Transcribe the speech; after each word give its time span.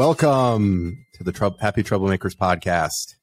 Welcome 0.00 1.04
to 1.12 1.24
the 1.24 1.30
Trou- 1.30 1.56
Happy 1.60 1.82
Troublemakers 1.82 2.34
podcast. 2.34 3.16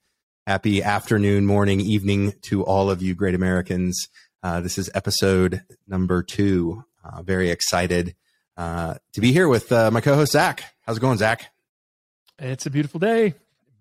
Happy 0.45 0.83
afternoon, 0.83 1.47
morning, 1.47 1.81
evening 1.81 2.35
to 2.43 2.63
all 2.63 2.91
of 2.91 3.01
you 3.01 3.15
great 3.15 3.33
Americans. 3.33 4.07
Uh, 4.43 4.61
this 4.61 4.77
is 4.77 4.87
episode 4.93 5.63
number 5.87 6.21
two. 6.21 6.83
Uh, 7.03 7.23
very 7.23 7.49
excited 7.49 8.15
uh, 8.57 8.93
to 9.13 9.21
be 9.21 9.31
here 9.31 9.47
with 9.47 9.71
uh, 9.71 9.89
my 9.89 10.01
co-host 10.01 10.33
Zach. 10.33 10.65
How's 10.85 10.97
it 10.97 10.99
going, 10.99 11.17
Zach? 11.17 11.51
It's 12.37 12.67
a 12.67 12.69
beautiful 12.69 12.99
day. 12.99 13.33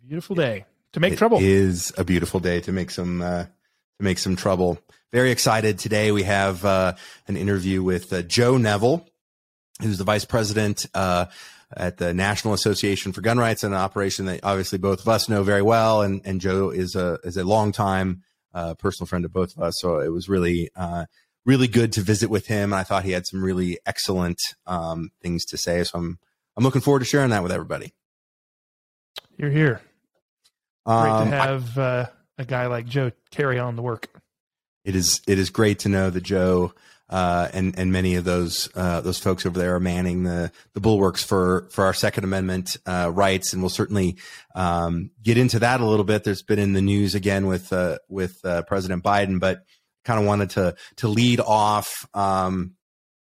Beautiful 0.02 0.34
day 0.34 0.64
to 0.94 1.00
make 1.00 1.12
It 1.12 1.18
trouble. 1.18 1.36
is 1.42 1.92
a 1.98 2.04
beautiful 2.04 2.40
day 2.40 2.62
to 2.62 2.72
make 2.72 2.90
some 2.90 3.20
uh, 3.20 3.42
to 3.42 4.02
make 4.02 4.16
some 4.18 4.36
trouble. 4.36 4.78
Very 5.12 5.32
excited 5.32 5.78
today. 5.78 6.12
We 6.12 6.22
have 6.22 6.64
uh, 6.64 6.94
an 7.28 7.36
interview 7.36 7.82
with 7.82 8.10
uh, 8.10 8.22
Joe 8.22 8.56
Neville, 8.56 9.06
who's 9.82 9.98
the 9.98 10.04
vice 10.04 10.24
president 10.24 10.86
uh, 10.94 11.26
at 11.74 11.96
the 11.96 12.12
National 12.14 12.54
Association 12.54 13.12
for 13.12 13.20
Gun 13.22 13.38
Rights, 13.38 13.64
an 13.64 13.74
operation 13.74 14.26
that 14.26 14.40
obviously 14.42 14.78
both 14.78 15.00
of 15.00 15.08
us 15.08 15.28
know 15.28 15.42
very 15.42 15.62
well. 15.62 16.02
And 16.02 16.20
and 16.24 16.40
Joe 16.40 16.70
is 16.70 16.94
a 16.94 17.18
is 17.24 17.36
a 17.36 17.44
longtime 17.44 18.22
uh, 18.54 18.74
personal 18.74 19.06
friend 19.06 19.24
of 19.24 19.32
both 19.32 19.56
of 19.56 19.62
us. 19.62 19.74
So 19.78 19.98
it 20.00 20.08
was 20.12 20.28
really 20.28 20.70
uh, 20.76 21.06
really 21.44 21.68
good 21.68 21.92
to 21.94 22.00
visit 22.02 22.30
with 22.30 22.46
him. 22.46 22.72
And 22.72 22.80
I 22.80 22.82
thought 22.84 23.04
he 23.04 23.12
had 23.12 23.26
some 23.26 23.42
really 23.42 23.78
excellent 23.86 24.40
um, 24.66 25.10
things 25.22 25.44
to 25.46 25.56
say. 25.56 25.82
So 25.84 25.98
I'm 25.98 26.18
I'm 26.56 26.64
looking 26.64 26.80
forward 26.82 27.00
to 27.00 27.04
sharing 27.04 27.30
that 27.30 27.42
with 27.42 27.52
everybody. 27.52 27.92
You're 29.36 29.50
here. 29.50 29.80
Great 30.86 30.94
Um, 31.10 31.30
to 31.30 31.36
I- 31.36 31.46
have 31.46 31.78
uh, 31.78 32.06
a 32.38 32.44
guy 32.44 32.66
like 32.66 32.86
Joe 32.86 33.10
carry 33.30 33.58
on 33.58 33.76
the 33.76 33.82
work. 33.82 34.08
it 34.84 34.94
is 34.94 35.20
it 35.26 35.38
is 35.38 35.50
great 35.50 35.80
to 35.80 35.88
know 35.88 36.10
that 36.10 36.22
Joe 36.22 36.72
uh, 37.08 37.48
and 37.52 37.78
and 37.78 37.92
many 37.92 38.16
of 38.16 38.24
those 38.24 38.68
uh, 38.74 39.00
those 39.00 39.18
folks 39.18 39.46
over 39.46 39.58
there 39.58 39.76
are 39.76 39.80
manning 39.80 40.24
the 40.24 40.50
the 40.74 40.80
bulwarks 40.80 41.22
for 41.22 41.68
for 41.70 41.84
our 41.84 41.94
Second 41.94 42.24
Amendment 42.24 42.76
uh, 42.84 43.10
rights, 43.14 43.52
and 43.52 43.62
we'll 43.62 43.70
certainly 43.70 44.16
um, 44.54 45.10
get 45.22 45.38
into 45.38 45.60
that 45.60 45.80
a 45.80 45.86
little 45.86 46.04
bit. 46.04 46.24
There's 46.24 46.42
been 46.42 46.58
in 46.58 46.72
the 46.72 46.82
news 46.82 47.14
again 47.14 47.46
with 47.46 47.72
uh, 47.72 47.98
with 48.08 48.44
uh, 48.44 48.62
President 48.62 49.04
Biden, 49.04 49.38
but 49.38 49.64
kind 50.04 50.18
of 50.18 50.26
wanted 50.26 50.50
to 50.50 50.74
to 50.96 51.08
lead 51.08 51.40
off. 51.40 52.08
Um, 52.14 52.72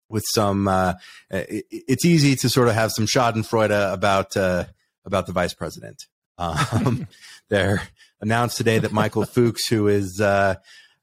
with 0.09 0.23
some, 0.25 0.69
uh, 0.69 0.93
it, 1.29 1.65
it's 1.69 2.05
easy 2.05 2.37
to 2.37 2.47
sort 2.47 2.69
of 2.69 2.75
have 2.75 2.93
some 2.93 3.05
Schadenfreude 3.05 3.91
about 3.93 4.37
uh, 4.37 4.63
about 5.05 5.25
the 5.25 5.33
vice 5.33 5.53
president. 5.53 6.05
Um, 6.39 7.07
they're 7.49 7.81
announced 8.21 8.57
today 8.57 8.77
that 8.77 8.91
Michael 8.91 9.25
Fuchs, 9.25 9.67
who 9.67 9.87
is 9.87 10.21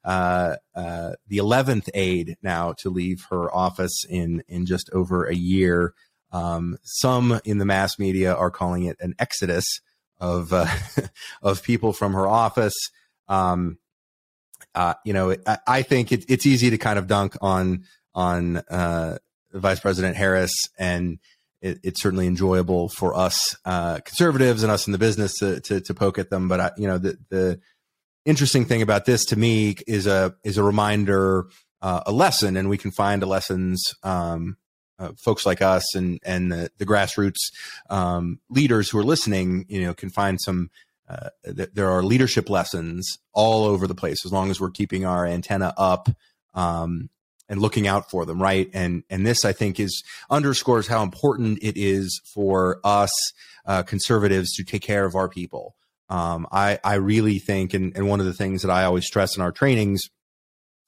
uh, 0.05 0.55
uh, 0.75 1.13
the 1.27 1.37
11th 1.37 1.89
aide 1.95 2.37
now 2.43 2.73
to 2.73 2.89
leave 2.89 3.25
her 3.31 3.53
office 3.53 4.05
in 4.07 4.43
in 4.47 4.65
just 4.65 4.89
over 4.93 5.25
a 5.25 5.35
year. 5.35 5.93
Um, 6.31 6.77
some 6.83 7.39
in 7.43 7.57
the 7.57 7.65
mass 7.65 7.97
media 7.97 8.33
are 8.33 8.51
calling 8.51 8.85
it 8.85 8.97
an 8.99 9.15
exodus 9.19 9.65
of 10.19 10.53
uh, 10.53 10.67
of 11.41 11.63
people 11.63 11.91
from 11.91 12.13
her 12.13 12.27
office. 12.27 12.75
Um, 13.27 13.79
uh, 14.75 14.93
you 15.03 15.13
know, 15.13 15.35
I, 15.47 15.57
I 15.67 15.81
think 15.81 16.11
it, 16.11 16.25
it's 16.29 16.45
easy 16.45 16.69
to 16.69 16.77
kind 16.77 16.99
of 16.99 17.07
dunk 17.07 17.35
on 17.41 17.85
on 18.13 18.57
uh, 18.57 19.17
Vice 19.53 19.79
President 19.79 20.15
Harris, 20.15 20.53
and 20.77 21.17
it, 21.61 21.79
it's 21.83 22.01
certainly 22.01 22.27
enjoyable 22.27 22.89
for 22.89 23.15
us 23.15 23.57
uh, 23.65 23.99
conservatives 24.05 24.61
and 24.61 24.71
us 24.71 24.85
in 24.85 24.91
the 24.91 24.99
business 24.99 25.33
to 25.39 25.61
to, 25.61 25.81
to 25.81 25.93
poke 25.95 26.19
at 26.19 26.29
them. 26.29 26.47
But 26.47 26.59
I, 26.59 26.71
you 26.77 26.87
know, 26.87 26.99
the 26.99 27.17
the 27.29 27.59
interesting 28.25 28.65
thing 28.65 28.81
about 28.81 29.05
this 29.05 29.25
to 29.25 29.35
me 29.35 29.75
is 29.87 30.07
a 30.07 30.35
is 30.43 30.57
a 30.57 30.63
reminder, 30.63 31.47
uh, 31.81 32.01
a 32.05 32.11
lesson, 32.11 32.57
and 32.57 32.69
we 32.69 32.77
can 32.77 32.91
find 32.91 33.21
the 33.21 33.27
lessons. 33.27 33.81
Um, 34.03 34.57
uh, 34.97 35.11
folks 35.17 35.45
like 35.45 35.61
us 35.61 35.93
and 35.93 36.19
and 36.23 36.51
the, 36.51 36.69
the 36.77 36.85
grassroots 36.85 37.51
um, 37.89 38.39
leaders 38.49 38.89
who 38.89 38.97
are 38.97 39.03
listening, 39.03 39.65
you 39.67 39.81
know, 39.81 39.93
can 39.93 40.09
find 40.09 40.39
some. 40.41 40.69
Uh, 41.07 41.29
th- 41.45 41.69
there 41.73 41.91
are 41.91 42.01
leadership 42.01 42.49
lessons 42.49 43.19
all 43.31 43.63
over 43.63 43.85
the 43.85 43.93
place 43.93 44.25
as 44.25 44.31
long 44.31 44.49
as 44.49 44.59
we're 44.59 44.71
keeping 44.71 45.05
our 45.05 45.23
antenna 45.23 45.71
up 45.77 46.09
um, 46.55 47.11
and 47.47 47.61
looking 47.61 47.87
out 47.87 48.09
for 48.09 48.25
them, 48.25 48.41
right? 48.41 48.71
And 48.73 49.03
and 49.09 49.25
this 49.25 49.45
I 49.45 49.53
think 49.53 49.79
is 49.79 50.03
underscores 50.31 50.87
how 50.87 51.03
important 51.03 51.59
it 51.61 51.77
is 51.77 52.21
for 52.33 52.79
us 52.83 53.11
uh, 53.65 53.83
conservatives 53.83 54.53
to 54.55 54.63
take 54.63 54.81
care 54.81 55.05
of 55.05 55.15
our 55.15 55.29
people. 55.29 55.75
Um, 56.09 56.47
I 56.51 56.79
I 56.83 56.95
really 56.95 57.39
think, 57.39 57.73
and 57.73 57.95
and 57.95 58.07
one 58.07 58.19
of 58.19 58.25
the 58.25 58.33
things 58.33 58.61
that 58.61 58.71
I 58.71 58.85
always 58.85 59.05
stress 59.05 59.35
in 59.35 59.41
our 59.41 59.51
trainings, 59.51 60.01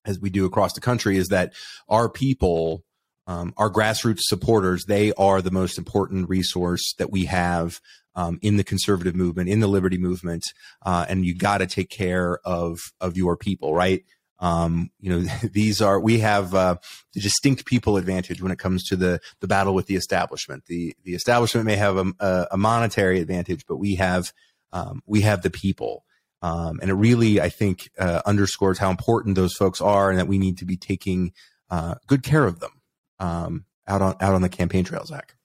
as 0.06 0.20
we 0.20 0.30
do 0.30 0.46
across 0.46 0.74
the 0.74 0.82
country, 0.82 1.18
is 1.18 1.28
that 1.30 1.54
our 1.90 2.10
people, 2.10 2.84
um, 3.26 3.54
our 3.58 3.72
grassroots 3.72 4.22
supporters, 4.22 4.86
they 4.86 5.14
are 5.14 5.42
the 5.42 5.52
most 5.52 5.78
important 5.78 6.30
resource 6.30 6.94
that 6.98 7.12
we 7.12 7.26
have 7.26 7.80
um, 8.16 8.40
in 8.42 8.58
the 8.58 8.64
conservative 8.64 9.16
movement, 9.16 9.50
in 9.50 9.60
the 9.60 9.68
liberty 9.68 9.98
movement, 9.98 10.44
uh, 10.86 11.06
and 11.08 11.26
you 11.26 11.36
got 11.36 11.60
to 11.60 11.68
take 11.68 11.90
care 11.90 12.40
of 12.46 12.80
of 13.02 13.18
your 13.18 13.38
people, 13.38 13.74
right? 13.74 14.04
Um, 14.40 14.92
you 15.00 15.10
know, 15.10 15.20
these 15.52 15.82
are 15.82 16.00
we 16.00 16.20
have 16.20 16.54
uh, 16.54 16.76
the 17.14 17.22
distinct 17.22 17.66
people 17.66 17.98
advantage 17.98 18.42
when 18.42 18.52
it 18.52 18.60
comes 18.60 18.84
to 18.90 18.96
the 18.96 19.20
the 19.40 19.48
battle 19.48 19.74
with 19.74 19.88
the 19.88 19.96
establishment. 19.96 20.66
The 20.68 20.96
the 21.04 21.14
establishment 21.14 21.66
may 21.66 21.76
have 21.76 21.98
a, 21.98 22.14
a, 22.20 22.48
a 22.52 22.58
monetary 22.58 23.20
advantage, 23.20 23.66
but 23.68 23.78
we 23.78 23.96
have 23.96 24.32
um, 24.72 25.02
we 25.06 25.22
have 25.22 25.42
the 25.42 25.50
people. 25.50 26.04
Um, 26.42 26.80
and 26.82 26.92
it 26.92 26.94
really, 26.94 27.42
I 27.42 27.50
think, 27.50 27.90
uh, 27.98 28.22
underscores 28.26 28.78
how 28.78 28.92
important 28.92 29.36
those 29.36 29.54
folks 29.54 29.82
are, 29.82 30.10
and 30.10 30.20
that 30.20 30.28
we 30.28 30.38
need 30.38 30.58
to 30.60 30.66
be 30.66 30.78
taking 30.78 31.34
uh, 31.70 31.96
good 32.06 32.22
care 32.24 32.46
of 32.46 32.60
them 32.60 32.82
um, 33.20 33.66
out 33.88 34.02
on 34.02 34.16
out 34.22 34.36
on 34.36 34.42
the 34.42 34.50
campaign 34.50 34.84
trail, 34.84 35.04
Zach. 35.06 35.36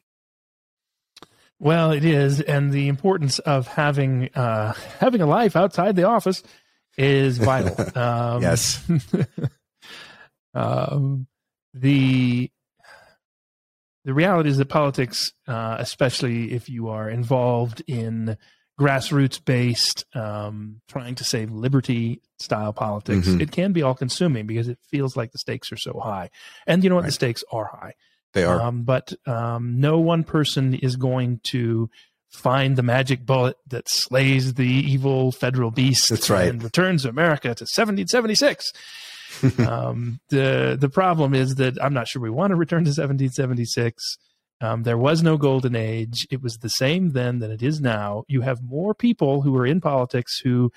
Well, 1.59 1.93
it 1.93 2.05
is, 2.05 2.41
and 2.41 2.73
the 2.73 2.89
importance 2.89 3.39
of 3.39 3.69
having 3.69 4.29
uh, 4.35 4.75
having 4.99 5.23
a 5.23 5.27
life 5.27 5.57
outside 5.57 5.97
the 5.97 6.05
office 6.05 6.43
is 6.99 7.39
vital. 7.39 7.77
Um, 7.97 8.43
Yes. 8.43 8.83
um, 10.55 11.27
the 11.73 12.51
the 14.05 14.15
reality 14.15 14.51
is 14.51 14.59
that 14.59 14.69
politics, 14.69 15.33
uh, 15.47 15.77
especially 15.79 16.53
if 16.53 16.69
you 16.69 16.89
are 16.89 17.09
involved 17.09 17.83
in 17.87 18.37
grassroots 18.81 19.43
based, 19.45 20.05
um, 20.15 20.81
trying 20.89 21.15
to 21.17 21.25
save 21.25 21.51
liberty 21.51 22.21
style 22.39 22.73
politics, 22.73 23.29
Mhm. 23.29 23.41
it 23.41 23.53
can 23.53 23.73
be 23.73 23.83
all 23.83 23.95
consuming 23.95 24.47
because 24.47 24.69
it 24.69 24.79
feels 24.91 25.17
like 25.17 25.31
the 25.33 25.39
stakes 25.39 25.71
are 25.73 25.77
so 25.77 26.01
high. 26.01 26.31
And 26.67 26.83
you 26.83 26.91
know 26.91 26.97
what? 26.97 27.05
The 27.05 27.13
stakes 27.13 27.45
are 27.53 27.67
high. 27.67 27.95
They 28.33 28.45
are. 28.45 28.61
Um, 28.61 28.83
but 28.85 29.13
um, 29.27 29.79
no 29.79 29.99
one 30.01 30.25
person 30.25 30.75
is 30.75 30.97
going 30.97 31.41
to 31.51 31.91
find 32.31 32.77
the 32.77 32.83
magic 32.83 33.27
bullet 33.27 33.57
that 33.69 33.89
slays 33.91 34.55
the 34.55 34.67
evil 34.67 35.33
federal 35.33 35.71
beast 35.71 36.09
That's 36.09 36.31
right. 36.31 36.49
and 36.49 36.63
returns 36.63 37.05
America 37.05 37.55
to 37.55 37.67
1776. 37.67 38.73
um, 39.69 40.19
the 40.31 40.77
the 40.81 40.89
problem 40.89 41.35
is 41.35 41.57
that 41.57 41.83
I'm 41.83 41.93
not 41.95 42.09
sure 42.09 42.21
we 42.23 42.31
want 42.31 42.51
to 42.53 42.57
return 42.57 42.85
to 42.85 42.89
1776. 42.93 44.17
Um, 44.63 44.85
there 44.85 44.97
was 44.97 45.23
no 45.23 45.37
golden 45.37 45.75
age. 45.75 46.27
It 46.31 46.41
was 46.41 46.59
the 46.59 46.69
same 46.69 47.11
then 47.11 47.41
than 47.41 47.51
it 47.51 47.63
is 47.63 47.81
now. 47.81 48.25
You 48.29 48.43
have 48.43 48.63
more 48.63 48.95
people 48.95 49.43
who 49.43 49.57
are 49.57 49.67
in 49.67 49.81
politics 49.81 50.39
who 50.43 50.71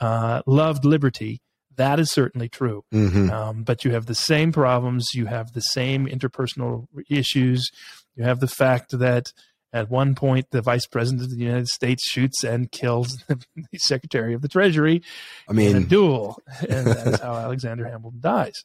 uh, 0.00 0.42
loved 0.46 0.84
liberty. 0.84 1.40
That 1.76 1.98
is 1.98 2.10
certainly 2.10 2.48
true. 2.48 2.84
Mhm. 2.92 3.30
Um, 3.30 3.62
but 3.64 3.84
you 3.84 3.90
have 3.92 4.06
the 4.06 4.14
same 4.14 4.52
problems. 4.52 5.08
You 5.14 5.26
have 5.26 5.52
the 5.52 5.60
same 5.60 6.06
interpersonal 6.06 6.86
issues. 7.10 7.68
You 8.14 8.24
have 8.24 8.40
the 8.40 8.46
fact 8.46 8.96
that 8.98 9.32
at 9.72 9.90
one 9.90 10.14
point 10.14 10.46
the 10.50 10.60
vice 10.62 10.86
president 10.86 11.22
of 11.22 11.30
the 11.30 11.42
United 11.42 11.68
States 11.68 12.04
shoots 12.08 12.44
and 12.44 12.70
kills 12.70 13.24
the 13.28 13.78
secretary 13.78 14.34
of 14.34 14.42
the 14.42 14.48
Treasury 14.48 15.02
I 15.48 15.52
in 15.52 15.56
a 15.58 15.80
mean, 15.80 15.84
duel, 15.86 16.38
and 16.68 16.86
that 16.86 17.06
is 17.06 17.20
how 17.20 17.34
Alexander 17.46 17.88
Hamilton 17.88 18.20
dies. 18.20 18.64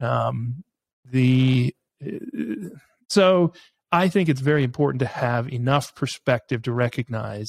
Um, 0.00 0.62
the 1.10 1.74
uh, 2.04 2.68
so 3.08 3.52
I 3.92 4.08
think 4.08 4.28
it's 4.28 4.40
very 4.40 4.64
important 4.64 5.00
to 5.00 5.06
have 5.06 5.52
enough 5.52 5.94
perspective 5.94 6.62
to 6.62 6.72
recognize 6.72 7.48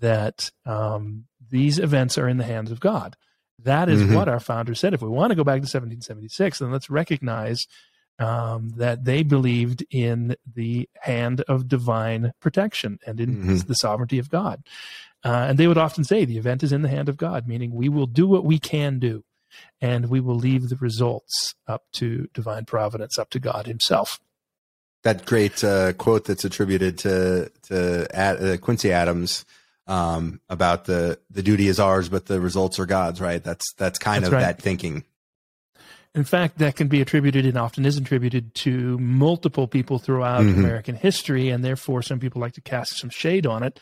that 0.00 0.50
um, 0.64 1.26
these 1.50 1.78
events 1.78 2.18
are 2.18 2.28
in 2.28 2.38
the 2.38 2.44
hands 2.44 2.70
of 2.70 2.80
God. 2.80 3.16
That 3.62 3.88
is 3.88 4.02
Mhm. 4.02 4.14
what 4.14 4.28
our 4.28 4.40
founders 4.40 4.80
said. 4.80 4.92
If 4.94 5.00
we 5.00 5.08
want 5.08 5.30
to 5.30 5.34
go 5.36 5.44
back 5.44 5.62
to 5.62 5.66
1776, 5.66 6.58
then 6.58 6.70
let's 6.70 6.90
recognize 6.90 7.58
um, 8.18 8.70
that 8.76 9.04
they 9.04 9.22
believed 9.22 9.84
in 9.90 10.36
the 10.54 10.88
hand 11.02 11.42
of 11.42 11.68
divine 11.68 12.32
protection 12.40 12.98
and 13.06 13.20
in 13.20 13.36
Mhm. 13.44 13.66
the 13.66 13.74
sovereignty 13.74 14.18
of 14.18 14.30
God. 14.30 14.62
Uh, 15.22 15.48
and 15.50 15.58
they 15.58 15.68
would 15.68 15.76
often 15.76 16.02
say 16.02 16.24
the 16.24 16.38
event 16.38 16.62
is 16.62 16.72
in 16.72 16.80
the 16.80 16.88
hand 16.88 17.10
of 17.10 17.18
God, 17.18 17.46
meaning 17.46 17.74
we 17.74 17.90
will 17.90 18.06
do 18.06 18.26
what 18.26 18.42
we 18.42 18.58
can 18.58 18.98
do 18.98 19.22
and 19.82 20.08
we 20.08 20.18
will 20.18 20.34
leave 20.34 20.70
the 20.70 20.76
results 20.76 21.54
up 21.66 21.82
to 21.92 22.26
divine 22.32 22.64
providence, 22.64 23.18
up 23.18 23.28
to 23.30 23.38
God 23.38 23.66
Himself. 23.66 24.18
That 25.02 25.24
great 25.24 25.62
uh, 25.62 25.92
quote 25.94 26.24
that's 26.24 26.44
attributed 26.44 26.98
to 26.98 27.50
to 27.64 28.06
Ad, 28.14 28.42
uh, 28.42 28.56
Quincy 28.58 28.92
Adams 28.92 29.44
um, 29.86 30.40
about 30.48 30.84
the 30.86 31.18
the 31.30 31.42
duty 31.42 31.68
is 31.68 31.78
ours, 31.78 32.08
but 32.08 32.26
the 32.26 32.40
results 32.40 32.78
are 32.78 32.86
God's. 32.86 33.20
Right. 33.20 33.42
That's 33.42 33.72
that's 33.74 33.98
kind 33.98 34.24
That's 34.24 34.28
of 34.28 34.32
right. 34.34 34.40
that 34.40 34.60
thinking. 34.62 35.04
in 36.14 36.24
fact, 36.24 36.56
that 36.58 36.76
can 36.76 36.88
be 36.88 37.02
attributed 37.02 37.44
and 37.44 37.58
often 37.58 37.84
is 37.84 37.98
attributed 37.98 38.54
to 38.54 38.96
multiple 38.98 39.68
people 39.68 39.98
throughout 39.98 40.40
Mhm. 40.42 40.54
American 40.56 40.94
history, 40.96 41.50
and 41.50 41.62
therefore 41.62 42.00
some 42.02 42.18
people 42.18 42.40
like 42.40 42.54
to 42.54 42.62
cast 42.62 42.96
some 42.98 43.10
shade 43.10 43.46
on 43.46 43.62
it. 43.62 43.78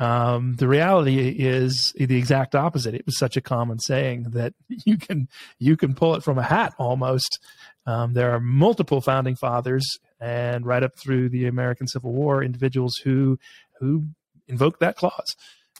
Um, 0.00 0.56
the 0.56 0.66
reality 0.68 1.18
is 1.38 1.92
the 1.96 2.16
exact 2.16 2.54
opposite. 2.56 2.94
It 2.94 3.06
was 3.06 3.16
such 3.16 3.36
a 3.36 3.40
common 3.40 3.78
saying 3.78 4.30
that 4.30 4.54
you 4.68 4.98
can 4.98 5.28
you 5.58 5.76
can 5.76 5.94
pull 5.94 6.14
it 6.16 6.22
from 6.24 6.36
a 6.36 6.42
hat 6.42 6.74
almost. 6.78 7.38
Um, 7.86 8.12
there 8.12 8.32
are 8.32 8.40
multiple 8.40 9.00
founding 9.00 9.34
fathers, 9.36 9.86
and 10.20 10.66
right 10.66 10.82
up 10.82 10.96
through 10.98 11.28
the 11.28 11.46
American 11.46 11.86
Civil 11.86 12.12
War, 12.12 12.42
individuals 12.42 12.94
who 13.04 13.38
who 13.80 14.06
invoked 14.46 14.80
that 14.80 14.96
clause. 14.96 15.36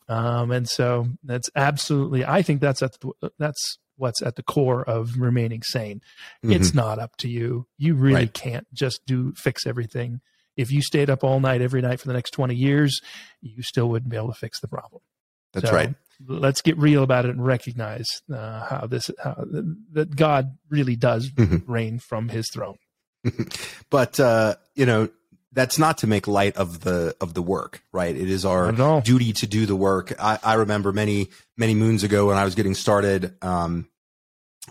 Um, 0.09 0.51
and 0.51 0.69
so 0.69 1.09
that's 1.23 1.51
absolutely. 1.55 2.25
I 2.25 2.43
think 2.43 2.61
that's 2.61 2.83
at 2.83 2.93
the, 3.01 3.31
that's 3.39 3.79
what's 3.97 4.23
at 4.23 4.37
the 4.37 4.43
core 4.43 4.83
of 4.83 5.19
remaining 5.19 5.63
sane. 5.63 6.01
It's 6.43 6.73
not 6.73 6.99
up 6.99 7.17
to 7.19 7.29
you. 7.29 7.67
You 7.77 7.95
really 7.95 8.15
Mm-hmm. 8.15 8.23
Right. 8.23 8.33
can't 8.35 8.67
just 8.73 9.01
do 9.07 9.33
fix 9.37 9.67
everything. 9.67 10.21
If 10.57 10.71
you 10.73 10.83
stayed 10.83 11.11
up 11.11 11.23
all 11.25 11.41
night 11.41 11.61
every 11.63 11.83
night 11.83 12.01
for 12.01 12.07
the 12.09 12.15
next 12.15 12.31
20 12.31 12.55
years, 12.55 13.01
you 13.41 13.63
still 13.63 13.89
wouldn't 13.91 14.11
be 14.11 14.17
able 14.17 14.29
to 14.33 14.39
fix 14.39 14.61
the 14.61 14.69
problem. 14.69 15.03
That's 15.53 15.69
So, 15.69 15.75
right. 15.75 15.95
Let's 16.27 16.63
get 16.63 16.77
real 16.79 17.03
about 17.05 17.27
it 17.27 17.31
and 17.31 17.45
recognize 17.45 18.07
uh, 18.33 18.65
how 18.67 18.87
this 18.89 19.09
how 19.23 19.45
that 19.93 20.17
God 20.17 20.57
really 20.69 20.97
does 20.97 21.31
Mhm. 21.31 21.63
reign 21.67 21.99
from 22.01 22.29
His 22.31 22.51
throne. 22.53 22.77
but 23.91 24.19
uh, 24.21 24.57
you 24.75 24.87
know 24.87 25.09
that's 25.53 25.79
not 25.79 25.99
to 25.99 26.07
make 26.07 26.27
light 26.29 26.57
of 26.57 26.81
the 26.81 27.17
of 27.21 27.35
the 27.35 27.43
work, 27.43 27.83
right? 27.93 28.15
It 28.15 28.29
is 28.31 28.45
our 28.45 28.67
Not 28.67 28.75
at 28.75 28.81
all. 28.81 29.01
duty 29.01 29.33
to 29.35 29.47
do 29.47 29.67
the 29.67 29.77
work. 29.77 30.13
I, 30.21 30.39
I 30.43 30.55
remember 30.55 30.93
many 30.93 31.29
many 31.57 31.75
moons 31.75 32.05
ago 32.05 32.27
when 32.29 32.37
I 32.37 32.45
was 32.45 32.55
getting 32.55 32.75
started 32.75 33.35
um, 33.43 33.89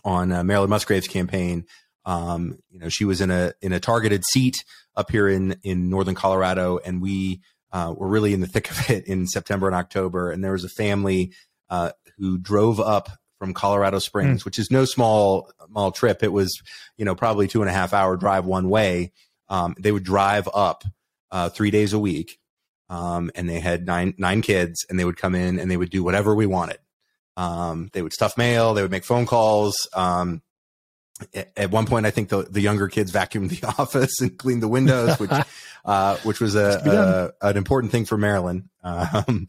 on 0.04 0.32
uh, 0.32 0.44
Marilyn 0.44 0.70
Musgrave's 0.70 1.08
campaign. 1.08 1.66
Um, 2.06 2.60
you 2.70 2.80
know, 2.80 2.90
she 2.90 3.06
was 3.06 3.22
in 3.22 3.32
a 3.32 3.54
in 3.62 3.74
a 3.74 3.80
targeted 3.80 4.24
seat 4.26 4.56
up 4.96 5.12
here 5.12 5.28
in 5.28 5.58
in 5.64 5.90
northern 5.90 6.16
Colorado, 6.16 6.78
and 6.78 7.02
we 7.02 7.42
uh, 7.72 7.94
were 7.96 8.08
really 8.08 8.34
in 8.34 8.40
the 8.42 8.48
thick 8.48 8.72
of 8.72 8.90
it 8.90 9.06
in 9.08 9.28
September 9.28 9.68
and 9.68 9.76
October. 9.76 10.32
And 10.32 10.44
there 10.44 10.54
was 10.54 10.64
a 10.64 10.70
family 10.70 11.34
uh, 11.70 11.92
who 12.18 12.38
drove 12.38 12.80
up 12.80 13.10
from 13.40 13.54
Colorado 13.54 14.00
Springs, 14.00 14.46
which 14.46 14.58
is 14.60 14.72
no 14.72 14.86
small 14.86 15.52
small 15.70 15.92
trip. 15.92 16.24
It 16.24 16.32
was 16.32 16.62
you 16.98 17.06
know 17.06 17.16
probably 17.16 17.48
two 17.48 17.62
and 17.62 17.70
a 17.70 17.74
half 17.74 17.94
hour 17.94 18.18
drive 18.18 18.46
one 18.46 18.70
way. 18.70 19.12
Um, 19.50 19.76
they 19.80 19.92
would 19.92 20.04
drive 20.04 20.50
up 20.54 20.84
uh, 21.32 21.50
three 21.50 21.72
days 21.72 21.94
a 21.94 22.00
week, 22.00 22.40
um, 22.90 23.32
and 23.36 23.50
they 23.50 23.60
had 23.60 23.86
nine 23.86 24.14
nine 24.18 24.42
kids, 24.42 24.86
and 24.90 25.00
they 25.00 25.06
would 25.06 25.18
come 25.18 25.36
in 25.36 25.60
and 25.60 25.70
they 25.70 25.78
would 25.78 25.90
do 25.90 26.04
whatever 26.04 26.34
we 26.36 26.46
wanted. 26.46 26.80
Um, 27.36 27.90
they 27.94 28.02
would 28.02 28.14
stuff 28.14 28.38
mail, 28.38 28.74
they 28.74 28.82
would 28.82 28.92
make 28.92 29.06
phone 29.06 29.26
calls. 29.26 29.76
Um, 29.94 30.42
at, 31.34 31.52
at 31.58 31.72
one 31.72 31.86
point, 31.86 32.06
I 32.06 32.12
think 32.12 32.30
the 32.30 32.44
the 32.44 32.62
younger 32.62 32.88
kids 32.88 33.12
vacuumed 33.12 33.50
the 33.50 33.68
office 33.80 34.20
and 34.22 34.38
cleaned 34.38 34.64
the 34.64 34.68
windows, 34.68 35.20
which 35.20 35.32
uh, 35.86 36.18
which 36.18 36.40
was 36.40 36.56
Must 36.56 36.84
be 36.84 36.90
done. 36.90 37.08
a, 37.08 37.32
a 37.42 37.50
an 37.50 37.58
important 37.58 37.92
thing 37.92 38.06
for 38.06 38.18
Marilyn. 38.18 38.70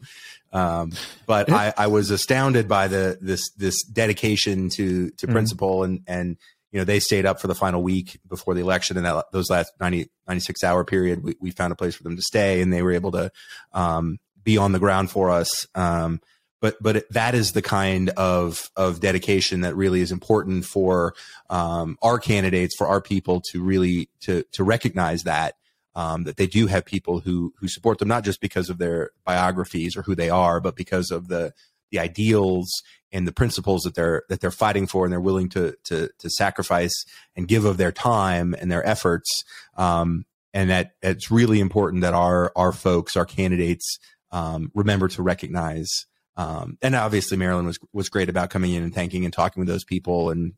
Um, 0.51 0.91
but 1.25 1.51
I, 1.51 1.73
I 1.77 1.87
was 1.87 2.09
astounded 2.11 2.67
by 2.67 2.87
the 2.87 3.17
this 3.21 3.51
this 3.57 3.83
dedication 3.83 4.69
to 4.75 5.09
to 5.11 5.27
Mhm. 5.27 5.31
principle 5.31 5.83
and 5.83 6.01
and 6.07 6.37
you 6.71 6.79
know 6.79 6.85
they 6.85 6.99
stayed 6.99 7.25
up 7.25 7.39
for 7.39 7.47
the 7.47 7.55
final 7.55 7.81
week 7.83 8.19
before 8.27 8.53
the 8.53 8.61
election 8.61 8.97
and 8.97 9.05
that 9.05 9.25
those 9.31 9.49
last 9.49 9.71
90 9.79 10.09
96 10.27 10.63
hour 10.63 10.83
period 10.83 11.23
we, 11.23 11.35
we 11.39 11.51
found 11.51 11.71
a 11.71 11.75
place 11.75 11.95
for 11.95 12.03
them 12.03 12.15
to 12.15 12.21
stay 12.21 12.61
and 12.61 12.71
they 12.73 12.81
were 12.81 12.91
able 12.93 13.11
to 13.11 13.31
um, 13.73 14.17
be 14.43 14.57
on 14.57 14.71
the 14.71 14.79
ground 14.79 15.09
for 15.11 15.29
us 15.29 15.67
um, 15.75 16.19
but 16.61 16.75
but 16.81 17.07
that 17.11 17.35
is 17.35 17.53
the 17.53 17.61
kind 17.61 18.09
of 18.17 18.69
of 18.75 18.99
dedication 18.99 19.61
that 19.61 19.75
really 19.75 20.01
is 20.01 20.11
important 20.11 20.65
for 20.65 21.13
um, 21.49 21.97
our 22.01 22.19
candidates 22.19 22.75
for 22.75 22.87
our 22.87 23.01
people 23.01 23.41
to 23.51 23.61
really 23.63 24.09
to 24.21 24.43
to 24.51 24.63
recognize 24.63 25.23
that 25.23 25.55
um, 25.95 26.23
that 26.23 26.37
they 26.37 26.47
do 26.47 26.67
have 26.67 26.85
people 26.85 27.19
who 27.19 27.53
who 27.59 27.67
support 27.67 27.97
them 27.99 28.07
not 28.07 28.23
just 28.23 28.41
because 28.41 28.69
of 28.69 28.77
their 28.77 29.11
biographies 29.25 29.95
or 29.95 30.03
who 30.03 30.15
they 30.15 30.29
are 30.29 30.59
but 30.59 30.75
because 30.75 31.11
of 31.11 31.27
the 31.27 31.53
the 31.91 31.99
ideals 31.99 32.69
and 33.11 33.27
the 33.27 33.31
principles 33.31 33.81
that 33.81 33.95
they're 33.95 34.23
that 34.29 34.39
they're 34.39 34.51
fighting 34.51 34.87
for 34.87 35.05
and 35.05 35.11
they're 35.11 35.19
willing 35.19 35.49
to 35.49 35.75
to 35.85 36.09
to 36.19 36.29
sacrifice 36.29 37.05
and 37.35 37.47
give 37.47 37.65
of 37.65 37.77
their 37.77 37.91
time 37.91 38.55
and 38.59 38.71
their 38.71 38.85
efforts. 38.85 39.43
Um, 39.75 40.25
and 40.53 40.69
that 40.69 40.93
it's 41.01 41.29
really 41.29 41.59
important 41.59 42.01
that 42.01 42.13
our 42.13 42.51
our 42.55 42.71
folks 42.71 43.15
our 43.15 43.25
candidates 43.25 43.99
um, 44.31 44.71
remember 44.73 45.07
to 45.07 45.21
recognize 45.21 46.05
um, 46.37 46.77
and 46.81 46.95
obviously 46.95 47.37
Marilyn 47.37 47.65
was 47.65 47.79
was 47.93 48.09
great 48.09 48.29
about 48.29 48.49
coming 48.49 48.71
in 48.71 48.83
and 48.83 48.93
thanking 48.93 49.25
and 49.25 49.33
talking 49.33 49.61
with 49.61 49.67
those 49.67 49.83
people 49.83 50.29
and 50.29 50.53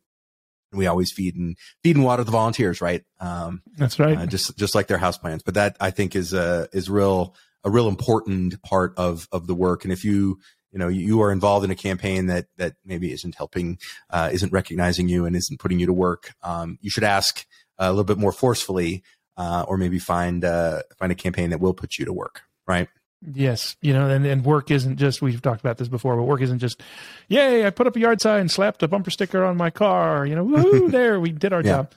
we 0.74 0.88
always 0.88 1.12
feed 1.12 1.36
and 1.36 1.58
feed 1.84 1.96
and 1.96 2.06
water 2.06 2.24
the 2.24 2.32
volunteers 2.32 2.82
right 2.82 3.04
um, 3.20 3.62
That's 3.78 4.00
right. 4.00 4.18
uh, 4.18 4.26
just 4.26 4.58
just 4.58 4.76
like 4.76 4.88
their 4.88 4.98
house 4.98 5.18
plants. 5.18 5.44
But 5.44 5.56
that 5.56 5.78
I 5.80 5.92
think 5.92 6.16
is 6.16 6.34
a 6.34 6.68
is 6.74 6.90
real 6.90 7.36
a 7.64 7.70
real 7.70 7.88
important 7.88 8.62
part 8.64 8.94
of 8.98 9.28
of 9.32 9.48
the 9.48 9.56
work. 9.56 9.84
And 9.84 9.94
if 9.94 10.04
you 10.04 10.40
you 10.72 10.80
know 10.80 10.88
you 10.88 11.22
are 11.22 11.32
involved 11.32 11.66
in 11.66 11.72
a 11.72 11.76
campaign 11.76 12.28
that 12.28 12.48
that 12.58 12.76
maybe 12.86 13.12
isn't 13.12 13.36
helping, 13.36 13.78
uh, 14.10 14.30
isn't 14.32 14.52
recognizing 14.52 15.10
you, 15.10 15.26
and 15.26 15.36
isn't 15.36 15.60
putting 15.60 15.80
you 15.80 15.86
to 15.88 15.94
work, 15.94 16.34
um, 16.44 16.78
you 16.82 16.90
should 16.90 17.04
ask 17.04 17.46
a 17.78 17.90
little 17.90 18.04
bit 18.04 18.18
more 18.18 18.32
forcefully, 18.32 19.04
uh, 19.38 19.66
or 19.68 19.78
maybe 19.78 20.00
find 20.00 20.46
uh, 20.46 20.82
find 20.98 21.12
a 21.12 21.16
campaign 21.16 21.50
that 21.50 21.60
will 21.60 21.74
put 21.74 21.98
you 21.98 22.06
to 22.06 22.14
work. 22.14 22.42
Right. 22.68 22.88
Yes, 23.34 23.76
you 23.82 23.94
know, 23.94 24.10
and, 24.10 24.26
and 24.26 24.44
work 24.44 24.72
isn't 24.72 24.98
just 24.98 25.22
we've 25.22 25.42
talked 25.42 25.60
about 25.60 25.78
this 25.78 25.88
before, 25.88 26.16
but 26.16 26.24
work 26.24 26.42
isn't 26.42 26.58
just, 26.60 26.82
yay, 27.28 27.66
I 27.68 27.70
put 27.70 27.86
up 27.86 27.96
a 27.96 28.00
yard 28.00 28.20
sign, 28.20 28.50
slapped 28.50 28.82
a 28.82 28.88
bumper 28.88 29.12
sticker 29.12 29.44
on 29.46 29.58
my 29.58 29.70
car, 29.70 30.26
you 30.26 30.36
know, 30.36 30.44
woohoo, 30.46 30.90
there 30.92 31.20
we 31.20 31.32
did 31.32 31.54
our 31.54 31.62
Yeah. 31.62 31.70
job. 31.72 31.92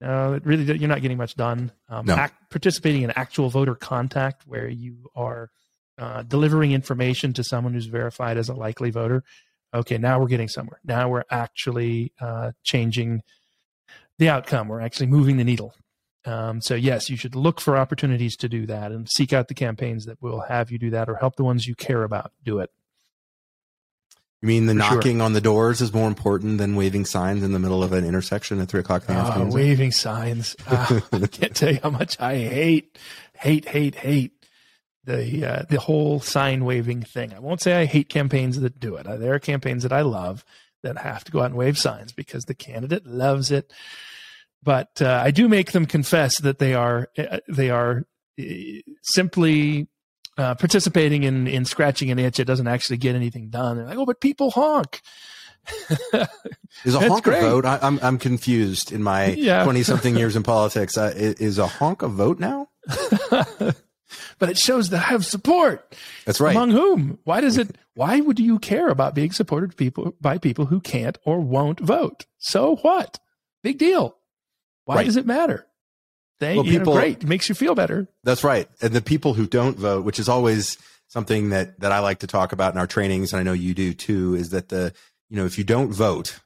No, 0.00 0.34
it 0.34 0.46
really 0.46 0.62
you're 0.78 0.88
not 0.88 1.02
getting 1.02 1.18
much 1.18 1.34
done. 1.34 1.72
Um, 1.88 2.06
No. 2.06 2.14
act, 2.14 2.50
participating 2.50 3.02
in 3.02 3.10
actual 3.10 3.50
voter 3.50 3.74
contact, 3.74 4.46
where 4.46 4.68
you 4.68 5.10
are 5.16 5.50
uh, 5.98 6.22
delivering 6.22 6.70
information 6.70 7.32
to 7.32 7.42
someone 7.42 7.72
who's 7.74 7.86
verified 7.86 8.36
as 8.38 8.48
a 8.48 8.54
likely 8.54 8.90
voter. 8.90 9.24
Okay, 9.74 9.98
now 9.98 10.20
we're 10.20 10.28
getting 10.28 10.46
somewhere. 10.46 10.78
Now 10.84 11.08
we're 11.08 11.24
actually 11.28 12.12
uh, 12.20 12.52
changing 12.62 13.22
the 14.18 14.28
outcome. 14.28 14.68
We're 14.68 14.80
actually 14.80 15.08
moving 15.08 15.36
the 15.38 15.44
needle. 15.44 15.74
Um, 16.28 16.60
so 16.60 16.74
yes, 16.74 17.08
you 17.08 17.16
should 17.16 17.34
look 17.34 17.60
for 17.60 17.76
opportunities 17.76 18.36
to 18.36 18.48
do 18.48 18.66
that 18.66 18.92
and 18.92 19.08
seek 19.08 19.32
out 19.32 19.48
the 19.48 19.54
campaigns 19.54 20.04
that 20.06 20.20
will 20.20 20.40
have 20.40 20.70
you 20.70 20.78
do 20.78 20.90
that 20.90 21.08
or 21.08 21.14
help 21.16 21.36
the 21.36 21.44
ones 21.44 21.66
you 21.66 21.74
care 21.74 22.02
about 22.04 22.32
do 22.44 22.58
it. 22.58 22.70
You 24.42 24.48
mean 24.48 24.66
the 24.66 24.74
For 24.74 24.80
sure. 24.82 24.94
knocking 24.96 25.20
on 25.20 25.32
the 25.32 25.40
doors 25.40 25.80
is 25.80 25.92
more 25.92 26.06
important 26.06 26.58
than 26.58 26.76
waving 26.76 27.06
signs 27.06 27.42
in 27.42 27.52
the 27.52 27.58
middle 27.58 27.82
of 27.82 27.92
an 27.92 28.04
intersection 28.04 28.60
at 28.60 28.68
three 28.68 28.80
o'clock 28.80 29.08
in 29.08 29.14
the 29.14 29.20
Ah, 29.20 29.26
afternoon? 29.28 29.50
waving 29.50 29.90
signs. 29.92 30.54
Ah, 30.68 31.00
I 31.12 31.26
can't 31.26 31.56
tell 31.56 31.72
you 31.72 31.80
how 31.82 31.90
much 31.90 32.20
I 32.20 32.36
hate, 32.36 32.98
hate, 33.32 33.66
hate, 33.68 33.96
hate 33.96 34.32
the 35.04 35.44
uh, 35.44 35.62
the 35.68 35.80
whole 35.80 36.20
sign 36.20 36.64
waving 36.64 37.02
thing. 37.02 37.32
I 37.32 37.38
won't 37.40 37.60
say 37.62 37.74
I 37.80 37.86
hate 37.86 38.08
campaigns 38.10 38.60
that 38.60 38.78
do 38.78 38.94
it. 38.96 39.06
Uh, 39.06 39.16
There 39.16 39.34
are 39.34 39.38
campaigns 39.40 39.82
that 39.82 39.92
I 39.92 40.02
love 40.02 40.44
that 40.82 40.98
have 40.98 41.24
to 41.24 41.32
go 41.32 41.40
out 41.40 41.46
and 41.46 41.54
wave 41.56 41.78
signs 41.78 42.12
because 42.12 42.44
the 42.44 42.54
candidate 42.54 43.06
loves 43.06 43.50
it. 43.50 43.72
But 44.62 45.00
uh, 45.00 45.22
I 45.24 45.30
do 45.30 45.48
make 45.48 45.72
them 45.72 45.86
confess 45.86 46.40
that 46.40 46.58
they 46.58 46.74
are 46.74 47.08
uh, 47.16 47.38
they 47.48 47.70
are 47.70 48.06
uh, 48.40 48.44
simply 49.02 49.88
uh, 50.36 50.54
participating 50.56 51.22
in 51.22 51.46
in 51.46 51.64
scratching 51.64 52.10
an 52.10 52.18
itch. 52.18 52.40
It 52.40 52.44
doesn't 52.46 52.66
actually 52.68 52.96
get 52.98 53.14
anything 53.14 53.50
done. 53.50 53.76
They're 53.76 53.86
like, 53.86 53.98
oh, 53.98 54.06
but 54.06 54.20
people 54.20 54.50
honk. 54.50 55.00
Is 56.84 56.94
a 56.94 57.00
honk 57.08 57.26
a 57.26 57.32
vote? 57.32 57.64
I, 57.66 57.78
I'm 57.82 57.98
I'm 58.02 58.18
confused 58.18 58.90
in 58.92 59.02
my 59.02 59.26
Yeah. 59.36 59.64
twenty 59.64 59.82
something 59.82 60.16
years 60.22 60.34
in 60.36 60.42
politics. 60.42 60.96
Uh, 60.96 61.12
is 61.14 61.58
a 61.58 61.66
honk 61.66 62.02
a 62.02 62.08
vote 62.08 62.38
now? 62.38 62.68
but 64.38 64.48
it 64.48 64.56
shows 64.58 64.90
that 64.90 64.98
I 64.98 65.08
have 65.10 65.26
support. 65.26 65.94
That's 66.24 66.40
right. 66.40 66.54
Among 66.56 66.70
whom? 66.70 67.18
Why 67.24 67.40
does 67.40 67.58
it? 67.58 67.76
Why 67.94 68.20
would 68.20 68.38
you 68.38 68.58
care 68.58 68.88
about 68.88 69.14
being 69.14 69.32
supported 69.32 69.76
people 69.76 70.14
by 70.20 70.38
people 70.38 70.66
who 70.66 70.80
can't 70.80 71.18
or 71.24 71.40
won't 71.40 71.80
vote? 71.80 72.26
So 72.38 72.76
what? 72.76 73.18
Big 73.62 73.78
deal. 73.78 74.16
Why 74.88 74.94
Right. 74.96 75.04
does 75.06 75.18
it 75.18 75.26
matter? 75.26 75.66
They, 76.40 76.56
Well, 76.56 76.64
you 76.64 76.72
know, 76.72 76.78
people- 76.78 76.94
great. 76.94 77.22
It 77.22 77.28
makes 77.28 77.50
you 77.50 77.54
feel 77.54 77.74
better. 77.74 78.08
That's 78.24 78.42
right. 78.42 78.70
And 78.80 78.94
the 78.94 79.02
people 79.02 79.34
who 79.34 79.46
don't 79.46 79.76
vote, 79.78 80.02
which 80.06 80.18
is 80.18 80.30
always 80.30 80.78
something 81.08 81.50
that 81.50 81.78
that 81.80 81.92
I 81.92 81.98
like 81.98 82.20
to 82.20 82.26
talk 82.26 82.52
about 82.52 82.72
in 82.72 82.78
our 82.78 82.86
trainings, 82.86 83.32
and 83.34 83.40
I 83.40 83.42
know 83.42 83.52
you 83.52 83.74
do 83.74 83.92
too, 83.92 84.34
is 84.34 84.48
that 84.50 84.70
the 84.70 84.94
you 85.28 85.36
know 85.36 85.44
if 85.44 85.58
you 85.58 85.64
don't 85.64 85.92
vote, 85.92 86.38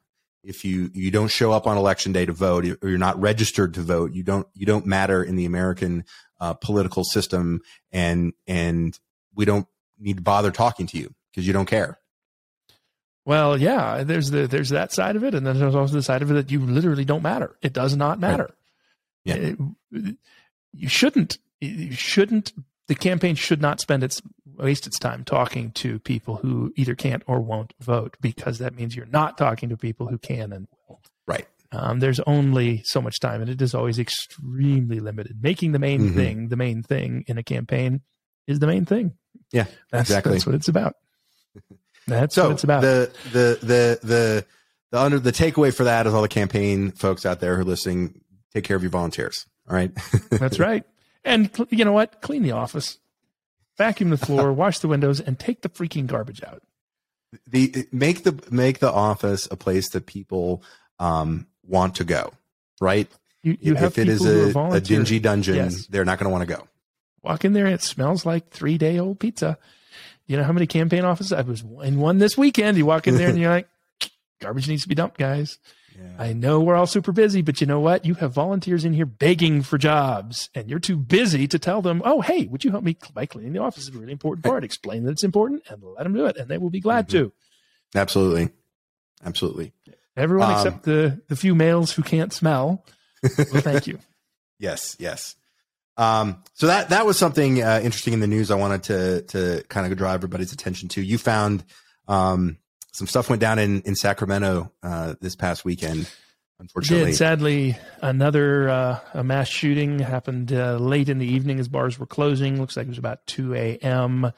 if 0.43 0.65
you 0.65 0.91
you 0.93 1.13
don't 1.13 1.31
show 1.31 1.53
up 1.53 1.69
on 1.69 1.77
election 1.77 2.11
day 2.13 2.27
to 2.27 2.33
vote, 2.33 2.65
or 2.83 2.89
you're 2.89 2.99
not 2.99 3.21
registered 3.21 3.75
to 3.75 3.81
vote, 3.81 4.13
you 4.13 4.25
don't 4.25 4.49
you 4.55 4.67
don't 4.67 4.87
matter 4.87 5.23
in 5.23 5.37
the 5.37 5.45
American 5.45 6.05
uh, 6.41 6.55
political 6.55 7.05
system, 7.05 7.61
and 7.93 8.33
and 8.49 8.99
we 9.37 9.45
don't 9.45 9.69
need 10.01 10.17
to 10.17 10.23
bother 10.23 10.51
talking 10.51 10.89
to 10.89 10.99
you 10.99 11.15
because 11.31 11.47
you 11.47 11.53
don't 11.53 11.67
care. 11.67 12.01
Well, 13.25 13.57
yeah. 13.61 14.03
There's 14.05 14.31
the 14.31 14.47
there's 14.47 14.71
that 14.71 14.93
side 14.93 15.17
of 15.17 15.25
it, 15.25 15.35
and 15.35 15.47
then 15.47 15.59
there's 15.59 15.75
also 15.75 15.95
the 15.95 16.03
side 16.03 16.23
of 16.23 16.31
it 16.31 16.35
that 16.35 16.51
you 16.51 16.61
literally 16.61 17.05
don't 17.05 17.23
matter. 17.23 17.57
It 17.63 17.73
does 17.73 17.95
not 17.97 18.19
matter. 18.19 18.51
Yeah. 19.25 19.35
It- 19.37 20.17
you 20.75 20.89
shouldn't. 20.89 21.39
You 21.61 21.93
shouldn't. 21.93 22.53
The 22.89 22.95
campaign 22.95 23.35
should 23.37 23.61
not 23.61 23.79
spend 23.81 24.03
its 24.03 24.21
waste 24.57 24.87
its 24.87 24.99
time 24.99 25.23
talking 25.25 25.71
to 25.73 25.99
people 26.01 26.37
who 26.37 26.73
either 26.77 26.95
can't 26.95 27.23
or 27.27 27.41
won't 27.41 27.75
vote 27.81 28.17
because 28.21 28.59
that 28.59 28.75
means 28.75 28.97
you're 28.97 29.07
not 29.07 29.39
talking 29.39 29.69
to 29.69 29.77
people 29.77 30.07
who 30.09 30.19
can 30.19 30.53
and 30.53 30.67
will. 30.89 31.01
Right. 31.27 31.47
Um, 31.71 32.01
there's 32.01 32.21
only 32.21 32.83
so 32.85 33.01
much 33.01 33.21
time, 33.21 33.41
and 33.41 33.49
it 33.51 33.63
is 33.63 33.75
always 33.75 33.99
extremely 33.99 34.99
limited. 35.01 35.43
Making 35.43 35.73
the 35.73 35.79
main 35.79 36.11
Mhm. 36.11 36.15
thing 36.15 36.49
the 36.49 36.57
main 36.57 36.83
thing 36.83 37.25
in 37.29 37.39
a 37.39 37.43
campaign 37.43 38.01
is 38.47 38.59
the 38.59 38.67
main 38.67 38.85
thing. 38.85 39.13
Yeah, 39.53 39.67
That's, 39.91 40.09
exactly. 40.11 40.33
That's 40.33 40.47
what 40.47 40.55
it's 40.55 40.69
about. 40.69 40.97
That's 42.07 42.35
So 42.35 42.45
what 42.45 42.53
it's 42.53 42.65
about. 42.65 42.83
the 42.83 43.11
the 43.33 43.59
the 43.63 43.99
the 44.07 44.47
the 44.91 45.01
under 45.01 45.19
the 45.19 45.33
takeaway 45.33 45.75
for 45.75 45.85
that 45.85 46.07
is 46.07 46.15
all 46.15 46.23
the 46.23 46.29
campaign 46.29 46.91
folks 46.93 47.25
out 47.27 47.41
there 47.41 47.55
who 47.57 47.63
are 47.63 47.65
listening. 47.65 48.21
Take 48.55 48.65
care 48.65 48.77
of 48.77 48.83
your 48.83 48.91
volunteers. 48.91 49.47
All 49.69 49.75
right. 49.77 49.91
That's 50.31 50.59
right. 50.59 50.85
And 51.25 51.51
you 51.71 51.85
know 51.85 51.93
what? 51.93 52.21
Clean 52.21 52.43
the 52.43 52.51
office, 52.53 52.99
vacuum 53.79 54.11
the 54.11 54.17
floor, 54.19 54.53
wash 54.55 54.81
the 54.81 54.89
windows, 54.89 55.21
and 55.21 55.39
take 55.39 55.63
the 55.63 55.69
freaking 55.69 56.07
garbage 56.07 56.43
out. 56.43 56.63
the 57.47 57.87
make 57.93 58.25
the 58.25 58.39
make 58.51 58.81
the 58.81 58.91
office 58.93 59.49
a 59.51 59.57
place 59.57 59.89
that 59.91 60.05
people 60.07 60.63
um, 60.99 61.47
want 61.65 61.95
to 61.97 62.05
go. 62.05 62.33
Right. 62.81 63.09
You, 63.45 63.57
you 63.61 63.75
have 63.75 63.93
if 63.93 63.99
it 63.99 64.09
is 64.09 64.21
people 64.21 64.51
who 64.53 64.59
are 64.59 64.69
a, 64.75 64.77
a 64.77 64.81
dingy 64.81 65.19
dungeon, 65.19 65.55
Yes. 65.57 65.87
they're 65.87 66.05
not 66.05 66.19
going 66.19 66.27
to 66.27 66.31
want 66.31 66.47
to 66.49 66.55
go. 66.57 66.69
Walk 67.23 67.45
in 67.45 67.53
there, 67.55 67.67
it 67.67 67.83
smells 67.83 68.27
like 68.27 68.51
three 68.51 68.77
day 68.79 68.99
old 68.99 69.19
pizza. 69.21 69.57
You 70.27 70.37
know 70.37 70.45
how 70.45 70.53
many 70.53 70.67
campaign 70.67 71.05
offices? 71.05 71.33
I 71.33 71.43
was 71.43 71.63
in 71.83 71.99
one 71.99 72.19
this 72.19 72.39
weekend. 72.39 72.77
You 72.77 72.87
walk 72.87 73.07
in 73.07 73.17
there 73.17 73.29
and 73.29 73.39
you're 73.39 73.51
like, 73.51 73.69
garbage 74.41 74.69
needs 74.69 74.83
to 74.83 74.89
be 74.89 74.95
dumped, 74.95 75.19
guys. 75.19 75.59
I 76.19 76.33
know 76.33 76.61
we're 76.61 76.75
all 76.75 76.87
super 76.87 77.13
busy, 77.13 77.43
but 77.43 77.61
you 77.61 77.67
know 77.67 77.79
what? 77.81 78.05
You 78.07 78.15
have 78.15 78.33
volunteers 78.33 78.85
in 78.85 78.93
here 78.95 79.05
begging 79.07 79.63
for 79.63 79.77
jobs, 79.79 80.49
and 80.55 80.69
you're 80.71 80.79
too 80.79 80.97
busy 80.97 81.47
to 81.49 81.59
tell 81.59 81.83
them, 81.83 82.01
"Oh, 82.05 82.23
hey, 82.23 82.47
would 82.47 82.65
you 82.65 82.71
help 82.71 82.83
me 82.83 82.97
by 83.13 83.27
cleaning 83.27 83.53
the 83.53 83.61
office? 83.61 83.85
Is 83.89 83.95
a 83.95 83.99
really 83.99 84.13
important 84.13 84.45
part. 84.45 84.65
Explain 84.65 85.05
that 85.05 85.13
it's 85.13 85.23
important, 85.25 85.63
and 85.69 85.83
let 85.83 86.03
them 86.05 86.15
do 86.15 86.25
it, 86.27 86.37
and 86.39 86.49
they 86.49 86.57
will 86.59 86.71
be 86.71 86.81
glad 86.81 87.07
Mhm. 87.09 87.11
to." 87.11 87.33
Absolutely. 87.95 88.49
Absolutely. 89.25 89.73
Everyone 90.17 90.49
Um, 90.51 90.55
except 90.57 90.83
the 90.85 91.21
the 91.29 91.37
few 91.37 91.55
males 91.55 91.93
who 91.93 92.03
can't 92.03 92.33
smell. 92.33 92.85
Well, 93.23 93.61
thank 93.63 93.87
you. 93.87 93.99
Yes, 94.59 94.97
yes. 95.01 95.35
Um, 95.97 96.43
so 96.55 96.67
that 96.69 96.89
that 96.89 97.05
was 97.07 97.19
something 97.19 97.63
uh, 97.63 97.81
interesting 97.83 98.15
in 98.15 98.21
the 98.21 98.27
news. 98.27 98.51
I 98.51 98.55
wanted 98.55 98.83
to 98.85 99.23
to 99.23 99.65
kind 99.69 99.91
of 99.91 99.97
draw 99.99 100.13
everybody's 100.13 100.53
attention 100.53 100.89
to. 100.91 101.03
You 101.03 101.19
found 101.19 101.65
um, 102.09 102.59
some 102.93 103.07
stuff 103.07 103.29
went 103.29 103.41
down 103.41 103.59
in 103.59 103.83
in 103.83 103.95
Sacramento 103.95 104.73
uh, 104.83 105.15
this 105.21 105.37
past 105.37 105.65
weekend. 105.65 106.11
Unfortunately, 106.59 107.11
Did 107.11 107.17
sadly 107.17 107.77
another 108.01 108.69
uh, 108.69 109.01
a 109.15 109.25
mass 109.25 109.49
shooting 109.49 109.99
happened 109.99 110.53
uh, 110.53 110.77
late 110.77 111.09
in 111.09 111.19
the 111.19 111.27
evening 111.27 111.59
as 111.59 111.69
bars 111.69 111.99
were 111.99 112.07
closing. 112.07 112.61
Looks 112.61 112.77
like 112.77 112.87
it 112.87 112.91
was 112.91 112.99
about 112.99 113.27
two 113.27 113.55
a.m. 113.55 114.33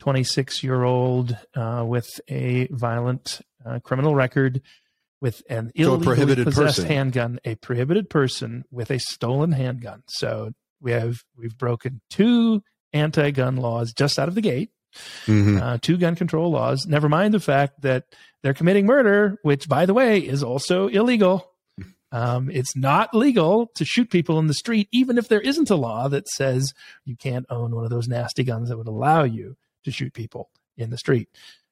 Twenty 0.00 0.24
six 0.24 0.64
year 0.64 0.82
old 0.82 1.36
uh, 1.54 1.84
with 1.86 2.08
a 2.28 2.66
violent 2.72 3.40
uh, 3.64 3.78
criminal 3.78 4.16
record 4.16 4.60
with 5.20 5.42
an 5.48 5.68
So 5.76 5.94
illegally 5.94 6.04
prohibited 6.04 6.44
possessed 6.46 6.78
person. 6.78 6.86
handgun, 6.86 7.38
a 7.44 7.54
prohibited 7.54 8.10
person 8.10 8.64
with 8.72 8.90
a 8.90 8.98
stolen 8.98 9.52
handgun. 9.52 10.02
So 10.08 10.50
we 10.82 10.92
have 10.92 11.22
we've 11.36 11.56
broken 11.56 12.00
two 12.10 12.62
anti 12.92 13.30
gun 13.30 13.56
laws 13.56 13.92
just 13.92 14.18
out 14.18 14.28
of 14.28 14.34
the 14.34 14.40
gate 14.42 14.70
Mhm. 15.26 15.58
uh, 15.60 15.78
two 15.80 15.96
gun 15.96 16.14
control 16.14 16.50
laws. 16.50 16.86
Never 16.86 17.08
mind 17.08 17.32
the 17.32 17.40
fact 17.40 17.80
that 17.80 18.04
they're 18.42 18.52
committing 18.52 18.84
murder, 18.84 19.38
which, 19.42 19.66
by 19.68 19.86
the 19.86 19.94
way, 19.94 20.18
is 20.18 20.42
also 20.42 20.88
illegal. 20.88 21.48
Um, 22.14 22.50
it's 22.50 22.76
not 22.76 23.14
legal 23.14 23.68
to 23.74 23.86
shoot 23.86 24.10
people 24.10 24.38
in 24.38 24.46
the 24.46 24.52
street, 24.52 24.86
even 24.92 25.16
if 25.16 25.28
there 25.28 25.40
isn't 25.40 25.70
a 25.70 25.76
law 25.76 26.08
that 26.08 26.28
says 26.28 26.74
you 27.06 27.16
can't 27.16 27.46
own 27.48 27.74
one 27.74 27.84
of 27.84 27.90
those 27.90 28.06
nasty 28.06 28.44
guns 28.44 28.68
that 28.68 28.76
would 28.76 28.86
allow 28.86 29.22
you 29.22 29.56
to 29.84 29.90
shoot 29.90 30.12
people 30.12 30.50
in 30.76 30.90
the 30.90 30.98
street. 30.98 31.30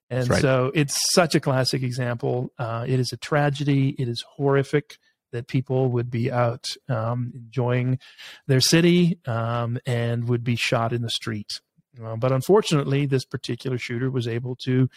And 0.08 0.30
right. 0.30 0.40
so 0.40 0.72
it's 0.74 0.96
such 1.12 1.34
a 1.34 1.40
classic 1.40 1.82
example. 1.82 2.54
Uh, 2.58 2.86
it 2.88 2.98
is 2.98 3.12
a 3.12 3.18
tragedy. 3.18 3.90
It 3.98 4.08
is 4.08 4.24
horrific 4.36 4.96
that 5.32 5.46
people 5.48 5.90
would 5.90 6.10
be 6.10 6.30
out 6.30 6.66
um, 6.88 7.32
enjoying 7.34 7.98
their 8.46 8.60
city 8.60 9.18
um, 9.26 9.78
and 9.86 10.28
would 10.28 10.44
be 10.44 10.56
shot 10.56 10.92
in 10.92 11.02
the 11.02 11.10
street. 11.10 11.60
Uh, 12.02 12.16
but 12.16 12.32
unfortunately, 12.32 13.06
this 13.06 13.24
particular 13.24 13.76
shooter 13.78 14.10
was 14.10 14.26
able 14.28 14.56
to 14.56 14.88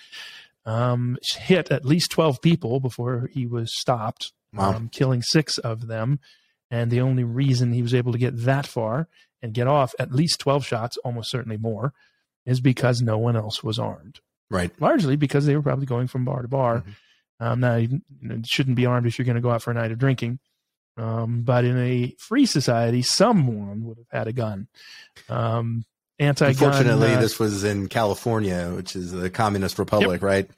um, 0.65 1.17
hit 1.37 1.71
at 1.71 1.85
least 1.85 2.11
12 2.11 2.41
people 2.41 2.79
before 2.79 3.29
he 3.33 3.45
was 3.45 3.69
stopped, 3.79 4.31
Wow. 4.53 4.73
um, 4.75 4.89
killing 4.89 5.21
six 5.23 5.57
of 5.57 5.87
them. 5.87 6.19
And 6.69 6.91
the 6.91 7.01
only 7.01 7.23
reason 7.23 7.73
he 7.73 7.81
was 7.81 7.93
able 7.93 8.11
to 8.11 8.17
get 8.19 8.43
that 8.45 8.67
far 8.67 9.07
and 9.41 9.53
get 9.53 9.67
off 9.67 9.93
at 9.99 10.11
least 10.13 10.39
12 10.39 10.65
shots, 10.65 10.97
almost 11.03 11.31
certainly 11.31 11.57
more, 11.57 11.93
is 12.45 12.59
because 12.61 13.01
no 13.01 13.17
one 13.17 13.35
else 13.35 13.63
was 13.63 13.79
armed. 13.79 14.19
right. 14.49 14.71
Largely 14.79 15.15
because 15.15 15.45
they 15.47 15.55
were 15.55 15.61
probably 15.63 15.85
going 15.87 16.05
from 16.07 16.23
bar 16.25 16.43
to 16.43 16.47
bar. 16.47 16.81
Mhm. 16.81 16.93
Um, 17.39 17.59
now, 17.59 17.75
you 17.75 18.01
shouldn't 18.45 18.75
be 18.75 18.85
armed 18.85 19.07
if 19.07 19.17
you're 19.17 19.25
going 19.25 19.35
to 19.35 19.41
go 19.41 19.51
out 19.51 19.61
for 19.61 19.71
a 19.71 19.73
night 19.73 19.91
of 19.91 19.99
drinking. 19.99 20.39
Um, 20.95 21.41
but 21.41 21.65
in 21.65 21.77
a 21.77 22.15
free 22.19 22.45
society, 22.45 23.01
someone 23.01 23.83
would 23.85 23.97
have 23.97 24.07
had 24.11 24.27
a 24.27 24.33
gun. 24.33 24.67
Um, 25.27 25.85
anti-gun. 26.19 26.51
Unfortunately, 26.51 27.13
uh, 27.13 27.19
this 27.19 27.39
was 27.39 27.63
in 27.63 27.87
California, 27.87 28.71
which 28.75 28.95
is 28.95 29.11
the 29.11 29.29
communist 29.29 29.79
republic, 29.79 30.21
right? 30.21 30.49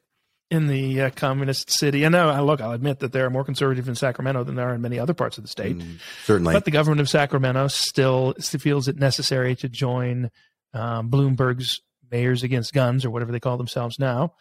in 0.51 0.67
the 0.67 1.01
uh, 1.01 1.09
communist 1.11 1.71
city. 1.71 2.03
And 2.03 2.13
now, 2.13 2.41
look, 2.43 2.61
I'll 2.61 2.71
admit 2.71 2.99
that 2.99 3.11
there 3.11 3.25
are 3.25 3.29
more 3.29 3.43
conservative 3.43 3.87
in 3.89 3.95
Sacramento 3.95 4.43
than 4.43 4.55
there 4.55 4.69
are 4.69 4.75
in 4.75 4.81
many 4.81 4.99
other 4.99 5.13
parts 5.13 5.37
of 5.37 5.43
the 5.43 5.47
state. 5.47 5.77
Mm, 5.77 5.99
certainly. 6.23 6.53
But 6.53 6.65
the 6.65 6.71
government 6.71 7.01
of 7.01 7.09
Sacramento 7.09 7.67
still 7.67 8.33
feels 8.33 8.87
it 8.87 8.97
necessary 8.97 9.55
to 9.57 9.69
join 9.69 10.29
um, 10.73 11.09
Bloomberg's 11.09 11.81
Mayors 12.11 12.43
Against 12.43 12.73
Guns, 12.73 13.03
or 13.03 13.09
whatever 13.09 13.31
they 13.31 13.39
call 13.39 13.57
themselves 13.57 13.97
now. 13.97 14.33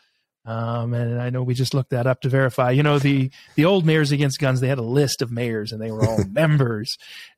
Um, 0.46 0.92
and 0.92 1.20
I 1.22 1.30
know 1.30 1.42
we 1.42 1.54
just 1.54 1.72
looked 1.72 1.90
that 1.90 2.06
up 2.06 2.20
to 2.20 2.28
verify. 2.28 2.70
You 2.70 2.82
know, 2.82 2.98
the 2.98 3.30
the 3.54 3.64
old 3.64 3.86
Mayors 3.86 4.12
Against 4.12 4.38
Guns, 4.38 4.60
they 4.60 4.68
had 4.68 4.78
a 4.78 4.82
list 4.82 5.22
of 5.22 5.30
mayors, 5.32 5.72
and 5.72 5.80
they 5.80 5.90
were 5.90 6.04
all 6.04 6.22
members. 6.30 6.96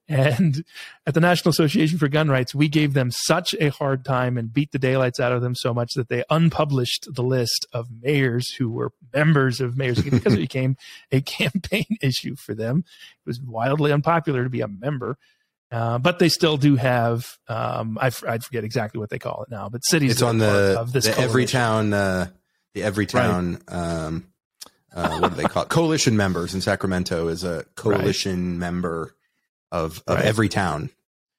And 0.08 0.64
at 1.04 1.14
the 1.14 1.20
National 1.20 1.50
Association 1.50 1.98
for 1.98 2.08
Gun 2.08 2.28
Rights, 2.28 2.54
we 2.54 2.68
gave 2.68 2.94
them 2.94 3.10
such 3.10 3.54
a 3.60 3.70
hard 3.70 4.04
time 4.04 4.38
and 4.38 4.52
beat 4.52 4.70
the 4.70 4.78
daylights 4.78 5.18
out 5.18 5.32
of 5.32 5.42
them 5.42 5.54
so 5.56 5.75
much 5.75 5.94
that 5.94 6.08
they 6.08 6.22
unpublished 6.30 7.08
the 7.12 7.25
list 7.25 7.66
of 7.72 7.88
mayors 8.02 8.54
who 8.54 8.70
were 8.70 8.92
members 9.12 9.60
of 9.60 9.76
Mayors 9.76 10.00
because 10.00 10.34
it 10.34 10.36
became 10.40 10.76
a 11.10 11.20
campaign 11.20 11.86
issue 12.02 12.36
for 12.36 12.54
them. 12.54 12.84
It 13.25 13.28
was 13.28 13.40
wildly 13.40 13.92
unpopular 13.92 14.44
to 14.44 14.50
be 14.50 14.60
a 14.60 14.68
member. 14.68 15.18
Uh, 15.72 15.98
but 15.98 16.20
they 16.20 16.28
still 16.28 16.56
do 16.56 16.76
have, 16.76 17.26
um, 17.48 17.98
I, 18.00 18.06
f- 18.06 18.22
I 18.22 18.38
forget 18.38 18.62
exactly 18.62 19.00
what 19.00 19.10
they 19.10 19.18
call 19.18 19.42
it 19.42 19.50
now, 19.50 19.68
but 19.68 19.80
cities 19.84 20.12
it's 20.12 20.22
on 20.22 20.38
the, 20.38 20.78
of 20.78 20.92
this 20.92 21.06
the 21.06 21.18
every 21.18 21.44
town, 21.44 21.92
uh, 21.92 22.28
the 22.76 22.83
every 22.85 23.06
town, 23.06 23.61
um, 23.68 24.26
uh, 24.95 25.18
what 25.18 25.30
do 25.30 25.37
they 25.37 25.45
call 25.45 25.62
it? 25.64 25.68
Coalition 25.71 26.16
members 26.16 26.54
in 26.54 26.61
Sacramento 26.61 27.28
is 27.28 27.42
a 27.42 27.64
coalition 27.75 28.59
member 28.59 29.14
of, 29.73 30.02
of 30.06 30.16
Right. 30.16 30.25
every 30.25 30.49
town. 30.49 30.90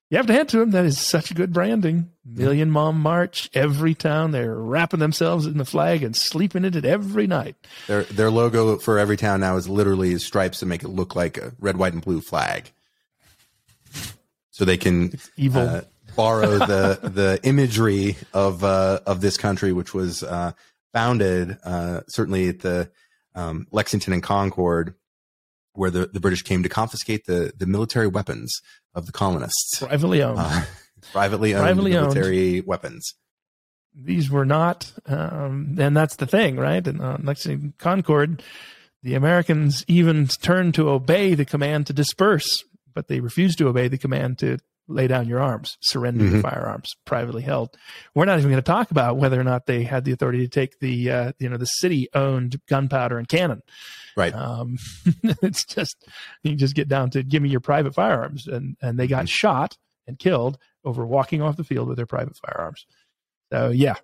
You 0.10 0.17
have 0.17 0.27
to 0.27 0.34
hand 0.34 0.48
to 0.50 0.60
them. 0.60 0.72
That 0.72 0.86
is 0.86 1.00
such 1.00 1.36
good 1.36 1.51
branding. 1.51 2.10
Million 2.25 2.72
Mom 2.72 3.00
March, 3.01 3.50
every 3.53 3.94
town. 3.94 4.32
They're 4.32 4.56
wrapping 4.56 5.00
themselves 5.01 5.46
in 5.46 5.58
the 5.58 5.65
flag 5.65 6.01
and 6.01 6.15
sleeping 6.15 6.63
in 6.65 6.75
it 6.77 6.86
every 6.86 7.27
night. 7.27 7.56
Their 7.88 8.03
their 8.03 8.32
logo 8.32 8.77
for 8.77 9.00
every 9.00 9.17
town 9.17 9.41
now 9.41 9.58
is 9.58 9.67
literally 9.67 10.17
stripes 10.17 10.60
to 10.60 10.65
make 10.65 10.82
it 10.84 10.88
look 10.88 11.13
like 11.15 11.38
a 11.38 11.51
red, 11.60 11.75
white, 11.77 11.91
and 11.94 12.01
blue 12.01 12.22
flag. 12.22 12.72
So 14.51 14.63
they 14.65 14.77
can 14.77 15.20
Evil. 15.36 15.62
uh, 15.62 15.82
borrow 16.15 16.58
the 16.58 17.00
the 17.03 17.39
imagery 17.44 18.15
of 18.34 18.63
uh, 18.63 19.01
of 19.06 19.20
this 19.20 19.36
country, 19.38 19.74
which 19.74 19.94
was 19.94 20.24
uh, 20.24 20.53
founded 20.98 21.58
uh, 21.63 22.01
certainly 22.08 22.50
at 22.50 22.62
the 22.62 22.89
um, 23.36 23.68
Lexington 23.72 24.13
and 24.13 24.24
Concord, 24.24 24.96
where 25.74 25.92
the, 25.92 26.08
the 26.12 26.20
British 26.20 26.42
came 26.42 26.63
to 26.63 26.70
confiscate 26.70 27.25
the 27.27 27.54
the 27.56 27.68
military 27.68 28.08
weapons 28.08 28.51
of 28.96 29.06
the 29.06 29.12
colonists, 29.12 29.77
privately 29.80 30.24
owned. 30.24 30.39
uh, 30.39 30.63
privately 31.12 31.54
owned 31.54 31.62
Privately 31.66 31.96
owned. 31.96 32.16
military 32.16 32.62
weapons. 32.62 33.13
These 33.94 34.30
were 34.32 34.46
not, 34.46 34.92
um, 35.06 35.75
and 35.80 35.96
that's 35.96 36.16
the 36.16 36.25
thing, 36.25 36.58
right? 36.58 36.86
And 36.88 37.00
uh, 37.00 37.18
Lexington 37.22 37.74
Concord, 37.77 38.42
the 39.04 39.13
Americans 39.13 39.86
even 39.88 40.25
turned 40.27 40.74
to 40.75 40.89
obey 40.89 41.36
the 41.36 41.46
command 41.46 41.86
to 41.88 41.94
disperse, 41.94 42.63
but 42.96 43.08
they 43.08 43.20
refused 43.20 43.60
to 43.60 43.68
obey 43.68 43.88
the 43.88 43.98
command 44.00 44.39
to 44.39 44.58
lay 44.88 45.08
down 45.08 45.27
your 45.27 45.39
arms, 45.41 45.77
surrender 45.82 46.24
your 46.25 46.39
Mhm. 46.39 46.41
firearms, 46.41 46.96
privately 47.06 47.41
held. 47.41 47.75
We're 48.15 48.25
not 48.25 48.39
even 48.39 48.50
going 48.51 48.62
to 48.63 48.65
talk 48.65 48.89
about 48.91 49.17
whether 49.17 49.39
or 49.39 49.44
not 49.44 49.65
they 49.65 49.84
had 49.84 50.06
the 50.06 50.12
authority 50.13 50.39
to 50.39 50.48
take 50.48 50.79
the, 50.79 51.12
uh, 51.12 51.32
you 51.39 51.50
know, 51.50 51.58
the 51.58 51.65
city-owned 51.65 52.62
gunpowder 52.70 53.17
and 53.17 53.27
cannon. 53.27 53.62
Right. 54.15 54.34
Um, 54.34 54.77
it's 55.41 55.65
just 55.65 56.08
you 56.44 56.56
just 56.56 56.74
get 56.75 56.88
down 56.88 57.10
to 57.12 57.24
give 57.24 57.41
me 57.44 57.50
your 57.50 57.60
private 57.60 57.94
firearms, 57.94 58.48
and 58.48 58.77
and 58.82 58.98
they 58.98 59.08
got 59.08 59.25
Mhm. 59.25 59.29
shot 59.29 59.77
and 60.08 60.17
killed 60.17 60.58
over 60.86 61.06
walking 61.06 61.41
off 61.41 61.58
the 61.58 61.63
field 61.63 61.88
with 61.88 61.98
their 61.98 62.06
private 62.06 62.38
firearms. 62.38 62.86
So 63.51 63.70
yeah, 63.70 63.96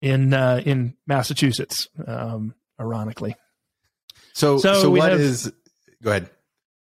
in 0.00 0.32
uh, 0.32 0.62
in 0.64 0.96
Massachusetts, 1.06 1.88
um, 2.06 2.54
ironically. 2.80 3.36
So 4.32 4.58
So 4.58 4.74
so, 4.82 4.90
what 4.90 5.12
have- 5.12 5.20
is? 5.20 5.52
Go 6.02 6.10
ahead. 6.10 6.30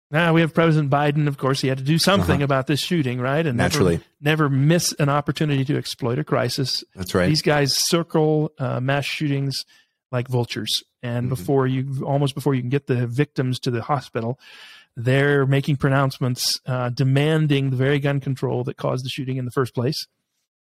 Now 0.09 0.33
we 0.33 0.41
have 0.41 0.53
President 0.53 0.89
Biden. 0.89 1.27
Of 1.27 1.37
course, 1.37 1.59
he 1.61 1.67
had 1.67 1.77
to 1.79 1.83
do 1.83 1.97
something 1.97 2.35
Uh-huh. 2.35 2.43
about 2.43 2.67
this 2.67 2.79
shooting, 2.79 3.19
right? 3.19 3.45
And 3.45 3.57
Naturally, 3.57 3.99
never, 4.21 4.45
never 4.45 4.49
miss 4.49 4.93
an 4.99 5.09
opportunity 5.09 5.65
to 5.65 5.77
exploit 5.77 6.17
a 6.17 6.23
crisis. 6.23 6.83
that's 6.95 7.13
right. 7.13 7.27
These 7.27 7.41
guys 7.41 7.75
circle 7.77 8.51
uh, 8.57 8.79
mass 8.79 9.05
shootings 9.05 9.65
like 10.11 10.27
vultures. 10.29 10.83
And 11.03 11.23
mm-hmm. 11.23 11.29
before 11.35 11.67
you, 11.67 12.03
almost 12.05 12.35
before 12.35 12.55
you 12.55 12.61
can 12.61 12.69
get 12.69 12.87
the 12.87 13.05
victims 13.05 13.59
to 13.61 13.71
the 13.71 13.81
hospital, 13.81 14.39
they're 14.95 15.45
making 15.45 15.75
pronouncements 15.75 16.59
uh, 16.65 16.89
demanding 16.89 17.69
the 17.69 17.75
very 17.75 17.99
gun 17.99 18.19
control 18.21 18.63
that 18.63 18.77
caused 18.77 19.03
the 19.05 19.09
shooting 19.09 19.37
in 19.37 19.45
the 19.45 19.51
first 19.51 19.75
place. 19.75 20.07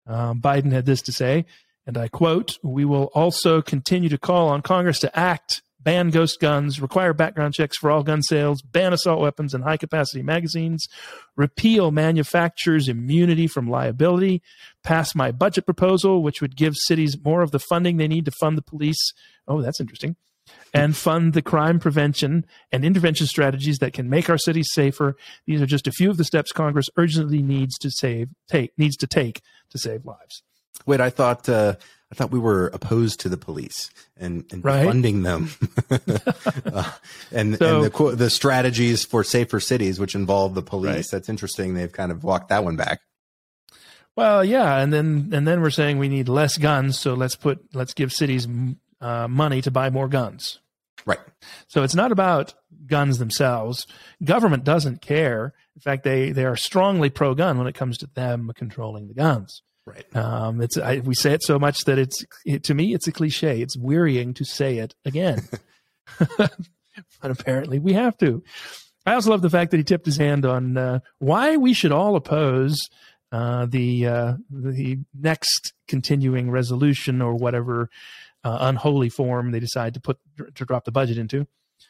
Um, 0.07 0.41
Biden 0.41 0.73
had 0.73 0.87
this 0.87 1.03
to 1.03 1.13
say, 1.13 1.47
and 1.87 1.97
I 1.97 2.09
quote, 2.09 2.59
We 2.63 2.85
will 2.85 3.05
also 3.15 3.63
continue 3.63 4.09
to 4.09 4.19
call 4.19 4.49
on 4.49 4.61
Congress 4.63 4.99
to 5.01 5.19
act 5.19 5.63
ban 5.83 6.11
ghost 6.11 6.41
guns, 6.41 6.81
require 6.81 7.13
background 7.13 7.55
checks 7.55 7.77
for 7.77 7.91
all 7.91 8.03
gun 8.03 8.23
sales, 8.23 8.63
ban 8.63 8.93
assault 8.93 9.21
weapons 9.21 9.55
and 9.55 9.65
high 9.65 9.77
capacity 9.77 10.23
magazines, 10.23 10.87
repeal 11.37 11.91
manufacturers' 11.91 12.89
immunity 12.89 13.47
from 13.47 13.69
liability, 13.69 14.43
pass 14.83 15.15
my 15.15 15.33
budget 15.33 15.65
proposal, 15.65 16.23
which 16.23 16.41
would 16.41 16.57
give 16.57 16.77
cities 16.77 17.17
more 17.25 17.43
of 17.43 17.51
the 17.51 17.59
funding 17.59 17.97
they 17.97 18.09
need 18.09 18.25
to 18.25 18.33
fund 18.33 18.59
the 18.59 18.63
police. 18.63 19.13
Oh, 19.49 19.63
that's 19.63 19.81
interesting. 19.81 20.17
And 20.75 20.97
fund 20.97 21.33
the 21.33 21.43
crime 21.43 21.79
prevention 21.79 22.45
and 22.73 22.85
intervention 22.85 23.27
strategies 23.27 23.79
that 23.79 23.93
can 23.93 24.09
make 24.09 24.29
our 24.29 24.39
cities 24.39 24.69
safer. 24.73 25.17
These 25.47 25.63
are 25.63 25.67
just 25.67 25.87
a 25.87 25.93
few 25.93 26.11
of 26.11 26.17
the 26.17 26.25
steps 26.25 26.53
Congress 26.53 26.89
urgently 26.97 27.41
needs 27.43 27.79
to 27.79 27.91
save 27.91 28.29
take 28.49 28.73
needs 28.77 28.97
to 28.97 29.07
take 29.07 29.43
to 29.71 29.79
save 29.79 30.05
lives. 30.05 30.43
Wait, 30.87 31.01
I 31.01 31.11
thought 31.11 31.49
uh, 31.49 31.77
I 32.11 32.17
thought 32.17 32.33
we 32.33 32.41
were 32.41 32.69
opposed 32.69 33.21
to 33.21 33.29
the 33.29 33.37
police 33.37 33.91
and, 34.17 34.45
and 34.51 34.65
right? 34.65 34.85
funding 34.85 35.23
them, 35.23 35.51
uh, 35.91 36.91
and 37.31 37.57
so, 37.57 37.85
and 37.85 37.93
the 37.93 38.13
the 38.17 38.31
strategies 38.31 39.05
for 39.05 39.23
safer 39.23 39.61
cities, 39.61 40.01
which 40.01 40.17
involve 40.17 40.55
the 40.55 40.63
police. 40.63 40.95
Right. 40.95 41.07
That's 41.13 41.29
interesting. 41.29 41.75
They've 41.75 41.93
kind 41.93 42.11
of 42.11 42.25
walked 42.25 42.49
that 42.49 42.65
one 42.65 42.77
back. 42.77 43.01
Well, 44.17 44.45
yeah, 44.45 44.79
and 44.79 44.93
then 44.93 45.31
and 45.33 45.47
then 45.47 45.61
we're 45.61 45.71
saying 45.71 45.99
we 45.99 46.09
need 46.09 46.29
less 46.29 46.59
guns, 46.59 46.99
so 46.99 47.15
let's 47.15 47.37
put 47.37 47.61
let's 47.75 47.95
give 47.95 48.13
cities 48.13 48.49
uh, 49.01 49.29
money 49.29 49.63
to 49.63 49.71
buy 49.71 49.91
more 49.91 50.09
guns. 50.09 50.59
Right. 51.07 51.21
So 51.69 51.83
it's 51.83 51.95
not 51.95 52.13
about 52.13 52.55
guns 52.87 53.19
themselves. 53.19 53.87
Government 54.23 54.65
doesn't 54.65 55.01
care. 55.01 55.55
In 55.77 55.81
fact, 55.81 56.03
they 56.03 56.33
they 56.33 56.45
are 56.45 56.57
strongly 56.57 57.09
pro 57.09 57.35
gun 57.35 57.57
when 57.57 57.67
it 57.67 57.75
comes 57.75 57.99
to 57.99 58.07
them 58.07 58.51
controlling 58.57 59.09
the 59.09 59.15
guns. 59.15 59.63
Right. 59.91 60.17
Um, 60.17 60.61
it's 60.61 60.77
I, 60.79 60.99
we 60.99 61.15
say 61.15 61.33
it 61.33 61.43
so 61.43 61.59
much 61.59 61.85
that 61.85 61.99
it's 61.99 62.25
it, 62.45 62.65
to 62.65 62.75
me 62.75 62.95
it's 62.95 63.09
a 63.09 63.13
cliche. 63.13 63.61
It's 63.61 63.77
wearying 63.77 64.35
to 64.35 64.45
say 64.45 64.79
it 64.79 64.95
again, 65.05 65.43
but 66.39 66.51
apparently 67.23 67.79
we 67.79 67.93
have 67.95 68.17
to. 68.19 68.43
I 69.07 69.15
also 69.15 69.31
love 69.31 69.43
the 69.43 69.51
fact 69.51 69.71
that 69.71 69.79
he 69.79 69.85
tipped 69.85 70.07
his 70.07 70.19
hand 70.19 70.45
on 70.45 70.77
uh, 70.77 71.01
why 71.19 71.57
we 71.57 71.73
should 71.73 71.93
all 71.93 72.17
oppose 72.17 72.79
uh, 73.33 73.67
the 73.67 74.07
uh, 74.07 74.35
the 74.51 74.99
next 75.19 75.73
continuing 75.89 76.51
resolution 76.51 77.23
or 77.23 77.35
whatever 77.35 77.89
uh, 78.45 78.59
unholy 78.61 79.09
form 79.09 79.51
they 79.51 79.61
decide 79.61 79.95
to 79.95 80.01
put 80.01 80.19
to 80.55 80.65
drop 80.65 80.85
the 80.85 80.93
budget 80.93 81.19
into. 81.19 81.47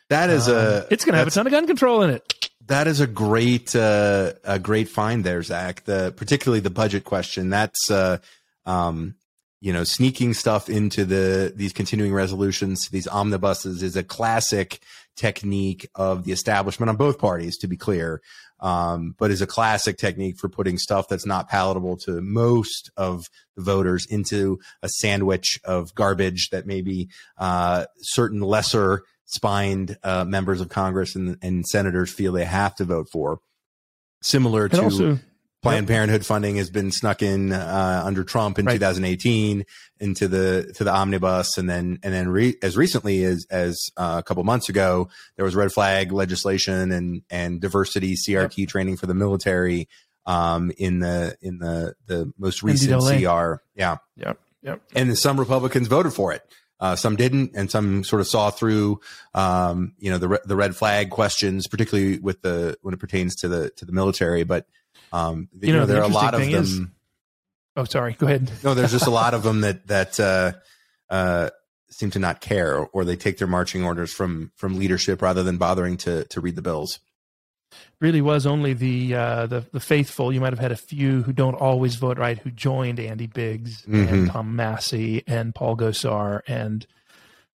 That 0.09 0.30
is 0.30 0.49
a. 0.49 0.83
Um, 0.83 0.87
it's 0.90 1.04
going 1.04 1.12
to 1.12 1.19
have 1.19 1.28
a 1.28 1.30
ton 1.30 1.47
of 1.47 1.50
gun 1.52 1.66
control 1.66 2.02
in 2.02 2.11
it. 2.11 2.50
That 2.67 2.87
is 2.87 3.00
a 3.00 3.07
great 3.07 3.75
uh, 3.75 4.35
a 4.45 4.59
great 4.59 4.88
find 4.88 5.25
there, 5.25 5.43
Zach. 5.43 5.85
The 5.85 6.12
particularly 6.17 6.61
the 6.61 6.71
budget 6.71 7.05
question. 7.05 7.50
That's 7.50 7.90
uh, 7.90 8.19
um, 8.67 9.14
you 9.61 9.73
know 9.73 9.85
sneaking 9.85 10.35
stuff 10.35 10.69
into 10.69 11.05
the 11.05 11.52
these 11.55 11.73
continuing 11.73 12.12
resolutions, 12.12 12.88
these 12.88 13.09
omnibuses, 13.09 13.83
is 13.83 13.97
a 13.97 14.02
classic 14.02 14.81
technique 15.17 15.88
of 15.95 16.25
the 16.25 16.33
establishment 16.33 16.90
on 16.90 16.97
both 16.97 17.19
parties. 17.19 17.57
To 17.59 17.67
be 17.67 17.76
clear, 17.76 18.21
um, 18.61 19.14
but 19.19 19.31
is 19.31 19.40
a 19.40 19.47
classic 19.47 19.97
technique 19.97 20.38
for 20.38 20.49
putting 20.49 20.79
stuff 20.79 21.09
that's 21.09 21.26
not 21.26 21.49
palatable 21.49 21.97
to 21.97 22.21
most 22.21 22.90
of 22.97 23.25
the 23.57 23.62
voters 23.62 24.07
into 24.07 24.59
a 24.83 24.88
sandwich 24.88 25.59
of 25.64 25.95
garbage 25.95 26.50
that 26.50 26.67
maybe 26.67 27.09
uh, 27.38 27.87
certain 28.00 28.40
lesser 28.40 29.05
spined 29.31 29.97
uh, 30.03 30.25
members 30.25 30.61
of 30.61 30.69
Congress 30.69 31.15
and, 31.15 31.37
and, 31.41 31.65
senators 31.67 32.13
feel 32.13 32.33
they 32.33 32.45
have 32.45 32.75
to 32.75 32.85
vote 32.85 33.09
for. 33.13 33.39
Similar 34.23 34.69
to 34.69 34.83
also, 34.83 35.19
Planned 35.63 35.89
yep. 35.89 35.95
Parenthood 35.95 36.25
funding 36.25 36.57
has 36.57 36.71
been 36.71 36.91
snuck 36.91 37.23
in 37.23 37.53
uh, 37.53 38.03
under 38.05 38.25
Trump 38.25 38.59
in 38.59 38.64
right. 38.64 38.75
2018 38.75 39.66
into 39.99 40.27
the 40.27 40.73
to 40.77 40.85
the 40.85 40.90
omnibus, 40.90 41.59
and 41.59 41.69
then 41.69 41.99
and 42.03 42.14
then 42.14 42.29
re- 42.29 42.57
as 42.62 42.79
recently 42.79 43.25
as 43.25 43.47
as 43.51 43.79
uh, 43.99 44.16
a 44.19 44.23
couple 44.23 44.43
months 44.43 44.71
ago, 44.71 45.11
there 45.37 45.45
was 45.45 45.55
red 45.55 45.71
flag 45.71 46.12
legislation 46.12 46.90
and 46.93 47.23
and 47.29 47.61
diversity 47.61 48.14
CRT 48.14 48.57
yep. 48.57 48.69
training 48.71 48.97
for 48.97 49.07
the 49.07 49.12
military 49.12 49.87
um, 50.25 50.73
in 50.79 51.01
the 51.01 51.37
in 51.43 51.59
the 51.59 51.95
the 52.07 52.33
most 52.38 52.62
recent. 52.62 52.99
CR. 53.03 53.62
Yeah. 53.75 53.99
Yep. 54.16 54.40
Yep. 54.62 54.83
And 54.95 55.19
some 55.19 55.38
Republicans 55.38 55.88
voted 55.88 56.14
for 56.14 56.33
it. 56.33 56.43
Uh, 56.81 56.97
some 56.97 57.16
didn't, 57.16 57.53
and 57.55 57.71
some 57.71 58.03
sort 58.05 58.21
of 58.21 58.27
saw 58.27 58.51
through, 58.51 59.01
um, 59.35 59.93
you 59.99 60.11
know, 60.11 60.19
the 60.19 60.29
re- 60.29 60.38
the 60.45 60.57
red 60.57 60.75
flag 60.75 61.11
questions, 61.11 61.66
particularly 61.66 62.19
with 62.19 62.40
the 62.43 62.77
when 62.83 62.95
it 62.95 62.99
pertains 62.99 63.37
to 63.37 63.49
the 63.49 63.71
to 63.77 63.85
the 63.85 63.93
military. 63.93 64.45
But 64.45 64.66
um, 65.12 65.49
you, 65.53 65.69
you 65.69 65.73
know, 65.73 65.81
know, 65.81 65.87
there 65.87 66.01
are 66.01 66.09
a 66.11 66.12
lot 66.12 66.35
of 66.35 66.40
them. 66.40 66.55
Is, 66.55 66.81
oh, 67.77 67.85
sorry. 67.85 68.14
Go 68.14 68.27
ahead. 68.27 68.51
no, 68.64 68.75
there's 68.75 68.93
just 68.93 69.07
a 69.07 69.11
lot 69.11 69.35
of 69.35 69.43
them 69.45 69.61
that 69.61 69.87
that 69.88 70.19
uh, 70.19 70.53
uh, 71.12 71.51
seem 71.90 72.11
to 72.12 72.19
not 72.19 72.40
care, 72.40 72.79
or 72.79 73.05
they 73.05 73.16
take 73.16 73.37
their 73.37 73.49
marching 73.49 73.85
orders 73.85 74.12
from 74.12 74.51
from 74.57 74.79
leadership 74.79 75.21
rather 75.21 75.43
than 75.43 75.59
bothering 75.59 75.99
to 75.99 76.25
to 76.25 76.40
read 76.40 76.57
the 76.57 76.62
bills 76.62 76.99
really 78.01 78.21
was 78.21 78.47
only 78.47 78.73
the, 78.73 79.15
uh, 79.15 79.47
the 79.47 79.67
the 79.73 79.81
faithful. 79.81 80.33
You 80.33 80.41
might 80.41 80.53
have 80.53 80.59
had 80.59 80.73
a 80.73 80.77
few 80.77 81.23
who 81.23 81.33
don't 81.33 81.55
always 81.55 81.97
vote 81.97 82.19
right 82.19 82.39
who 82.39 82.51
joined 82.51 82.99
Andy 82.99 83.27
Biggs 83.27 83.83
mm-hmm. 83.83 84.15
and 84.15 84.31
Tom 84.31 84.57
Massie 84.57 85.23
and 85.27 85.55
Paul 85.55 85.77
Gosar 85.77 86.41
and 86.47 86.87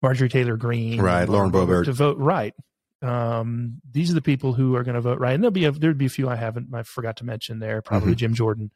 Marjorie 0.02 0.30
Taylor 0.30 0.58
Greene, 0.58 1.02
right, 1.02 1.28
Lauren 1.28 1.52
Boebert 1.52 1.86
to 1.86 1.94
vote 1.94 2.18
right. 2.18 2.54
Um, 3.02 3.82
these 3.92 4.12
are 4.12 4.16
the 4.16 4.22
people 4.22 4.54
who 4.54 4.76
are 4.76 4.84
going 4.84 4.96
to 4.96 5.02
vote 5.02 5.20
right, 5.20 5.34
and 5.34 5.44
there'll 5.44 5.52
be 5.52 5.66
a, 5.66 5.72
there'd 5.72 5.98
be 5.98 6.06
a 6.06 6.10
few 6.10 6.30
I 6.30 6.36
haven't 6.36 6.74
I 6.74 6.84
forgot 6.84 7.18
to 7.18 7.26
mention 7.26 7.60
there. 7.60 7.82
Probably 7.82 8.12
mm-hmm. 8.12 8.18
Jim 8.18 8.34
Jordan. 8.34 8.72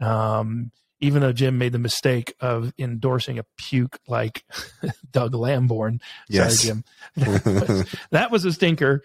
Um, 0.00 0.70
even 1.00 1.22
though 1.22 1.32
Jim 1.32 1.58
made 1.58 1.72
the 1.72 1.78
mistake 1.78 2.34
of 2.40 2.72
endorsing 2.78 3.38
a 3.38 3.44
puke 3.56 3.98
like 4.08 4.44
Doug 5.12 5.34
Lamborn. 5.34 6.00
Yes. 6.28 6.60
Sorry, 6.60 6.68
Jim. 6.68 6.84
that, 7.16 7.68
was, 7.68 7.96
that 8.10 8.30
was 8.30 8.44
a 8.44 8.52
stinker. 8.52 9.02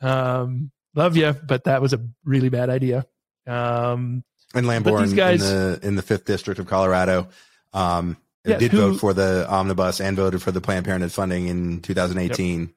Um, 0.00 0.70
love 0.94 1.16
you, 1.16 1.32
but 1.32 1.64
that 1.64 1.82
was 1.82 1.92
a 1.92 2.00
really 2.24 2.48
bad 2.48 2.70
idea. 2.70 3.06
Um, 3.46 4.24
and 4.54 4.66
Lamborn 4.66 5.14
guys, 5.14 5.42
in 5.42 5.56
the 5.56 5.86
in 5.86 5.94
the 5.96 6.02
fifth 6.02 6.24
district 6.24 6.60
of 6.60 6.66
Colorado, 6.66 7.28
um, 7.72 8.16
yeah, 8.44 8.58
did 8.58 8.72
who, 8.72 8.78
vote 8.78 9.00
for 9.00 9.14
the 9.14 9.46
omnibus 9.48 10.00
and 10.00 10.16
voted 10.16 10.42
for 10.42 10.52
the 10.52 10.60
Planned 10.60 10.84
Parenthood 10.84 11.12
funding 11.12 11.48
in 11.48 11.80
2018. 11.80 12.60
Yep. 12.60 12.70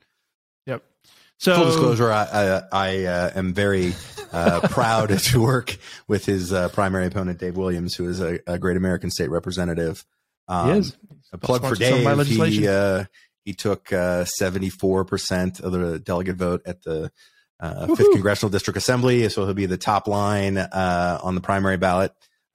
yep. 0.65 0.83
So 1.37 1.55
full 1.55 1.65
disclosure, 1.65 2.11
I 2.11 2.23
I, 2.23 2.61
I 2.71 3.05
uh, 3.05 3.31
am 3.35 3.53
very 3.53 3.93
uh, 4.31 4.61
proud 4.69 5.17
to 5.17 5.41
work 5.41 5.77
with 6.07 6.25
his 6.25 6.53
uh, 6.53 6.69
primary 6.69 7.07
opponent, 7.07 7.39
Dave 7.39 7.57
Williams, 7.57 7.95
who 7.95 8.07
is 8.07 8.21
a, 8.21 8.39
a 8.47 8.57
great 8.57 8.77
American 8.77 9.11
state 9.11 9.29
representative. 9.29 10.05
Um, 10.47 10.71
he 10.71 10.79
is. 10.79 10.97
A 11.33 11.37
plug 11.37 11.67
for 11.67 11.75
Dave. 11.75 12.27
He 12.27 12.67
uh, 12.67 13.05
he 13.43 13.53
took 13.53 13.91
uh, 13.91 14.23
seventy 14.25 14.69
four 14.69 15.03
percent 15.03 15.59
of 15.59 15.73
the 15.73 15.99
delegate 15.99 16.37
vote 16.37 16.61
at 16.65 16.83
the 16.83 17.11
uh, 17.59 17.87
fifth 17.95 18.11
congressional 18.11 18.49
district 18.49 18.77
assembly. 18.77 19.27
So 19.29 19.45
he'll 19.45 19.53
be 19.53 19.65
the 19.65 19.77
top 19.77 20.07
line 20.07 20.57
uh, 20.57 21.19
on 21.23 21.35
the 21.35 21.41
primary 21.41 21.77
ballot 21.77 22.11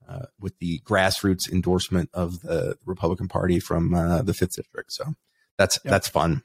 uh, 0.09 0.27
with 0.39 0.59
the 0.59 0.81
grassroots 0.81 1.51
endorsement 1.51 2.11
of 2.13 2.41
the 2.41 2.77
Republican 2.85 3.29
Party 3.29 3.61
from 3.61 3.95
uh, 3.95 4.23
the 4.23 4.35
fifth 4.35 4.57
district. 4.57 4.93
So 4.93 5.15
that's 5.57 5.79
yep. 5.85 5.91
that's 5.91 6.09
fun. 6.09 6.43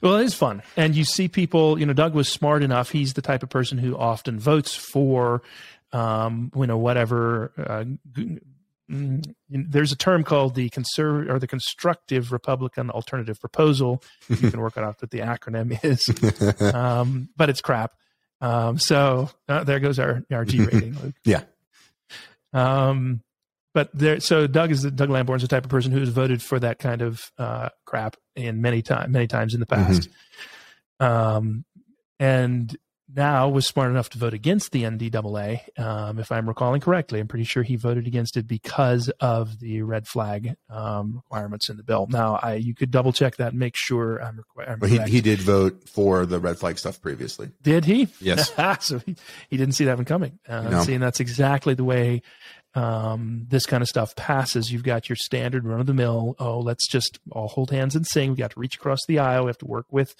Well, 0.00 0.18
it 0.18 0.24
is 0.24 0.34
fun, 0.34 0.62
and 0.76 0.94
you 0.94 1.04
see 1.04 1.28
people. 1.28 1.78
You 1.80 1.86
know, 1.86 1.92
Doug 1.92 2.14
was 2.14 2.28
smart 2.28 2.62
enough. 2.62 2.90
He's 2.90 3.14
the 3.14 3.22
type 3.22 3.42
of 3.42 3.50
person 3.50 3.76
who 3.76 3.96
often 3.96 4.38
votes 4.38 4.74
for, 4.74 5.42
um, 5.92 6.52
you 6.54 6.66
know, 6.66 6.78
whatever 6.78 7.52
uh, 7.58 7.84
there's 8.88 9.92
a 9.92 9.96
term 9.96 10.24
called 10.24 10.54
the 10.54 10.70
conservative 10.70 11.34
or 11.34 11.38
the 11.38 11.46
constructive 11.46 12.32
Republican 12.32 12.90
alternative 12.90 13.38
proposal. 13.38 14.02
You 14.28 14.50
can 14.50 14.60
work 14.60 14.76
it 14.76 14.84
out 14.84 15.00
what 15.00 15.10
the 15.10 15.18
acronym 15.18 15.78
is, 15.84 16.08
um, 16.74 17.28
but 17.36 17.50
it's 17.50 17.60
crap. 17.60 17.92
Um, 18.40 18.78
so 18.78 19.30
uh, 19.48 19.64
there 19.64 19.80
goes 19.80 19.98
our 19.98 20.22
our 20.32 20.44
G 20.44 20.64
rating. 20.64 20.94
Luke. 21.02 21.14
yeah. 21.24 21.42
Um, 22.52 23.22
but 23.74 23.90
there, 23.92 24.20
so 24.20 24.46
Doug 24.46 24.70
is 24.70 24.82
Doug 24.82 25.10
Lamborn's 25.10 25.42
the 25.42 25.48
type 25.48 25.64
of 25.64 25.70
person 25.70 25.92
who 25.92 26.00
has 26.00 26.08
voted 26.08 26.42
for 26.42 26.58
that 26.58 26.78
kind 26.78 27.02
of 27.02 27.30
uh, 27.36 27.68
crap 27.84 28.16
in 28.34 28.62
many 28.62 28.80
time 28.80 29.12
many 29.12 29.26
times 29.26 29.54
in 29.54 29.60
the 29.60 29.66
past. 29.66 30.08
Mm-hmm. 31.00 31.06
Um, 31.06 31.64
and 32.18 32.76
now 33.14 33.48
was 33.48 33.66
smart 33.66 33.90
enough 33.90 34.10
to 34.10 34.18
vote 34.18 34.34
against 34.34 34.72
the 34.72 34.84
NDAA, 34.84 35.78
um, 35.78 36.18
if 36.18 36.30
I'm 36.30 36.48
recalling 36.48 36.80
correctly. 36.80 37.20
I'm 37.20 37.28
pretty 37.28 37.44
sure 37.44 37.62
he 37.62 37.76
voted 37.76 38.06
against 38.06 38.36
it 38.36 38.46
because 38.46 39.08
of 39.20 39.60
the 39.60 39.82
red 39.82 40.06
flag 40.06 40.56
um, 40.68 41.14
requirements 41.14 41.68
in 41.68 41.76
the 41.76 41.82
bill. 41.82 42.06
Now, 42.08 42.38
I 42.42 42.54
you 42.54 42.74
could 42.74 42.90
double 42.90 43.12
check 43.12 43.36
that 43.36 43.50
and 43.50 43.58
make 43.58 43.76
sure 43.76 44.18
I'm, 44.22 44.44
I'm 44.66 44.88
he, 44.88 44.98
he 44.98 45.20
did 45.20 45.40
vote 45.40 45.88
for 45.88 46.26
the 46.26 46.38
red 46.38 46.58
flag 46.58 46.78
stuff 46.78 47.00
previously. 47.00 47.50
Did 47.62 47.84
he? 47.84 48.08
Yes. 48.20 48.52
so 48.80 48.98
he, 48.98 49.16
he 49.48 49.56
didn't 49.56 49.74
see 49.74 49.84
that 49.86 49.96
one 49.96 50.04
coming. 50.04 50.38
Uh, 50.46 50.62
no. 50.62 50.82
See, 50.82 50.94
and 50.94 51.02
that's 51.02 51.20
exactly 51.20 51.74
the 51.74 51.84
way 51.84 52.22
um, 52.74 53.46
this 53.48 53.66
kind 53.66 53.82
of 53.82 53.88
stuff 53.88 54.14
passes, 54.14 54.70
you've 54.70 54.82
got 54.82 55.08
your 55.08 55.16
standard 55.16 55.64
run 55.64 55.80
of 55.80 55.86
the 55.86 55.94
mill. 55.94 56.36
Oh, 56.38 56.60
let's 56.60 56.86
just 56.86 57.18
all 57.32 57.48
hold 57.48 57.70
hands 57.70 57.96
and 57.96 58.06
sing. 58.06 58.30
We've 58.30 58.38
got 58.38 58.52
to 58.52 58.60
reach 58.60 58.76
across 58.76 59.00
the 59.06 59.18
aisle. 59.18 59.44
We 59.44 59.48
have 59.48 59.58
to 59.58 59.66
work 59.66 59.86
with 59.90 60.14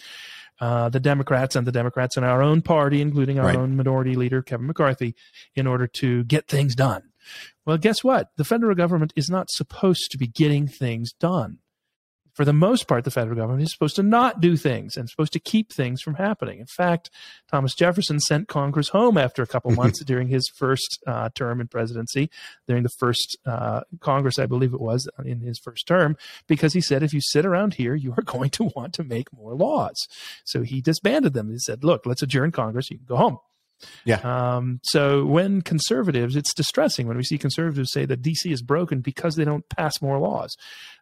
uh, 0.61 0.89
the 0.89 1.01
Democrats 1.01 1.57
and 1.57 1.67
the 1.67 1.73
Democrats 1.73 2.17
in 2.17 2.25
our 2.25 2.43
own 2.43 2.63
party, 2.63 3.01
including 3.01 3.39
our 3.39 3.47
right. 3.47 3.57
own 3.57 3.77
minority 3.77 4.15
leader, 4.15 4.43
Kevin 4.43 4.67
McCarthy, 4.67 5.15
in 5.55 5.67
order 5.67 5.87
to 5.87 6.25
get 6.25 6.49
things 6.49 6.75
done. 6.75 7.03
Well, 7.67 7.79
guess 7.79 8.03
what? 8.03 8.31
The 8.37 8.45
federal 8.45 8.75
government 8.75 9.13
is 9.15 9.29
not 9.29 9.51
supposed 9.51 10.11
to 10.11 10.19
be 10.19 10.27
getting 10.27 10.67
things 10.67 11.13
done 11.13 11.59
for 12.39 12.45
the 12.45 12.53
most 12.53 12.87
part, 12.87 13.03
the 13.03 13.11
federal 13.11 13.35
government 13.35 13.65
is 13.65 13.73
supposed 13.73 13.97
to 13.97 14.03
not 14.05 14.41
do 14.41 14.57
things 14.57 14.97
and 14.97 15.11
supposed 15.11 15.33
to 15.33 15.41
keep 15.41 15.73
things 15.73 16.01
from 16.01 16.15
happening. 16.15 16.61
In 16.61 16.67
fact, 16.67 17.11
Thomas 17.51 17.75
Jefferson 17.75 18.21
sent 18.21 18.47
Congress 18.47 18.91
home 18.91 19.19
after 19.19 19.43
a 19.43 19.47
couple 19.49 19.73
months 19.83 20.05
during 20.05 20.29
his 20.29 20.49
first 20.55 21.01
uh, 21.05 21.31
term 21.35 21.61
in 21.61 21.67
presidency, 21.67 22.31
during 22.69 22.85
the 22.85 22.91
first 22.91 23.37
uh, 23.45 23.81
Congress, 23.99 24.39
I 24.39 24.47
believe 24.47 24.73
it 24.73 24.81
was, 24.81 25.09
in 25.25 25.41
his 25.41 25.59
first 25.59 25.89
term, 25.89 26.17
because 26.47 26.75
he 26.75 26.81
said, 26.81 27.03
if 27.03 27.13
you 27.13 27.21
sit 27.21 27.45
around 27.45 27.75
here, 27.75 27.97
you 27.97 28.13
are 28.13 28.23
going 28.25 28.51
to 28.51 28.71
want 28.77 28.95
to 28.95 29.03
make 29.03 29.33
more 29.33 29.53
laws. 29.53 29.97
So 30.45 30.63
he 30.63 30.81
disbanded 30.81 31.33
them. 31.33 31.51
He 31.51 31.59
said, 31.59 31.83
look, 31.83 32.07
let's 32.07 32.23
adjourn 32.23 32.53
Congress. 32.53 32.89
You 32.89 32.99
can 32.99 33.07
go 33.07 33.17
home. 33.17 33.39
Yeah. 34.05 34.21
Um, 34.23 34.81
so 34.83 35.25
when 35.25 35.63
conservatives, 35.63 36.37
it's 36.37 36.55
distressing 36.55 37.07
when 37.07 37.17
we 37.17 37.25
see 37.25 37.39
conservatives 37.39 37.93
say 37.93 38.07
that 38.07 38.23
DC 38.23 38.51
is 38.51 38.63
broken 38.63 39.01
because 39.01 39.37
they 39.37 39.45
don't 39.45 39.69
pass 39.69 40.01
more 40.03 40.19
laws. 40.19 40.57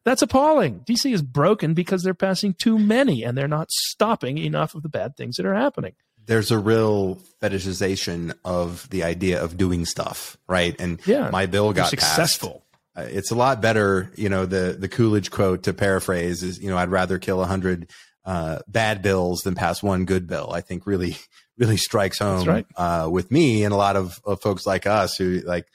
That's 0.04 0.22
appalling. 0.22 0.80
DC 0.80 1.12
is 1.12 1.22
broken 1.22 1.74
because 1.74 2.02
they're 2.02 2.14
passing 2.14 2.54
too 2.54 2.78
many 2.78 3.24
and 3.24 3.36
they're 3.36 3.48
not 3.48 3.70
stopping 3.70 4.38
enough 4.38 4.74
of 4.74 4.82
the 4.82 4.88
bad 4.88 5.16
things 5.16 5.36
that 5.36 5.46
are 5.46 5.54
happening. 5.54 5.94
There's 6.26 6.50
a 6.50 6.58
real 6.58 7.20
fetishization 7.40 8.34
of 8.44 8.88
the 8.90 9.04
idea 9.04 9.42
of 9.42 9.56
doing 9.56 9.84
stuff, 9.84 10.36
right? 10.48 10.74
And 10.80 11.00
yeah, 11.06 11.30
my 11.30 11.46
bill 11.46 11.72
got 11.72 11.88
successful. 11.88 12.50
Passed. 12.50 12.62
Uh, 12.96 13.16
it's 13.16 13.30
a 13.30 13.36
lot 13.36 13.60
better, 13.60 14.10
you 14.16 14.28
know. 14.28 14.44
The 14.44 14.76
the 14.76 14.88
Coolidge 14.88 15.30
quote 15.30 15.64
to 15.64 15.72
paraphrase 15.72 16.42
is, 16.42 16.58
you 16.60 16.68
know, 16.68 16.76
I'd 16.76 16.88
rather 16.88 17.18
kill 17.18 17.42
a 17.42 17.46
hundred 17.46 17.90
uh, 18.26 18.58
bad 18.66 19.02
bills 19.02 19.42
than 19.42 19.54
pass 19.54 19.82
one 19.82 20.04
good 20.04 20.26
bill. 20.26 20.50
I 20.52 20.60
think 20.60 20.86
really 20.86 21.16
really 21.58 21.76
strikes 21.76 22.18
home 22.18 22.46
right. 22.46 22.66
uh, 22.76 23.08
with 23.10 23.30
me 23.30 23.64
and 23.64 23.72
a 23.72 23.76
lot 23.76 23.96
of, 23.96 24.20
of, 24.26 24.42
folks 24.42 24.66
like 24.66 24.86
us 24.86 25.16
who 25.16 25.40
like 25.46 25.66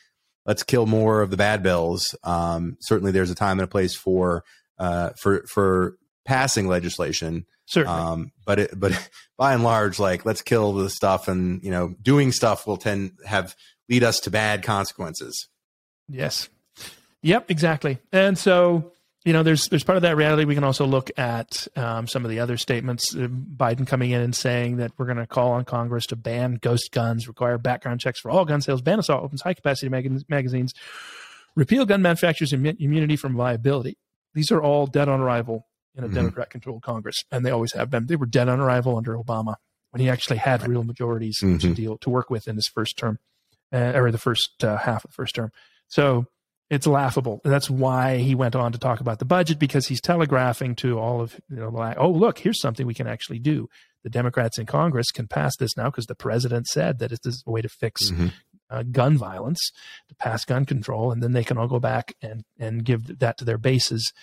let's 0.45 0.61
kill 0.61 0.85
more 0.85 1.21
of 1.21 1.31
the 1.31 1.37
bad 1.37 1.63
bills. 1.63 2.13
Um, 2.23 2.77
certainly, 2.81 3.11
there's 3.11 3.31
a 3.31 3.35
time 3.35 3.59
and 3.59 3.65
a 3.65 3.67
place 3.67 3.95
for 3.95 4.43
uh, 4.77 5.11
for 5.17 5.43
for 5.47 5.97
passing 6.25 6.67
legislation. 6.67 7.45
Certainly, 7.65 7.99
um, 7.99 8.31
but 8.45 8.59
it, 8.59 8.71
but 8.77 9.09
by 9.37 9.53
and 9.53 9.63
large, 9.63 9.97
like 9.97 10.25
let's 10.25 10.41
kill 10.41 10.73
the 10.73 10.89
stuff, 10.89 11.27
and 11.27 11.63
you 11.63 11.71
know, 11.71 11.95
doing 12.01 12.33
stuff 12.33 12.67
will 12.67 12.77
tend 12.77 13.13
have 13.25 13.55
lead 13.89 14.03
us 14.03 14.19
to 14.21 14.31
bad 14.31 14.63
consequences. 14.63 15.47
Yes. 16.09 16.49
Yep. 17.23 17.49
Exactly. 17.49 17.99
And 18.11 18.37
so 18.37 18.91
you 19.23 19.33
know, 19.33 19.43
there's 19.43 19.67
there's 19.67 19.83
part 19.83 19.97
of 19.97 20.01
that 20.01 20.15
reality. 20.15 20.45
We 20.45 20.55
can 20.55 20.63
also 20.63 20.85
look 20.85 21.11
at 21.17 21.67
um, 21.75 22.07
some 22.07 22.25
of 22.25 22.31
the 22.31 22.39
other 22.39 22.57
statements. 22.57 23.15
Uh, 23.15 23.27
Biden 23.27 23.85
coming 23.85 24.11
in 24.11 24.21
and 24.21 24.35
saying 24.35 24.77
that 24.77 24.91
we're 24.97 25.05
going 25.05 25.17
to 25.17 25.27
call 25.27 25.51
on 25.51 25.63
Congress 25.63 26.07
to 26.07 26.15
ban 26.15 26.55
ghost 26.55 26.91
guns, 26.91 27.27
require 27.27 27.57
background 27.59 27.99
checks 27.99 28.19
for 28.19 28.31
all 28.31 28.45
gun 28.45 28.61
sales, 28.61 28.81
ban 28.81 28.97
assault 28.97 29.21
weapons, 29.21 29.41
high 29.43 29.53
capacity 29.53 29.89
mag- 29.89 30.27
magazines, 30.27 30.73
repeal 31.55 31.85
gun 31.85 32.01
manufacturers' 32.01 32.51
Im- 32.51 32.65
immunity 32.65 33.15
from 33.15 33.37
liability. 33.37 33.97
These 34.33 34.51
are 34.51 34.61
all 34.61 34.87
dead 34.87 35.07
on 35.07 35.19
arrival 35.19 35.67
in 35.93 36.03
a 36.03 36.07
mm-hmm. 36.07 36.15
Democrat-controlled 36.15 36.81
Congress, 36.81 37.23
and 37.31 37.45
they 37.45 37.51
always 37.51 37.73
have 37.73 37.89
been. 37.91 38.07
They 38.07 38.15
were 38.15 38.25
dead 38.25 38.49
on 38.49 38.59
arrival 38.59 38.97
under 38.97 39.15
Obama 39.15 39.55
when 39.91 40.01
he 40.01 40.09
actually 40.09 40.37
had 40.37 40.67
real 40.67 40.83
majorities 40.83 41.37
mm-hmm. 41.43 41.57
to 41.57 41.73
deal 41.75 41.97
to 41.99 42.09
work 42.09 42.31
with 42.31 42.47
in 42.47 42.55
his 42.55 42.67
first 42.73 42.97
term, 42.97 43.19
uh, 43.71 43.91
or 43.93 44.09
the 44.09 44.17
first 44.17 44.63
uh, 44.63 44.77
half 44.77 45.05
of 45.05 45.11
the 45.11 45.15
first 45.15 45.35
term. 45.35 45.51
So 45.87 46.25
it's 46.71 46.87
laughable. 46.87 47.41
That's 47.43 47.69
why 47.69 48.19
he 48.19 48.33
went 48.33 48.55
on 48.55 48.71
to 48.71 48.79
talk 48.79 49.01
about 49.01 49.19
the 49.19 49.25
budget 49.25 49.59
because 49.59 49.87
he's 49.87 49.99
telegraphing 49.99 50.73
to 50.77 50.97
all 50.97 51.19
of 51.19 51.39
you 51.49 51.57
know, 51.57 51.69
like, 51.69 51.97
oh 51.99 52.09
look, 52.09 52.39
here's 52.39 52.61
something 52.61 52.87
we 52.87 52.93
can 52.93 53.07
actually 53.07 53.39
do. 53.39 53.67
The 54.03 54.09
Democrats 54.09 54.57
in 54.57 54.65
Congress 54.65 55.11
can 55.11 55.27
pass 55.27 55.51
this 55.57 55.75
now 55.75 55.89
because 55.89 56.05
the 56.05 56.15
president 56.15 56.67
said 56.67 56.99
that 56.99 57.11
it's 57.11 57.43
a 57.45 57.51
way 57.51 57.61
to 57.61 57.67
fix 57.67 58.09
mm-hmm. 58.09 58.27
uh, 58.69 58.83
gun 58.83 59.17
violence, 59.17 59.59
to 60.07 60.15
pass 60.15 60.45
gun 60.45 60.65
control, 60.65 61.11
and 61.11 61.21
then 61.21 61.33
they 61.33 61.43
can 61.43 61.57
all 61.57 61.67
go 61.67 61.79
back 61.79 62.15
and 62.21 62.45
and 62.57 62.85
give 62.85 63.19
that 63.19 63.37
to 63.39 63.45
their 63.45 63.57
bases. 63.57 64.13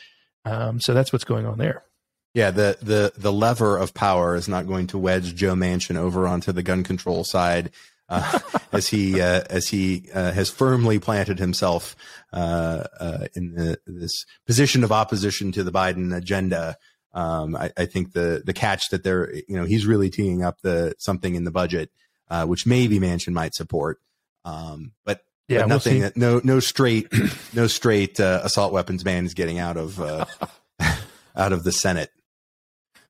Um, 0.47 0.81
so 0.81 0.95
that's 0.95 1.13
what's 1.13 1.27
going 1.27 1.45
on 1.45 1.59
there. 1.59 1.85
Yeah, 2.33 2.51
the 2.51 2.79
the 2.81 3.13
the 3.15 3.33
lever 3.33 3.77
of 3.77 3.93
power 3.93 4.35
is 4.35 4.49
not 4.49 4.67
going 4.67 4.87
to 4.89 4.99
wedge 4.99 5.35
Joe 5.35 5.55
Manchin 5.55 5.97
over 5.97 6.27
onto 6.27 6.53
the 6.53 6.63
gun 6.63 6.83
control 6.83 7.25
side 7.25 7.71
uh, 8.09 8.39
as 8.73 8.89
he 8.89 9.21
uh, 9.21 9.43
as 9.51 9.69
he 9.69 10.09
uh, 10.15 10.33
has 10.33 10.51
firmly 10.51 10.99
planted 10.99 11.39
himself 11.39 11.97
uh, 12.33 12.85
uh, 12.99 13.27
in 13.35 13.55
the, 13.55 13.79
this 13.87 14.25
position 14.47 14.85
of 14.85 14.93
opposition 14.93 15.53
to 15.53 15.63
the 15.63 15.73
Biden 15.73 16.17
agenda. 16.17 16.77
Um, 17.15 17.57
I, 17.57 17.73
I, 17.77 17.87
think 17.87 18.13
the 18.13 18.43
the 18.45 18.53
catch 18.53 18.91
that 18.91 19.03
they're 19.03 19.35
you 19.35 19.57
know 19.57 19.65
he's 19.65 19.87
really 19.87 20.11
teeing 20.11 20.45
up 20.45 20.61
the 20.61 20.95
something 20.99 21.35
in 21.35 21.45
the 21.45 21.51
budget 21.51 21.91
uh, 22.29 22.45
which 22.45 22.67
maybe 22.67 23.01
Manchin 23.01 23.33
might 23.33 23.55
support, 23.55 23.99
um, 24.45 24.93
but 25.05 25.23
yeah, 25.49 25.61
but 25.61 25.69
nothing. 25.69 26.01
We'll 26.01 26.13
no 26.17 26.41
no 26.45 26.61
straight 26.61 27.09
no 27.55 27.67
straight 27.67 28.21
assault 28.21 28.73
weapons 28.73 29.03
ban 29.03 29.25
is 29.25 29.35
getting 29.35 29.59
out 29.59 29.79
of 29.79 29.99
out 31.37 31.53
of 31.53 31.65
the 31.65 31.73
Senate 31.73 32.11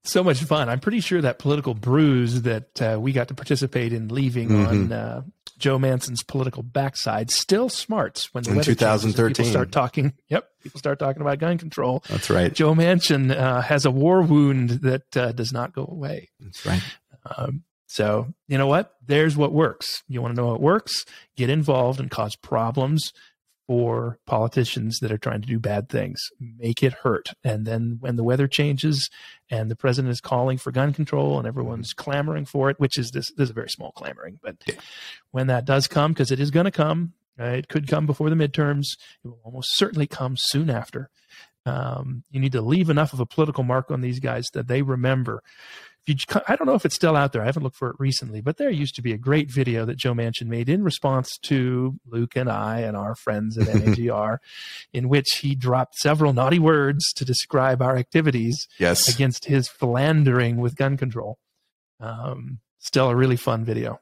so 0.08 0.24
much 0.24 0.42
fun. 0.42 0.68
I'm 0.68 0.80
pretty 0.80 1.00
sure 1.00 1.20
that 1.20 1.38
political 1.38 1.74
bruise 1.74 2.42
that 2.42 2.82
uh, 2.82 2.98
we 3.00 3.12
got 3.12 3.28
to 3.28 3.34
participate 3.34 3.92
in 3.92 4.08
leaving 4.08 4.48
mm-hmm. 4.48 4.66
on 4.66 4.92
uh, 4.92 5.22
Joe 5.58 5.78
Manchin's 5.78 6.22
political 6.22 6.62
backside 6.62 7.30
still 7.30 7.68
smarts 7.68 8.32
when 8.32 8.44
the 8.44 8.52
in 8.52 8.62
2013 8.62 9.34
people 9.34 9.50
start 9.50 9.72
talking. 9.72 10.12
Yep, 10.28 10.46
people 10.62 10.78
start 10.78 10.98
talking 10.98 11.22
about 11.22 11.38
gun 11.38 11.56
control. 11.56 12.04
That's 12.08 12.28
right. 12.28 12.52
Joe 12.52 12.74
Manchin 12.74 13.34
uh, 13.34 13.62
has 13.62 13.86
a 13.86 13.90
war 13.90 14.20
wound 14.20 14.70
that 14.82 15.16
uh, 15.16 15.32
does 15.32 15.52
not 15.52 15.72
go 15.72 15.86
away. 15.90 16.28
That's 16.38 16.66
right. 16.66 16.82
Um, 17.24 17.64
so 17.86 18.28
you 18.46 18.58
know 18.58 18.66
what? 18.66 18.94
There's 19.06 19.36
what 19.36 19.52
works. 19.52 20.02
You 20.06 20.20
want 20.20 20.34
to 20.36 20.40
know 20.40 20.48
what 20.48 20.60
works? 20.60 21.06
Get 21.36 21.48
involved 21.48 21.98
and 21.98 22.10
cause 22.10 22.36
problems 22.36 23.12
for 23.68 24.18
politicians 24.26 24.98
that 25.00 25.12
are 25.12 25.18
trying 25.18 25.42
to 25.42 25.46
do 25.46 25.60
bad 25.60 25.90
things. 25.90 26.30
Make 26.40 26.82
it 26.82 26.94
hurt. 26.94 27.34
And 27.44 27.66
then 27.66 27.98
when 28.00 28.16
the 28.16 28.24
weather 28.24 28.48
changes 28.48 29.10
and 29.50 29.70
the 29.70 29.76
president 29.76 30.10
is 30.10 30.22
calling 30.22 30.56
for 30.56 30.72
gun 30.72 30.94
control 30.94 31.38
and 31.38 31.46
everyone's 31.46 31.92
clamoring 31.92 32.46
for 32.46 32.70
it, 32.70 32.80
which 32.80 32.96
is 32.98 33.10
this, 33.10 33.30
this 33.36 33.44
is 33.44 33.50
a 33.50 33.54
very 33.54 33.68
small 33.68 33.92
clamoring, 33.92 34.40
but 34.42 34.56
yeah. 34.66 34.76
when 35.32 35.48
that 35.48 35.66
does 35.66 35.86
come, 35.86 36.12
because 36.12 36.32
it 36.32 36.40
is 36.40 36.50
going 36.50 36.64
to 36.64 36.70
come, 36.70 37.12
uh, 37.38 37.44
it 37.44 37.68
could 37.68 37.86
come 37.86 38.06
before 38.06 38.30
the 38.30 38.36
midterms. 38.36 38.86
It 39.22 39.28
will 39.28 39.40
almost 39.44 39.76
certainly 39.76 40.06
come 40.06 40.34
soon 40.36 40.70
after. 40.70 41.10
Um, 41.66 42.24
you 42.30 42.40
need 42.40 42.52
to 42.52 42.62
leave 42.62 42.88
enough 42.88 43.12
of 43.12 43.20
a 43.20 43.26
political 43.26 43.64
mark 43.64 43.90
on 43.90 44.00
these 44.00 44.18
guys 44.18 44.46
that 44.54 44.66
they 44.66 44.80
remember 44.80 45.42
you, 46.08 46.14
I 46.48 46.56
don't 46.56 46.66
know 46.66 46.74
if 46.74 46.84
it's 46.84 46.94
still 46.94 47.16
out 47.16 47.32
there. 47.32 47.42
I 47.42 47.46
haven't 47.46 47.62
looked 47.62 47.76
for 47.76 47.90
it 47.90 47.96
recently, 47.98 48.40
but 48.40 48.56
there 48.56 48.70
used 48.70 48.94
to 48.96 49.02
be 49.02 49.12
a 49.12 49.18
great 49.18 49.50
video 49.50 49.84
that 49.84 49.96
Joe 49.96 50.14
Manchin 50.14 50.46
made 50.46 50.68
in 50.68 50.82
response 50.82 51.36
to 51.42 51.98
Luke 52.06 52.36
and 52.36 52.50
I 52.50 52.80
and 52.80 52.96
our 52.96 53.14
friends 53.14 53.58
at 53.58 53.66
NAGR, 53.68 54.38
in 54.92 55.08
which 55.08 55.28
he 55.42 55.54
dropped 55.54 55.96
several 55.96 56.32
naughty 56.32 56.58
words 56.58 57.12
to 57.16 57.24
describe 57.24 57.82
our 57.82 57.96
activities 57.96 58.66
yes. 58.78 59.12
against 59.12 59.44
his 59.44 59.68
philandering 59.68 60.56
with 60.56 60.76
gun 60.76 60.96
control. 60.96 61.38
Um, 62.00 62.60
still 62.78 63.10
a 63.10 63.16
really 63.16 63.36
fun 63.36 63.64
video. 63.64 64.00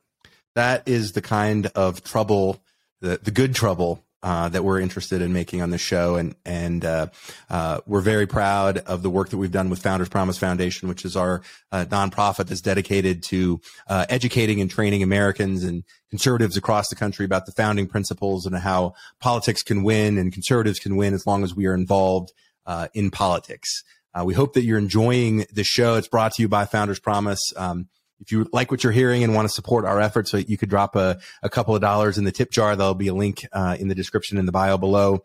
That 0.55 0.87
is 0.89 1.13
the 1.13 1.23
kind 1.23 1.67
of 1.75 2.03
trouble, 2.03 2.63
the, 3.01 3.21
the 3.23 3.31
good 3.31 3.55
trouble 3.55 4.03
uh, 4.23 4.49
that 4.49 4.65
we're 4.65 4.81
interested 4.81 5.23
in 5.23 5.33
making 5.33 5.63
on 5.63 5.71
the 5.71 5.79
show, 5.79 6.17
and 6.17 6.35
and 6.45 6.85
uh, 6.85 7.07
uh, 7.51 7.81
we're 7.87 8.01
very 8.01 8.27
proud 8.27 8.79
of 8.79 9.03
the 9.03 9.11
work 9.11 9.29
that 9.31 9.39
we've 9.39 9.53
done 9.53 9.71
with 9.71 9.81
Founders 9.83 10.09
Promise 10.09 10.39
Foundation, 10.39 10.89
which 10.89 11.05
is 11.05 11.17
our 11.17 11.43
uh, 11.73 11.85
nonprofit 11.89 12.47
that's 12.47 12.61
dedicated 12.61 13.23
to 13.25 13.61
uh, 13.89 14.07
educating 14.09 14.61
and 14.61 14.71
training 14.71 15.03
Americans 15.03 15.65
and 15.65 15.85
conservatives 16.11 16.57
across 16.57 16.89
the 16.89 16.97
country 16.97 17.25
about 17.25 17.47
the 17.47 17.53
founding 17.53 17.87
principles 17.87 18.47
and 18.47 18.57
how 18.57 18.95
politics 19.21 19.63
can 19.63 19.83
win 19.83 20.19
and 20.19 20.33
conservatives 20.33 20.79
can 20.79 20.97
win 20.97 21.15
as 21.15 21.27
long 21.27 21.45
as 21.45 21.55
we 21.55 21.67
are 21.67 21.75
involved 21.75 22.33
uh, 22.65 22.89
in 22.95 23.11
politics. 23.11 23.85
we 24.25 24.35
hope 24.35 24.55
that 24.55 24.63
you're 24.63 24.79
enjoying 24.79 25.45
the 25.53 25.63
show. 25.63 25.97
It's 25.97 26.09
brought 26.09 26.33
to 26.33 26.43
you 26.43 26.49
by 26.49 26.65
Founders 26.65 26.99
Promise. 26.99 27.53
Um, 27.55 27.89
if 28.21 28.33
you 28.33 28.49
like 28.53 28.71
what 28.71 28.83
you're 28.83 28.93
hearing 28.93 29.25
and 29.25 29.35
want 29.35 29.49
to 29.49 29.55
support 29.55 29.85
our 29.85 30.01
efforts, 30.01 30.31
so 30.31 30.39
you 30.39 30.57
could 30.57 30.71
drop 30.71 30.97
a, 30.97 31.19
a 31.43 31.49
couple 31.49 31.75
of 31.75 31.81
dollars 31.81 32.19
in 32.19 32.25
the 32.25 32.33
tip 32.33 32.51
jar. 32.51 32.77
There'll 32.77 32.95
be 32.95 33.09
a 33.09 33.15
link 33.15 33.47
uh, 33.53 33.77
in 33.79 33.89
the 33.89 33.95
description 33.95 34.39
in 34.39 34.47
the 34.47 34.53
bio 34.53 34.79
below. 34.79 35.25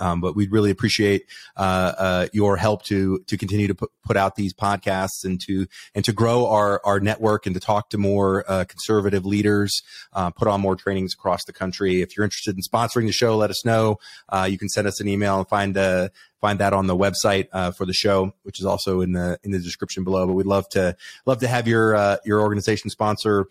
Um, 0.00 0.20
but 0.20 0.34
we'd 0.34 0.52
really 0.52 0.70
appreciate 0.70 1.26
uh, 1.56 1.92
uh, 1.98 2.26
your 2.32 2.56
help 2.56 2.82
to 2.84 3.20
to 3.26 3.36
continue 3.36 3.66
to 3.68 3.74
put, 3.74 3.90
put 4.04 4.16
out 4.16 4.36
these 4.36 4.52
podcasts 4.52 5.24
and 5.24 5.40
to 5.42 5.66
and 5.94 6.04
to 6.04 6.12
grow 6.12 6.46
our 6.46 6.80
our 6.84 7.00
network 7.00 7.46
and 7.46 7.54
to 7.54 7.60
talk 7.60 7.90
to 7.90 7.98
more 7.98 8.44
uh, 8.48 8.64
conservative 8.64 9.24
leaders, 9.24 9.82
uh, 10.12 10.30
put 10.30 10.48
on 10.48 10.60
more 10.60 10.76
trainings 10.76 11.14
across 11.14 11.44
the 11.44 11.52
country. 11.52 12.02
If 12.02 12.16
you're 12.16 12.24
interested 12.24 12.56
in 12.56 12.62
sponsoring 12.62 13.06
the 13.06 13.12
show, 13.12 13.36
let 13.36 13.50
us 13.50 13.64
know. 13.64 13.98
Uh, 14.28 14.46
you 14.50 14.58
can 14.58 14.68
send 14.68 14.86
us 14.86 15.00
an 15.00 15.08
email 15.08 15.38
and 15.38 15.48
find 15.48 15.76
uh, 15.76 16.08
find 16.40 16.58
that 16.60 16.72
on 16.72 16.86
the 16.86 16.96
website 16.96 17.48
for 17.74 17.86
the 17.86 17.94
show, 17.94 18.34
which 18.42 18.60
is 18.60 18.66
also 18.66 19.00
in 19.00 19.12
the 19.12 19.38
in 19.42 19.50
the 19.50 19.58
description 19.58 20.04
below. 20.04 20.26
But 20.26 20.34
we'd 20.34 20.46
love 20.46 20.68
to 20.70 20.96
love 21.26 21.40
to 21.40 21.48
have 21.48 21.66
your 21.66 22.18
your 22.24 22.40
organization 22.40 22.90
sponsor 22.90 23.46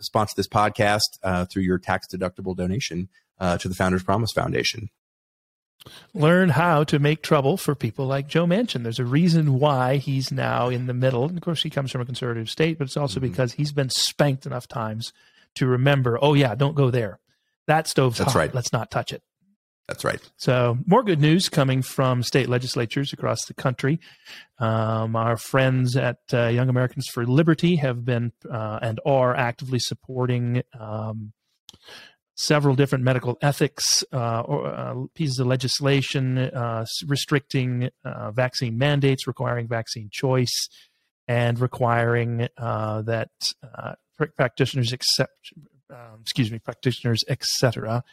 sponsor 0.00 0.34
this 0.36 0.48
podcast 0.48 1.48
through 1.50 1.62
your 1.62 1.78
tax 1.78 2.06
deductible 2.08 2.56
donation 2.56 3.08
uh, 3.40 3.58
to 3.58 3.68
the 3.68 3.74
Founders 3.74 4.02
Promise 4.02 4.32
Foundation. 4.32 4.90
Learn 6.12 6.50
how 6.50 6.84
to 6.84 6.98
make 6.98 7.22
trouble 7.22 7.56
for 7.56 7.74
people 7.74 8.06
like 8.06 8.28
Joe 8.28 8.46
Manchin. 8.46 8.82
There's 8.82 8.98
a 8.98 9.04
reason 9.04 9.58
why 9.58 9.96
he's 9.96 10.30
now 10.30 10.68
in 10.68 10.86
the 10.86 10.94
middle. 10.94 11.24
And 11.24 11.36
of 11.36 11.42
course, 11.42 11.62
he 11.62 11.70
comes 11.70 11.90
from 11.90 12.02
a 12.02 12.06
conservative 12.06 12.50
state, 12.50 12.78
but 12.78 12.84
it's 12.84 12.96
also 12.96 13.18
mm-hmm. 13.18 13.30
because 13.30 13.54
he's 13.54 13.72
been 13.72 13.90
spanked 13.90 14.44
enough 14.44 14.68
times 14.68 15.12
to 15.56 15.66
remember, 15.66 16.18
oh, 16.20 16.34
yeah, 16.34 16.54
don't 16.54 16.74
go 16.74 16.90
there. 16.90 17.18
That 17.66 17.88
stove's 17.88 18.18
That's 18.18 18.32
hot. 18.32 18.38
Right. 18.38 18.54
Let's 18.54 18.72
not 18.72 18.90
touch 18.90 19.12
it. 19.12 19.22
That's 19.88 20.04
right. 20.04 20.20
So, 20.36 20.78
more 20.86 21.02
good 21.02 21.20
news 21.20 21.48
coming 21.48 21.82
from 21.82 22.22
state 22.22 22.48
legislatures 22.48 23.12
across 23.12 23.44
the 23.46 23.54
country. 23.54 23.98
Um, 24.60 25.16
our 25.16 25.36
friends 25.36 25.96
at 25.96 26.18
uh, 26.32 26.46
Young 26.46 26.68
Americans 26.68 27.08
for 27.08 27.26
Liberty 27.26 27.74
have 27.76 28.04
been 28.04 28.30
uh, 28.48 28.78
and 28.82 29.00
are 29.04 29.34
actively 29.34 29.80
supporting 29.80 30.62
um, 30.78 31.32
several 32.40 32.74
different 32.74 33.04
medical 33.04 33.36
ethics 33.42 34.02
uh, 34.12 34.40
or, 34.40 34.66
uh, 34.66 34.94
pieces 35.14 35.38
of 35.38 35.46
legislation 35.46 36.38
uh, 36.38 36.84
restricting 37.06 37.90
uh, 38.04 38.30
vaccine 38.30 38.78
mandates, 38.78 39.26
requiring 39.26 39.68
vaccine 39.68 40.08
choice, 40.10 40.68
and 41.28 41.60
requiring 41.60 42.48
that 42.58 43.28
practitioners 44.36 44.92
accept 44.92 45.52
um, 45.90 46.20
excuse 46.22 46.50
me, 46.52 46.58
practitioners, 46.58 47.24
etc., 47.28 48.04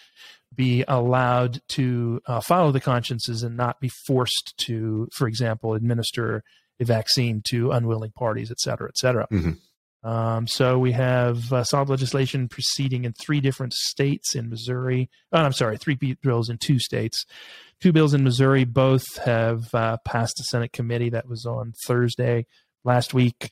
be 0.56 0.84
allowed 0.88 1.62
to 1.70 2.20
uh, 2.26 2.42
follow 2.42 2.72
the 2.72 2.80
consciences 2.80 3.44
and 3.44 3.56
not 3.56 3.80
be 3.80 3.90
forced 4.08 4.54
to, 4.58 5.08
for 5.14 5.28
example, 5.28 5.74
administer 5.74 6.44
a 6.80 6.86
vaccine 6.86 7.42
to 7.50 7.72
unwilling 7.72 8.12
parties, 8.12 8.50
et 8.50 8.60
cetera, 8.60 8.88
et 8.88 8.98
cetera. 8.98 9.28
Mm-hmm. 9.32 9.52
Um, 10.08 10.48
so 10.48 10.80
we 10.80 10.94
have 10.94 11.52
uh, 11.52 11.66
solid 11.66 11.90
legislation 11.90 12.48
proceeding 12.48 13.04
in 13.04 13.12
three 13.12 13.42
different 13.42 13.74
states 13.74 14.36
in 14.36 14.50
Missouri. 14.50 15.10
Oh, 15.34 15.40
I'm 15.40 15.52
sorry, 15.52 15.78
three 15.78 15.96
bills 16.24 16.50
in 16.50 16.58
two 16.60 16.80
states. 16.80 17.26
Two 17.82 17.92
bills 17.92 18.14
in 18.14 18.24
Missouri 18.24 18.64
both 18.64 19.18
have 19.26 19.64
uh, 19.76 19.98
passed 20.06 20.36
the 20.38 20.46
Senate 20.46 20.72
committee. 20.72 21.10
That 21.10 21.28
was 21.28 21.46
on 21.46 21.74
Thursday 21.86 22.46
last 22.86 23.14
week. 23.14 23.52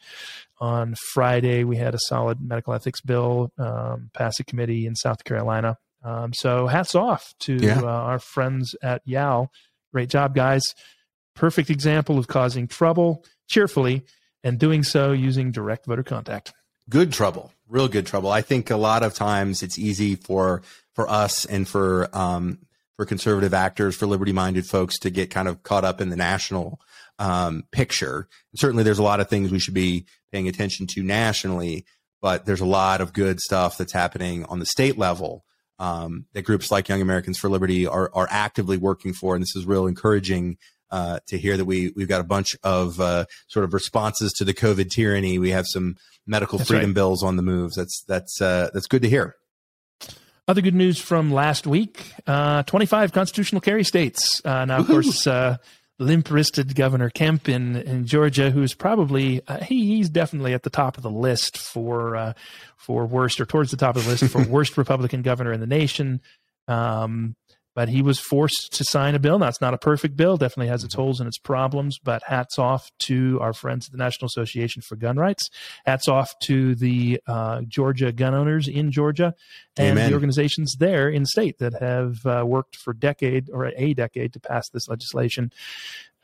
On 0.62 0.96
Friday, 1.14 1.66
we 1.66 1.76
had 1.76 1.94
a 1.94 2.00
solid 2.00 2.40
medical 2.40 2.74
ethics 2.74 3.02
bill 3.02 3.52
um, 3.58 4.10
pass 4.14 4.40
a 4.40 4.46
committee 4.46 4.86
in 4.86 4.96
South 4.96 5.26
Carolina. 5.26 5.78
Um, 6.06 6.34
so 6.34 6.68
hats 6.68 6.96
off 6.96 7.34
to 7.42 7.58
yeah. 7.58 7.82
uh, 7.82 7.86
our 7.86 8.20
friends 8.20 8.76
at 8.82 9.02
YAL. 9.04 9.52
Great 9.92 10.10
job, 10.10 10.34
guys. 10.34 10.64
Perfect 11.36 11.70
example 11.70 12.18
of 12.18 12.28
causing 12.28 12.70
trouble 12.70 13.26
cheerfully 13.50 14.06
and 14.46 14.60
doing 14.60 14.84
so 14.84 15.12
using 15.12 15.52
direct 15.52 15.88
voter 15.88 16.04
contact. 16.04 16.54
Good 16.88 17.12
trouble, 17.12 17.52
real 17.68 17.88
good 17.90 18.06
trouble. 18.06 18.32
I 18.32 18.42
think 18.42 18.70
a 18.70 18.78
lot 18.78 19.04
of 19.04 19.16
times 19.16 19.64
it's 19.64 19.78
easy 19.78 20.16
for 20.16 20.62
for 20.94 21.10
us 21.10 21.44
and 21.44 21.68
for 21.68 22.08
um, 22.16 22.60
for 22.96 23.06
conservative 23.06 23.54
actors, 23.54 23.96
for 23.96 24.06
liberty 24.06 24.32
minded 24.32 24.66
folks 24.66 24.98
to 25.00 25.10
get 25.10 25.32
kind 25.32 25.48
of 25.48 25.64
caught 25.64 25.84
up 25.84 26.00
in 26.00 26.10
the 26.10 26.16
national 26.16 26.80
um, 27.18 27.64
picture. 27.72 28.28
Certainly, 28.56 28.84
there's 28.84 29.00
a 29.00 29.04
lot 29.04 29.20
of 29.20 29.28
things 29.28 29.52
we 29.52 29.60
should 29.60 29.74
be 29.74 30.06
paying 30.32 30.48
attention 30.48 30.86
to 30.88 31.02
nationally, 31.02 31.86
but 32.22 32.46
there's 32.46 32.62
a 32.62 32.66
lot 32.66 33.02
of 33.02 33.14
good 33.14 33.40
stuff 33.40 33.80
that's 33.80 33.94
happening 33.94 34.46
on 34.46 34.60
the 34.60 34.66
state 34.66 34.98
level 34.98 35.44
um, 35.80 36.26
that 36.34 36.44
groups 36.44 36.72
like 36.72 36.88
Young 36.88 37.02
Americans 37.02 37.40
for 37.40 37.50
Liberty 37.50 37.88
are 37.88 38.12
are 38.14 38.28
actively 38.30 38.78
working 38.78 39.12
for, 39.12 39.36
and 39.36 39.42
this 39.42 39.56
is 39.56 39.66
real 39.66 39.88
encouraging. 39.88 40.58
Uh, 40.96 41.20
to 41.28 41.38
hear 41.38 41.58
that 41.58 41.66
we 41.66 41.92
we've 41.98 42.08
got 42.08 42.22
a 42.22 42.24
bunch 42.24 42.56
of 42.64 43.02
uh, 43.02 43.26
sort 43.50 43.66
of 43.66 43.74
responses 43.74 44.32
to 44.32 44.46
the 44.46 44.54
COVID 44.54 44.90
tyranny. 44.90 45.38
We 45.38 45.50
have 45.50 45.66
some 45.68 45.98
medical 46.26 46.58
that's 46.58 46.70
freedom 46.70 46.92
right. 46.92 46.96
bills 46.96 47.22
on 47.22 47.36
the 47.36 47.44
moves. 47.44 47.76
That's 47.76 48.02
that's 48.08 48.40
uh, 48.40 48.70
that's 48.74 48.88
good 48.88 49.02
to 49.02 49.10
hear. 49.10 49.36
Other 50.48 50.62
good 50.62 50.74
news 50.74 50.98
from 50.98 51.34
last 51.34 51.68
week: 51.68 52.14
uh, 52.28 52.64
25 52.64 53.12
constitutional 53.12 53.60
carry 53.60 53.84
states. 53.84 54.42
Uh, 54.46 54.64
now, 54.64 54.78
of 54.78 54.88
course, 54.88 55.28
uh, 55.28 55.58
limp-wristed 56.00 56.76
Governor 56.76 57.10
Kemp 57.10 57.50
in, 57.50 57.76
in 57.76 58.06
Georgia, 58.06 58.50
who's 58.50 58.74
probably 58.74 59.42
uh, 59.50 59.60
he, 59.66 59.98
he's 59.98 60.10
definitely 60.10 60.54
at 60.54 60.64
the 60.64 60.70
top 60.70 60.96
of 60.96 61.04
the 61.04 61.12
list 61.12 61.58
for 61.58 62.16
uh, 62.16 62.34
for 62.78 63.06
worst 63.06 63.42
or 63.42 63.46
towards 63.46 63.70
the 63.70 63.76
top 63.76 63.98
of 63.98 64.06
the 64.06 64.12
list 64.12 64.30
for 64.30 64.42
worst 64.48 64.78
Republican 64.78 65.24
governor 65.24 65.52
in 65.52 65.60
the 65.60 65.68
nation. 65.68 66.22
Um, 66.70 67.36
but 67.76 67.90
he 67.90 68.02
was 68.02 68.20
forced 68.20 68.72
to 68.72 68.84
sign 68.86 69.14
a 69.14 69.20
bill. 69.20 69.38
Now, 69.38 69.50
it's 69.50 69.62
not 69.62 69.74
a 69.74 69.78
perfect 69.78 70.16
bill, 70.16 70.38
definitely 70.38 70.70
has 70.70 70.84
its 70.84 70.96
mm-hmm. 70.96 71.04
holes 71.04 71.20
and 71.20 71.28
its 71.28 71.38
problems, 71.38 72.00
but 72.00 72.24
hats 72.24 72.58
off 72.58 72.90
to 73.00 73.38
our 73.42 73.54
friends 73.54 73.86
at 73.86 73.92
the 73.92 73.98
National 73.98 74.28
Association 74.28 74.82
for 74.82 74.96
Gun 74.96 75.18
Rights. 75.18 75.50
Hats 75.86 76.08
off 76.08 76.34
to 76.44 76.74
the 76.74 77.20
uh, 77.28 77.62
Georgia 77.68 78.12
gun 78.14 78.34
owners 78.34 78.68
in 78.68 78.92
Georgia 78.92 79.36
and 79.78 80.00
Amen. 80.00 80.10
the 80.10 80.14
organizations 80.14 80.78
there 80.80 81.10
in 81.10 81.26
state 81.26 81.60
that 81.60 81.74
have 81.74 82.26
uh, 82.26 82.46
worked 82.48 82.78
for 82.78 82.94
decade 82.94 83.50
or 83.52 83.66
a 83.76 83.94
decade 83.94 84.34
to 84.34 84.40
pass 84.40 84.70
this 84.70 84.88
legislation. 84.88 85.52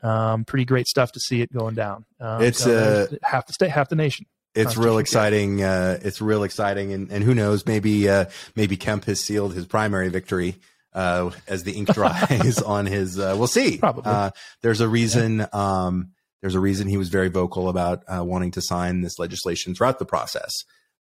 Um, 0.02 0.44
pretty 0.44 0.64
great 0.64 0.88
stuff 0.88 1.12
to 1.12 1.20
see 1.20 1.42
it 1.42 1.52
going 1.52 1.74
down. 1.74 2.06
Um, 2.18 2.42
it's 2.42 2.64
so 2.64 3.08
uh, 3.12 3.16
half 3.22 3.46
the 3.46 3.52
state, 3.52 3.70
half 3.70 3.88
the 3.88 3.94
nation 3.94 4.26
it's 4.54 4.76
real 4.76 4.98
exciting. 4.98 5.62
Uh, 5.62 5.98
it's 6.02 6.20
real 6.20 6.42
exciting, 6.42 6.92
and, 6.92 7.10
and 7.10 7.24
who 7.24 7.34
knows? 7.34 7.64
Maybe 7.64 8.06
uh, 8.06 8.26
maybe 8.54 8.76
Kemp 8.76 9.06
has 9.06 9.18
sealed 9.18 9.54
his 9.54 9.64
primary 9.64 10.10
victory 10.10 10.56
uh, 10.94 11.30
as 11.46 11.64
the 11.64 11.72
ink 11.72 11.92
dries 11.92 12.60
on 12.62 12.86
his. 12.86 13.18
Uh, 13.18 13.34
we'll 13.38 13.46
see. 13.46 13.78
Probably. 13.78 14.04
Uh, 14.04 14.30
there's 14.62 14.80
a 14.80 14.88
reason. 14.88 15.38
Yeah. 15.38 15.46
Um, 15.52 16.12
there's 16.40 16.54
a 16.56 16.60
reason 16.60 16.88
he 16.88 16.96
was 16.96 17.08
very 17.08 17.28
vocal 17.28 17.68
about 17.68 18.02
uh, 18.08 18.24
wanting 18.24 18.50
to 18.52 18.60
sign 18.60 19.00
this 19.00 19.18
legislation 19.18 19.74
throughout 19.74 19.98
the 20.00 20.04
process. 20.04 20.52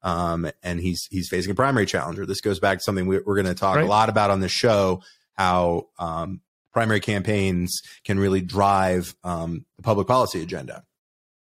Um, 0.04 0.50
and 0.64 0.80
he's 0.80 1.08
he's 1.12 1.30
facing 1.30 1.52
a 1.52 1.56
primary 1.56 1.86
challenger. 1.86 2.26
This 2.26 2.42
goes 2.42 2.60
back 2.60 2.80
to 2.80 2.84
something 2.84 3.08
we, 3.08 3.18
are 3.18 3.22
going 3.22 3.46
to 3.46 3.54
talk 3.54 3.76
right. 3.76 3.86
a 3.86 3.90
lot 3.90 4.10
about 4.10 4.32
on 4.32 4.40
this 4.40 4.52
show. 4.52 5.02
How 5.34 5.88
um, 5.98 6.42
primary 6.74 7.00
campaigns 7.00 7.82
can 8.04 8.20
really 8.20 8.42
drive 8.42 9.16
um, 9.24 9.66
the 9.78 9.84
public 9.84 10.08
policy 10.08 10.42
agenda. 10.42 10.84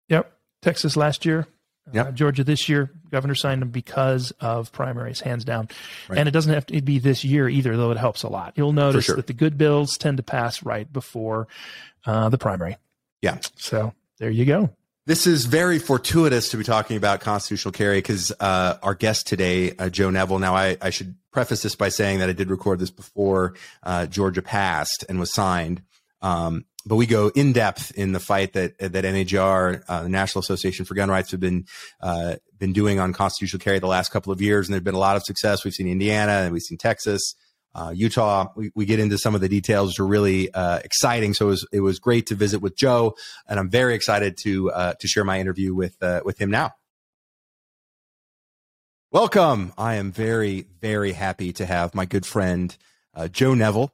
Yep. 0.08 0.32
Texas 0.62 0.96
last 0.96 1.24
year, 1.24 1.46
Yep. 1.92 2.06
Uh, 2.06 2.10
Georgia 2.12 2.44
this 2.44 2.68
year, 2.68 2.90
governor 3.10 3.34
signed 3.34 3.60
them 3.60 3.70
because 3.70 4.30
of 4.40 4.70
primaries, 4.72 5.20
hands 5.20 5.44
down. 5.44 5.68
Right. 6.08 6.18
And 6.18 6.28
it 6.28 6.32
doesn't 6.32 6.52
have 6.52 6.66
to 6.66 6.80
be 6.80 6.98
this 6.98 7.24
year 7.24 7.48
either, 7.48 7.76
though 7.76 7.90
it 7.90 7.98
helps 7.98 8.22
a 8.22 8.28
lot. 8.28 8.52
You'll 8.56 8.72
notice 8.72 9.06
sure. 9.06 9.16
that 9.16 9.26
the 9.26 9.32
good 9.32 9.58
bills 9.58 9.96
tend 9.96 10.18
to 10.18 10.22
pass 10.22 10.62
right 10.62 10.90
before 10.90 11.48
uh, 12.06 12.28
the 12.28 12.38
primary. 12.38 12.76
Yeah. 13.20 13.38
So 13.56 13.94
there 14.18 14.30
you 14.30 14.44
go. 14.44 14.70
This 15.04 15.26
is 15.26 15.46
very 15.46 15.80
fortuitous 15.80 16.50
to 16.50 16.56
be 16.56 16.62
talking 16.62 16.96
about 16.96 17.20
constitutional 17.20 17.72
carry 17.72 17.98
because 17.98 18.30
uh, 18.38 18.78
our 18.84 18.94
guest 18.94 19.26
today, 19.26 19.74
uh, 19.76 19.88
Joe 19.88 20.10
Neville. 20.10 20.38
Now, 20.38 20.54
I, 20.54 20.76
I, 20.80 20.90
should 20.90 21.16
preface 21.32 21.62
this 21.62 21.74
by 21.74 21.88
saying 21.88 22.20
that 22.20 22.28
I 22.28 22.32
did 22.32 22.50
record 22.50 22.78
this 22.78 22.90
before 22.90 23.54
uh, 23.82 24.06
Georgia 24.06 24.42
passed 24.42 25.04
and 25.08 25.18
was 25.18 25.32
signed. 25.32 25.82
Um, 26.20 26.66
but 26.84 26.96
we 26.96 27.06
go 27.06 27.28
in 27.28 27.52
depth 27.52 27.92
in 27.92 28.12
the 28.12 28.20
fight 28.20 28.54
that 28.54 28.78
that 28.78 29.04
NAGR, 29.04 29.84
uh, 29.88 30.02
the 30.02 30.08
National 30.08 30.40
Association 30.40 30.84
for 30.84 30.94
Gun 30.94 31.10
Rights, 31.10 31.30
have 31.30 31.40
been 31.40 31.66
uh, 32.00 32.36
been 32.58 32.72
doing 32.72 32.98
on 32.98 33.12
constitutional 33.12 33.60
carry 33.60 33.78
the 33.78 33.86
last 33.86 34.10
couple 34.10 34.32
of 34.32 34.40
years, 34.40 34.66
and 34.66 34.74
there's 34.74 34.82
been 34.82 34.94
a 34.94 34.98
lot 34.98 35.16
of 35.16 35.22
success. 35.22 35.64
We've 35.64 35.74
seen 35.74 35.88
Indiana 35.88 36.32
and 36.32 36.52
we've 36.52 36.62
seen 36.62 36.78
Texas, 36.78 37.34
uh, 37.74 37.92
Utah. 37.94 38.48
We, 38.56 38.72
we 38.74 38.84
get 38.84 38.98
into 38.98 39.16
some 39.16 39.34
of 39.34 39.40
the 39.40 39.48
details, 39.48 39.90
which 39.90 40.00
are 40.00 40.06
really 40.06 40.52
uh, 40.52 40.78
exciting. 40.78 41.34
So 41.34 41.46
it 41.46 41.50
was 41.50 41.68
it 41.72 41.80
was 41.80 41.98
great 41.98 42.26
to 42.26 42.34
visit 42.34 42.60
with 42.60 42.76
Joe, 42.76 43.14
and 43.48 43.60
I'm 43.60 43.70
very 43.70 43.94
excited 43.94 44.36
to 44.42 44.70
uh, 44.72 44.94
to 44.98 45.08
share 45.08 45.24
my 45.24 45.38
interview 45.38 45.74
with 45.74 46.02
uh, 46.02 46.22
with 46.24 46.38
him 46.38 46.50
now. 46.50 46.72
Welcome. 49.12 49.72
I 49.78 49.96
am 49.96 50.10
very 50.10 50.66
very 50.80 51.12
happy 51.12 51.52
to 51.54 51.66
have 51.66 51.94
my 51.94 52.06
good 52.06 52.26
friend 52.26 52.76
Joe 53.30 53.54
Neville 53.54 53.92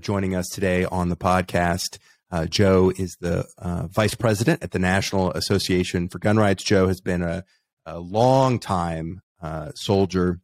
joining 0.00 0.36
us 0.36 0.46
today 0.48 0.84
on 0.84 1.08
the 1.08 1.16
podcast. 1.16 1.98
Uh, 2.32 2.46
Joe 2.46 2.90
is 2.96 3.18
the 3.20 3.46
uh, 3.58 3.86
vice 3.88 4.14
president 4.14 4.62
at 4.62 4.70
the 4.70 4.78
National 4.78 5.30
Association 5.32 6.08
for 6.08 6.18
Gun 6.18 6.38
Rights. 6.38 6.64
Joe 6.64 6.88
has 6.88 7.02
been 7.02 7.20
a, 7.20 7.44
a 7.84 7.98
long 8.00 8.58
time 8.58 9.20
uh, 9.42 9.72
soldier 9.74 10.40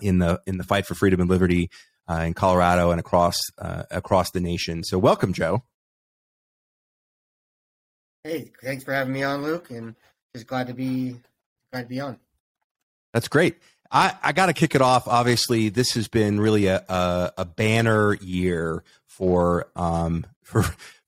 in 0.00 0.18
the 0.18 0.40
in 0.46 0.56
the 0.56 0.64
fight 0.64 0.86
for 0.86 0.94
freedom 0.94 1.20
and 1.20 1.28
liberty 1.28 1.68
uh, 2.08 2.22
in 2.26 2.32
Colorado 2.32 2.92
and 2.92 3.00
across 3.00 3.38
uh, 3.58 3.82
across 3.90 4.30
the 4.30 4.40
nation. 4.40 4.84
So, 4.84 4.98
welcome, 4.98 5.32
Joe. 5.32 5.64
Hey, 8.22 8.52
thanks 8.62 8.84
for 8.84 8.92
having 8.92 9.12
me 9.12 9.24
on, 9.24 9.42
Luke, 9.42 9.70
and 9.70 9.96
just 10.32 10.46
glad 10.46 10.68
to 10.68 10.74
be 10.74 11.16
glad 11.72 11.82
to 11.82 11.88
be 11.88 11.98
on. 11.98 12.18
That's 13.12 13.28
great. 13.28 13.56
I, 13.90 14.16
I 14.22 14.32
got 14.32 14.46
to 14.46 14.52
kick 14.52 14.74
it 14.74 14.82
off. 14.82 15.08
Obviously, 15.08 15.70
this 15.70 15.94
has 15.94 16.08
been 16.08 16.40
really 16.40 16.66
a, 16.66 16.84
a, 16.88 17.32
a 17.38 17.44
banner 17.44 18.14
year 18.14 18.84
for 19.06 19.66
um, 19.74 20.26
for 20.42 20.64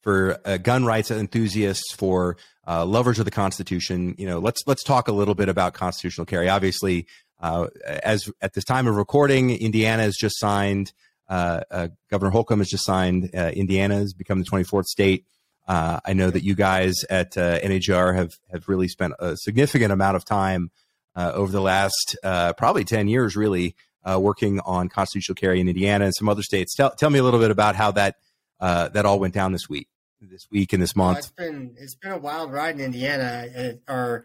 for 0.09 0.39
uh, 0.47 0.57
gun 0.57 0.87
rights 0.87 1.11
enthusiasts, 1.11 1.95
for 1.95 2.39
uh, 2.67 2.83
lovers 2.87 3.19
of 3.19 3.27
the 3.27 3.31
Constitution. 3.31 4.15
You 4.17 4.27
know, 4.27 4.39
let's 4.39 4.63
let's 4.67 4.83
talk 4.83 5.07
a 5.07 5.13
little 5.13 5.35
bit 5.35 5.51
about 5.51 5.75
constitutional 5.75 6.25
carry. 6.25 6.49
Obviously, 6.49 7.07
uh, 7.41 7.67
as 7.87 8.31
at 8.41 8.55
this 8.55 8.65
time 8.65 8.87
of 8.87 8.97
recording, 8.97 9.51
Indiana 9.51 10.05
has 10.05 10.17
just 10.17 10.39
signed. 10.39 10.95
Uh, 11.29 11.61
uh, 11.71 11.89
Governor 12.11 12.31
Holcomb 12.31 12.61
has 12.61 12.71
just 12.71 12.87
signed. 12.87 13.29
Uh, 13.37 13.53
Indiana 13.55 13.97
has 13.97 14.15
become 14.15 14.39
the 14.39 14.47
24th 14.47 14.87
state. 14.87 15.27
I 15.69 16.15
know 16.15 16.31
that 16.31 16.43
you 16.43 16.55
guys 16.55 17.05
at 17.11 17.33
NHR 17.33 18.17
have 18.17 18.33
have 18.51 18.67
really 18.67 18.89
spent 18.89 19.13
a 19.19 19.37
significant 19.37 19.93
amount 19.93 20.17
of 20.17 20.25
time 20.25 20.71
over 21.15 21.53
the 21.53 21.61
last 21.61 22.17
probably 22.23 22.85
10 22.85 23.09
years, 23.09 23.37
really 23.37 23.77
working 24.07 24.61
on 24.61 24.89
constitutional 24.89 25.37
carry 25.37 25.61
in 25.61 25.69
Indiana 25.69 26.07
and 26.07 26.15
some 26.15 26.31
other 26.31 26.43
states. 26.43 26.75
Tell 26.75 26.93
tell 26.93 27.11
me 27.11 27.19
a 27.19 27.23
little 27.23 27.41
bit 27.41 27.51
about 27.51 27.77
how 27.77 27.91
that 27.91 28.15
uh, 28.61 28.89
that 28.89 29.07
all 29.07 29.19
went 29.19 29.35
down 29.35 29.53
this 29.53 29.69
week, 29.69 29.89
this 30.21 30.49
week 30.51 30.73
and 30.73 30.83
this 30.83 30.97
month. 30.97 31.19
it's 31.19 31.31
been 31.31 31.75
it's 31.79 31.95
been 31.95 32.13
a 32.13 32.19
wild 32.19 32.53
ride 32.53 32.75
in 32.75 32.81
Indiana. 32.81 33.75
Our 33.87 34.25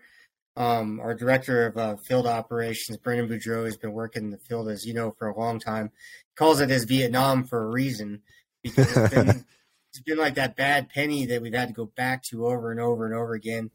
um, 0.56 1.00
our 1.00 1.16
director 1.16 1.66
of 1.66 1.78
uh, 1.78 1.96
field 1.98 2.28
operations, 2.28 2.98
Brendan 2.98 3.28
Boudreau, 3.28 3.66
has 3.66 3.78
been 3.78 3.94
working 3.94 4.26
in 4.26 4.30
the 4.32 4.38
field, 4.38 4.70
as 4.70 4.86
you 4.86 4.94
know, 4.94 5.12
for 5.18 5.28
a 5.28 5.38
long 5.40 5.60
time. 5.60 5.92
He 6.30 6.36
calls 6.36 6.60
it 6.60 6.70
his 6.70 6.84
Vietnam 6.84 7.44
for 7.44 7.64
a 7.64 7.70
reason 7.70 8.22
because 8.62 8.96
it's 8.96 9.14
been, 9.14 9.30
it's 9.90 10.02
been 10.06 10.18
like 10.18 10.36
that 10.36 10.56
bad 10.56 10.90
penny 10.90 11.26
that 11.26 11.42
we've 11.42 11.54
had 11.54 11.70
to 11.70 11.74
go 11.74 11.86
back 11.86 12.24
to 12.26 12.46
over 12.46 12.72
and 12.72 12.80
over 12.80 13.06
and 13.06 13.16
over 13.16 13.34
again, 13.34 13.72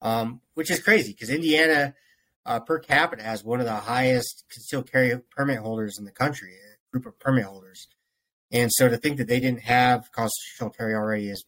um, 0.00 0.40
which 0.54 0.70
is 0.70 0.82
crazy 0.82 1.12
because 1.12 1.28
Indiana 1.28 1.94
uh, 2.46 2.60
per 2.60 2.78
capita 2.78 3.22
has 3.22 3.44
one 3.44 3.60
of 3.60 3.66
the 3.66 3.74
highest 3.74 4.44
concealed 4.50 4.90
carry 4.90 5.18
permit 5.36 5.58
holders 5.58 5.98
in 5.98 6.06
the 6.06 6.10
country, 6.10 6.54
a 6.54 6.90
group 6.90 7.06
of 7.06 7.18
permit 7.18 7.44
holders. 7.44 7.86
And 8.50 8.70
so 8.72 8.88
to 8.88 8.96
think 8.96 9.18
that 9.18 9.26
they 9.28 9.40
didn't 9.40 9.62
have 9.62 10.10
constitutional 10.12 10.70
carry 10.70 10.94
already 10.94 11.28
is, 11.28 11.44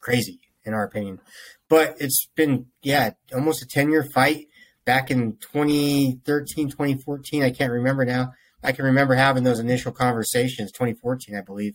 crazy, 0.00 0.40
in 0.64 0.74
our 0.74 0.84
opinion. 0.84 1.20
But 1.68 1.96
it's 2.00 2.28
been, 2.36 2.66
yeah, 2.82 3.12
almost 3.34 3.62
a 3.62 3.66
10 3.66 3.90
year 3.90 4.04
fight 4.14 4.48
back 4.84 5.10
in 5.10 5.36
2013, 5.40 6.70
2014. 6.70 7.42
I 7.42 7.50
can't 7.50 7.72
remember 7.72 8.04
now. 8.04 8.32
I 8.62 8.72
can 8.72 8.84
remember 8.84 9.14
having 9.14 9.42
those 9.42 9.58
initial 9.58 9.92
conversations, 9.92 10.70
2014, 10.72 11.36
I 11.36 11.40
believe, 11.40 11.74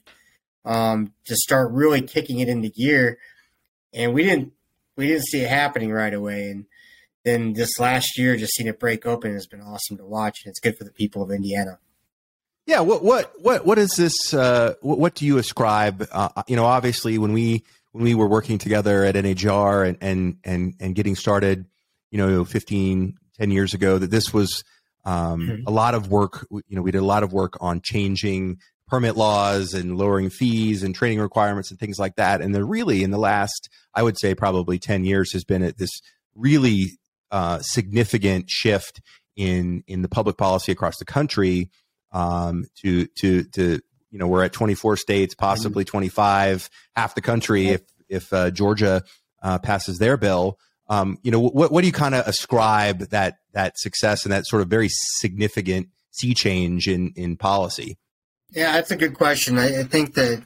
um, 0.66 1.14
to 1.26 1.36
start 1.36 1.72
really 1.72 2.02
kicking 2.02 2.40
it 2.40 2.48
into 2.48 2.70
gear. 2.70 3.18
And 3.94 4.14
we 4.14 4.24
didn't, 4.24 4.54
we 4.96 5.08
didn't 5.08 5.26
see 5.26 5.42
it 5.42 5.50
happening 5.50 5.92
right 5.92 6.14
away. 6.14 6.50
And 6.50 6.66
then 7.24 7.54
this 7.54 7.80
last 7.80 8.18
year, 8.18 8.38
just 8.38 8.54
seeing 8.54 8.68
it 8.68 8.80
break 8.80 9.06
open 9.06 9.34
has 9.34 9.48
been 9.48 9.62
awesome 9.62 9.98
to 9.98 10.06
watch. 10.06 10.42
And 10.44 10.52
it's 10.52 10.60
good 10.60 10.78
for 10.78 10.84
the 10.84 10.92
people 10.92 11.22
of 11.22 11.32
Indiana. 11.32 11.80
Yeah. 12.66 12.82
What, 12.82 13.04
what, 13.04 13.34
what, 13.40 13.66
what 13.66 13.78
is 13.78 13.92
this? 13.92 14.34
Uh, 14.34 14.76
what, 14.82 15.00
what 15.00 15.16
do 15.16 15.26
you 15.26 15.38
ascribe? 15.38 16.08
Uh, 16.12 16.44
you 16.48 16.56
know, 16.56 16.66
obviously 16.66 17.18
when 17.18 17.34
we, 17.34 17.64
when 17.92 18.04
we 18.04 18.16
were 18.16 18.28
working 18.28 18.58
together 18.58 19.04
at 19.04 19.16
NHR 19.16 19.88
and, 19.88 19.98
and, 20.02 20.38
and, 20.44 20.74
and 20.80 20.96
getting 20.96 21.16
started, 21.16 21.66
you 22.12 22.18
know, 22.18 22.46
15, 22.46 23.18
10 23.38 23.52
years 23.52 23.74
ago, 23.74 23.98
that 23.98 24.12
this 24.12 24.34
was 24.34 24.64
um, 25.06 25.48
mm-hmm. 25.48 25.68
a 25.68 25.72
lot 25.72 25.96
of 25.96 26.10
work. 26.10 26.46
You 26.52 26.76
know, 26.76 26.82
we 26.82 26.92
did 26.92 27.02
a 27.02 27.06
lot 27.06 27.24
of 27.24 27.34
work 27.34 27.58
on 27.62 27.82
changing 27.82 28.58
permit 28.88 29.18
laws 29.18 29.74
and 29.74 29.98
lowering 29.98 30.30
fees 30.30 30.84
and 30.84 30.96
training 30.96 31.20
requirements 31.20 31.72
and 31.72 31.80
things 31.80 32.00
like 32.00 32.16
that. 32.16 32.42
And 32.42 32.56
the 32.56 32.64
really 32.64 33.04
in 33.04 33.12
the 33.12 33.18
last, 33.18 33.70
I 33.94 34.04
would 34.04 34.18
say 34.20 34.34
probably 34.34 34.80
10 34.80 35.04
years 35.04 35.34
has 35.34 35.44
been 35.44 35.64
at 35.64 35.78
this 35.78 36.02
really 36.36 36.92
uh, 37.32 37.60
significant 37.62 38.50
shift 38.50 39.02
in, 39.36 39.84
in 39.88 40.02
the 40.02 40.10
public 40.10 40.38
policy 40.38 40.72
across 40.72 40.98
the 40.98 41.06
country 41.06 41.70
um, 42.12 42.66
to, 42.82 43.08
to, 43.20 43.44
to 43.44 43.82
you 44.12 44.20
know 44.20 44.28
we're 44.28 44.44
at 44.44 44.54
24 44.54 44.98
states, 44.98 45.36
possibly 45.36 45.84
mm-hmm. 45.84 45.98
25, 45.98 46.70
half 46.96 47.16
the 47.16 47.22
country 47.22 47.70
if 47.70 47.82
if 48.10 48.32
uh, 48.34 48.52
Georgia 48.52 49.04
uh, 49.42 49.60
passes 49.60 50.00
their 50.00 50.18
bill. 50.18 50.58
Um, 50.90 51.18
you 51.22 51.32
know, 51.32 51.40
what 51.40 51.72
what 51.72 51.82
do 51.82 51.88
you 51.88 51.94
kind 51.94 52.16
of 52.16 52.28
ascribe 52.28 53.00
that 53.10 53.38
that 53.54 53.78
success 53.78 54.24
and 54.24 54.32
that 54.32 54.46
sort 54.46 54.62
of 54.62 54.70
very 54.70 54.90
significant 54.90 55.90
sea 56.12 56.34
change 56.34 56.88
in 56.88 57.14
in 57.16 57.36
policy? 57.36 57.98
Yeah, 58.52 58.74
that's 58.74 58.92
a 58.92 58.96
good 58.96 59.14
question. 59.14 59.58
I, 59.58 59.82
I 59.82 59.84
think 59.84 60.14
that 60.14 60.44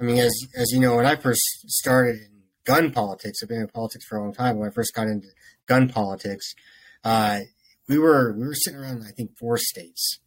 I 0.00 0.04
mean, 0.04 0.18
as 0.18 0.32
as 0.56 0.70
you 0.72 0.80
know, 0.80 0.96
when 0.96 1.06
I 1.06 1.16
first 1.16 1.42
started 1.66 2.16
in 2.16 2.42
gun 2.64 2.92
politics, 2.92 3.40
I've 3.42 3.48
been 3.48 3.62
in 3.62 3.68
politics 3.68 4.04
for 4.06 4.18
a 4.18 4.22
long 4.22 4.32
time. 4.32 4.58
When 4.58 4.68
I 4.68 4.72
first 4.72 4.94
got 4.94 5.08
into 5.08 5.28
gun 5.66 5.88
politics, 5.88 6.54
uh, 7.02 7.40
we 7.88 7.98
were 7.98 8.32
we 8.32 8.46
were 8.46 8.54
sitting 8.54 8.78
around 8.78 9.02
I 9.02 9.10
think 9.10 9.36
four 9.36 9.58
states 9.58 10.20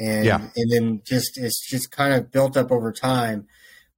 and 0.00 0.24
yeah. 0.24 0.48
and 0.56 0.72
then 0.72 1.02
just 1.04 1.38
it's 1.38 1.60
just 1.68 1.92
kind 1.92 2.14
of 2.14 2.32
built 2.32 2.56
up 2.56 2.72
over 2.72 2.90
time. 2.90 3.46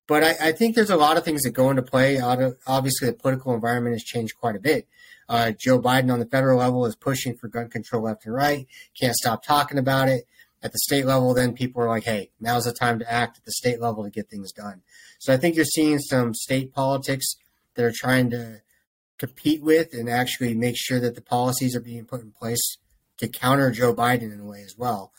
But 0.09 0.25
I, 0.25 0.49
I, 0.49 0.53
think 0.53 0.75
there's 0.75 0.91
a 0.91 0.97
lot 0.97 1.17
of 1.17 1.25
things 1.25 1.43
that 1.43 1.53
go 1.53 1.71
into 1.71 1.83
play. 1.83 2.21
Obviously, 2.21 3.09
the 3.09 3.15
political 3.15 3.55
environment 3.55 3.95
has 3.95 4.03
changed 4.03 4.37
quite 4.37 4.57
a 4.57 4.61
bit. 4.61 4.89
Uh, 5.29 5.53
Joe 5.57 5.81
Biden 5.81 6.13
on 6.13 6.19
the 6.19 6.27
federal 6.27 6.59
level 6.59 6.85
is 6.87 6.97
pushing 6.97 7.37
for 7.37 7.47
gun 7.47 7.69
control 7.71 8.03
left 8.03 8.27
and 8.27 8.35
right. 8.35 8.67
Can't 9.01 9.15
stop 9.15 9.45
talking 9.45 9.79
about 9.79 10.09
it. 10.09 10.27
At 10.65 10.73
the 10.73 10.79
state 10.79 11.07
level, 11.07 11.35
then 11.35 11.55
people 11.55 11.83
are 11.83 11.89
like, 11.89 12.05
"Hey, 12.05 12.31
now's 12.39 12.65
the 12.65 12.73
time 12.73 13.01
to 13.01 13.13
act 13.13 13.39
at 13.39 13.45
the 13.45 13.53
state 13.53 13.81
level 13.81 14.05
to 14.05 14.11
get 14.11 14.29
things 14.29 14.53
done." 14.53 14.83
So 15.19 15.33
I 15.33 15.37
think 15.37 15.57
you're 15.57 15.65
seeing 15.65 15.99
some 15.99 16.35
state 16.35 16.73
politics 16.73 17.35
that 17.75 17.85
are 17.85 17.93
trying 17.93 18.31
to 18.31 18.61
compete 19.19 19.63
with 19.63 19.93
and 19.93 20.09
actually 20.09 20.55
make 20.55 20.77
sure 20.77 21.01
that 21.01 21.17
the 21.17 21.21
policies 21.21 21.75
are 21.75 21.81
being 21.81 22.05
put 22.05 22.21
in 22.21 22.31
place 22.31 22.77
to 23.19 23.29
counter 23.29 23.71
Joe 23.71 23.95
Biden 23.95 24.33
in 24.33 24.41
a 24.41 24.45
way 24.45 24.63
as 24.63 24.77
well. 24.77 25.13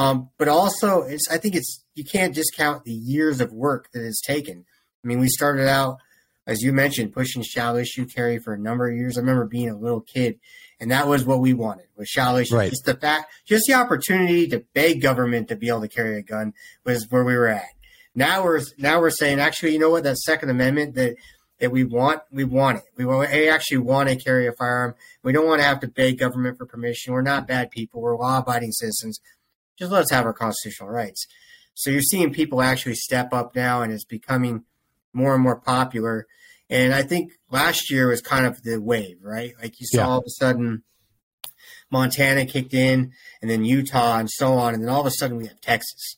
Um, 0.00 0.30
but 0.38 0.48
also, 0.48 1.02
it's 1.02 1.28
I 1.30 1.36
think 1.36 1.54
it's 1.54 1.84
you 1.94 2.04
can't 2.04 2.34
discount 2.34 2.84
the 2.84 2.92
years 2.92 3.38
of 3.42 3.52
work 3.52 3.90
that 3.92 4.02
it's 4.02 4.22
taken. 4.22 4.64
I 5.04 5.06
mean, 5.06 5.20
we 5.20 5.28
started 5.28 5.68
out, 5.68 5.98
as 6.46 6.62
you 6.62 6.72
mentioned, 6.72 7.12
pushing 7.12 7.42
shall 7.42 7.76
issue 7.76 8.06
carry 8.06 8.38
for 8.38 8.54
a 8.54 8.58
number 8.58 8.88
of 8.88 8.96
years. 8.96 9.18
I 9.18 9.20
remember 9.20 9.44
being 9.44 9.68
a 9.68 9.76
little 9.76 10.00
kid, 10.00 10.40
and 10.80 10.90
that 10.90 11.06
was 11.06 11.26
what 11.26 11.40
we 11.40 11.52
wanted 11.52 11.84
was 11.98 12.08
shall 12.08 12.36
issue. 12.38 12.56
Right. 12.56 12.70
Just 12.70 12.86
the 12.86 12.94
fact, 12.94 13.30
just 13.46 13.66
the 13.66 13.74
opportunity 13.74 14.48
to 14.48 14.64
beg 14.72 15.02
government 15.02 15.48
to 15.48 15.56
be 15.56 15.68
able 15.68 15.82
to 15.82 15.88
carry 15.88 16.16
a 16.16 16.22
gun 16.22 16.54
was 16.82 17.06
where 17.10 17.22
we 17.22 17.36
were 17.36 17.48
at. 17.48 17.68
Now 18.14 18.42
we're 18.42 18.62
now 18.78 19.00
we're 19.00 19.10
saying, 19.10 19.38
actually, 19.38 19.74
you 19.74 19.78
know 19.78 19.90
what? 19.90 20.04
That 20.04 20.16
Second 20.16 20.48
Amendment 20.48 20.94
that 20.94 21.16
that 21.58 21.72
we 21.72 21.84
want, 21.84 22.22
we 22.32 22.44
want 22.44 22.78
it. 22.78 22.84
We, 22.96 23.04
want, 23.04 23.30
we 23.30 23.50
actually 23.50 23.78
want 23.78 24.08
to 24.08 24.16
carry 24.16 24.46
a 24.46 24.52
firearm. 24.52 24.94
We 25.22 25.32
don't 25.32 25.46
want 25.46 25.60
to 25.60 25.66
have 25.66 25.80
to 25.80 25.88
beg 25.88 26.18
government 26.18 26.56
for 26.56 26.64
permission. 26.64 27.12
We're 27.12 27.20
not 27.20 27.46
bad 27.46 27.70
people. 27.70 28.00
We're 28.00 28.16
law-abiding 28.16 28.72
citizens 28.72 29.20
just 29.80 29.90
let 29.90 30.02
us 30.02 30.10
have 30.10 30.26
our 30.26 30.32
constitutional 30.32 30.90
rights. 30.90 31.26
So 31.74 31.90
you're 31.90 32.02
seeing 32.02 32.32
people 32.32 32.62
actually 32.62 32.94
step 32.94 33.32
up 33.32 33.56
now, 33.56 33.82
and 33.82 33.92
it's 33.92 34.04
becoming 34.04 34.64
more 35.12 35.34
and 35.34 35.42
more 35.42 35.58
popular. 35.58 36.26
And 36.68 36.94
I 36.94 37.02
think 37.02 37.32
last 37.50 37.90
year 37.90 38.08
was 38.08 38.20
kind 38.20 38.46
of 38.46 38.62
the 38.62 38.80
wave, 38.80 39.16
right? 39.22 39.54
Like 39.60 39.80
you 39.80 39.86
saw 39.86 39.98
yeah. 39.98 40.06
all 40.06 40.18
of 40.18 40.24
a 40.26 40.30
sudden 40.30 40.84
Montana 41.90 42.46
kicked 42.46 42.74
in, 42.74 43.12
and 43.40 43.50
then 43.50 43.64
Utah, 43.64 44.18
and 44.18 44.30
so 44.30 44.54
on, 44.54 44.74
and 44.74 44.82
then 44.82 44.90
all 44.90 45.00
of 45.00 45.06
a 45.06 45.10
sudden 45.10 45.38
we 45.38 45.46
have 45.46 45.60
Texas. 45.60 46.16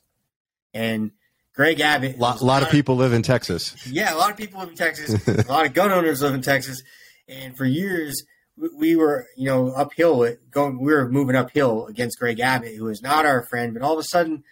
And 0.75 1.13
Greg 1.55 1.81
Abbott. 1.81 2.17
A 2.17 2.19
lot, 2.19 2.41
a 2.41 2.45
lot 2.45 2.63
of 2.63 2.71
people 2.71 2.97
live 2.97 3.13
in 3.13 3.23
Texas. 3.23 3.77
Yeah, 3.87 4.15
a 4.15 4.17
lot 4.17 4.31
of 4.31 4.37
people 4.37 4.61
live 4.61 4.71
in 4.71 4.75
Texas. 4.75 5.29
a 5.49 5.53
lot 5.53 5.67
of 5.67 5.75
gun 5.75 5.93
owners 5.93 6.23
live 6.23 6.35
in 6.35 6.43
Texas. 6.43 6.83
And 7.29 7.57
for 7.57 7.65
years, 7.67 8.25
we 8.57 8.97
were, 8.97 9.27
you 9.37 9.47
know, 9.47 9.69
uphill 9.73 10.29
going. 10.51 10.79
We 10.79 10.93
were 10.93 11.09
moving 11.09 11.37
uphill 11.37 11.87
against 11.87 12.19
Greg 12.19 12.41
Abbott, 12.41 12.77
who 12.77 12.89
is 12.89 13.03
not 13.03 13.27
our 13.27 13.45
friend. 13.47 13.73
But 13.75 13.83
all 13.83 13.95
of 13.95 13.99
a 13.99 14.05
sudden, 14.05 14.45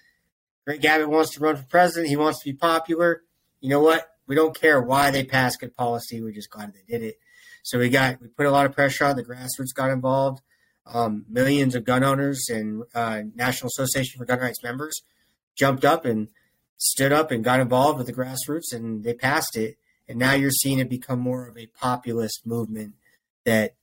Greg 0.66 0.84
Abbott 0.84 1.10
wants 1.10 1.34
to 1.34 1.40
run 1.40 1.56
for 1.56 1.64
president. 1.64 2.08
He 2.08 2.16
wants 2.16 2.40
to 2.40 2.50
be 2.50 2.56
popular. 2.56 3.22
You 3.60 3.70
know 3.70 3.80
what? 3.80 4.08
We 4.26 4.34
don't 4.34 4.58
care 4.58 4.80
why 4.80 5.10
they 5.10 5.24
passed 5.24 5.60
good 5.60 5.76
policy. 5.76 6.22
We're 6.22 6.32
just 6.32 6.50
glad 6.50 6.72
they 6.72 6.84
did 6.88 7.04
it. 7.04 7.18
So 7.62 7.78
we 7.78 7.90
got 7.90 8.20
we 8.20 8.28
put 8.28 8.46
a 8.46 8.50
lot 8.50 8.66
of 8.66 8.72
pressure 8.72 9.04
on 9.04 9.16
the 9.16 9.24
grassroots. 9.24 9.74
Got 9.74 9.90
involved. 9.90 10.40
Um, 10.86 11.26
millions 11.28 11.74
of 11.74 11.84
gun 11.84 12.02
owners 12.02 12.48
and 12.48 12.82
uh, 12.94 13.22
National 13.34 13.68
Association 13.68 14.18
for 14.18 14.24
Gun 14.24 14.40
Rights 14.40 14.62
members 14.62 15.02
jumped 15.54 15.84
up 15.84 16.04
and 16.04 16.28
stood 16.78 17.12
up 17.12 17.30
and 17.30 17.44
got 17.44 17.60
involved 17.60 17.98
with 17.98 18.06
the 18.06 18.12
grassroots, 18.12 18.72
and 18.72 19.04
they 19.04 19.14
passed 19.14 19.56
it. 19.56 19.76
And 20.08 20.18
now 20.18 20.32
you're 20.32 20.50
seeing 20.50 20.80
it 20.80 20.88
become 20.88 21.20
more 21.20 21.46
of 21.46 21.56
a 21.56 21.66
populist 21.66 22.44
movement 22.44 22.94
that 23.44 23.74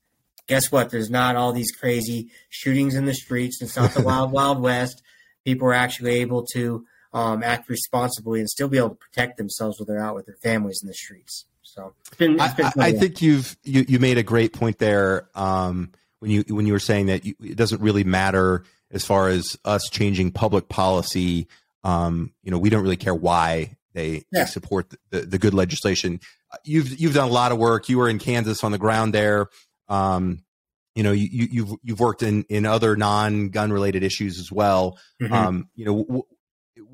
guess 0.47 0.71
what? 0.71 0.89
There's 0.89 1.09
not 1.09 1.35
all 1.35 1.53
these 1.53 1.71
crazy 1.71 2.29
shootings 2.49 2.95
in 2.95 3.05
the 3.05 3.13
streets. 3.13 3.61
It's 3.61 3.75
not 3.75 3.91
the 3.91 4.01
wild, 4.01 4.31
wild 4.33 4.61
west. 4.61 5.01
People 5.45 5.67
are 5.67 5.73
actually 5.73 6.15
able 6.15 6.45
to 6.53 6.85
um, 7.13 7.43
act 7.43 7.69
responsibly 7.69 8.39
and 8.39 8.49
still 8.49 8.67
be 8.67 8.77
able 8.77 8.89
to 8.89 8.95
protect 8.95 9.37
themselves 9.37 9.79
when 9.79 9.87
they're 9.87 10.03
out 10.03 10.15
with 10.15 10.25
their 10.25 10.37
families 10.41 10.79
in 10.81 10.87
the 10.87 10.93
streets. 10.93 11.45
So 11.61 11.93
it's 11.99 12.17
been. 12.17 12.39
It's 12.39 12.53
been 12.53 12.65
I, 12.65 12.87
I 12.87 12.91
think 12.93 13.21
you've 13.21 13.55
you, 13.63 13.85
you 13.87 13.99
made 13.99 14.17
a 14.17 14.23
great 14.23 14.53
point 14.53 14.79
there 14.79 15.29
um, 15.35 15.91
when 16.19 16.31
you 16.31 16.43
when 16.47 16.65
you 16.65 16.73
were 16.73 16.79
saying 16.79 17.07
that 17.07 17.25
you, 17.25 17.35
it 17.43 17.55
doesn't 17.55 17.81
really 17.81 18.03
matter 18.03 18.63
as 18.91 19.05
far 19.05 19.27
as 19.29 19.57
us 19.65 19.89
changing 19.89 20.31
public 20.31 20.69
policy. 20.69 21.47
Um, 21.83 22.33
you 22.43 22.51
know, 22.51 22.57
we 22.57 22.69
don't 22.69 22.83
really 22.83 22.97
care 22.97 23.15
why 23.15 23.77
they, 23.93 24.25
yeah. 24.31 24.43
they 24.43 24.45
support 24.45 24.89
the, 24.89 24.97
the, 25.09 25.25
the, 25.25 25.37
good 25.37 25.53
legislation. 25.53 26.19
You've 26.63 26.99
you've 26.99 27.13
done 27.13 27.29
a 27.29 27.31
lot 27.31 27.51
of 27.51 27.57
work. 27.57 27.89
You 27.89 27.97
were 27.97 28.09
in 28.09 28.19
Kansas 28.19 28.63
on 28.63 28.71
the 28.71 28.77
ground 28.77 29.13
there. 29.13 29.47
Um, 29.89 30.43
you 30.95 31.03
know, 31.03 31.11
you, 31.11 31.27
you, 31.31 31.47
you've 31.51 31.73
you've 31.83 31.99
worked 31.99 32.23
in 32.23 32.43
in 32.49 32.65
other 32.65 32.95
non 32.95 33.49
gun 33.49 33.71
related 33.71 34.03
issues 34.03 34.39
as 34.39 34.51
well. 34.51 34.97
Mm-hmm. 35.21 35.33
Um, 35.33 35.69
you 35.75 35.85
know, 35.85 36.03
w- 36.03 36.23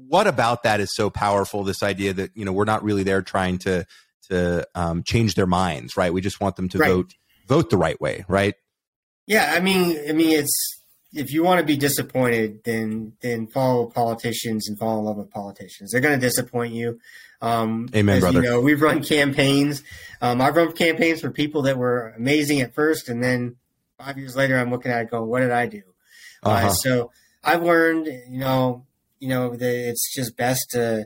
what 0.08 0.28
about 0.28 0.64
that 0.64 0.82
is 0.82 0.94
so 0.94 1.10
powerful? 1.10 1.64
This 1.64 1.82
idea 1.82 2.14
that 2.14 2.32
you 2.36 2.44
know 2.44 2.52
we're 2.52 2.66
not 2.66 2.84
really 2.84 3.04
there 3.04 3.22
trying 3.22 3.60
to 3.60 3.86
to 4.30 4.68
um, 4.76 5.04
change 5.04 5.36
their 5.36 5.48
minds, 5.48 5.96
right? 5.96 6.14
We 6.14 6.22
just 6.22 6.42
want 6.42 6.58
them 6.58 6.70
to 6.70 6.78
right. 6.80 6.90
vote 6.90 7.14
vote 7.48 7.70
the 7.70 7.78
right 7.78 8.00
way, 8.00 8.26
right? 8.28 8.56
Yeah, 9.26 9.54
I 9.56 9.62
mean, 9.62 9.98
I 10.10 10.12
mean, 10.12 10.38
it's 10.38 10.82
if 11.14 11.32
you 11.32 11.44
want 11.44 11.60
to 11.60 11.66
be 11.66 11.78
disappointed, 11.78 12.64
then 12.66 13.14
then 13.22 13.48
follow 13.48 13.86
politicians 13.86 14.68
and 14.68 14.78
fall 14.78 15.00
in 15.00 15.06
love 15.06 15.18
with 15.18 15.30
politicians. 15.30 15.92
They're 15.92 16.02
going 16.02 16.20
to 16.20 16.26
disappoint 16.26 16.74
you. 16.74 17.00
Um, 17.44 17.90
Amen, 17.94 18.22
brother. 18.22 18.42
You 18.42 18.50
know, 18.50 18.62
we've 18.62 18.82
run 18.82 19.04
campaigns. 19.04 19.84
Um, 20.22 20.40
I've 20.40 20.56
run 20.56 20.72
campaigns 20.72 21.20
for 21.20 21.30
people 21.30 21.64
that 21.64 21.78
were 21.78 22.14
amazing 22.16 22.62
at 22.62 22.74
first, 22.74 23.10
and 23.10 23.22
then 23.22 23.58
five 23.98 24.18
years 24.18 24.36
later, 24.36 24.58
I'm 24.58 24.72
looking 24.72 24.92
at 24.92 25.02
it 25.02 25.12
going, 25.12 25.30
"What 25.30 25.42
did 25.42 25.52
I 25.52 25.68
do?" 25.68 25.84
Uh, 26.42 26.50
uh-huh. 26.50 26.68
Uh, 26.68 26.72
so 26.72 27.12
I've 27.44 27.62
learned, 27.62 28.08
you 28.08 28.40
know, 28.40 28.86
you 29.20 29.28
know 29.28 29.56
that 29.58 29.90
it's 29.90 30.16
just 30.16 30.38
best 30.38 30.70
to 30.72 31.06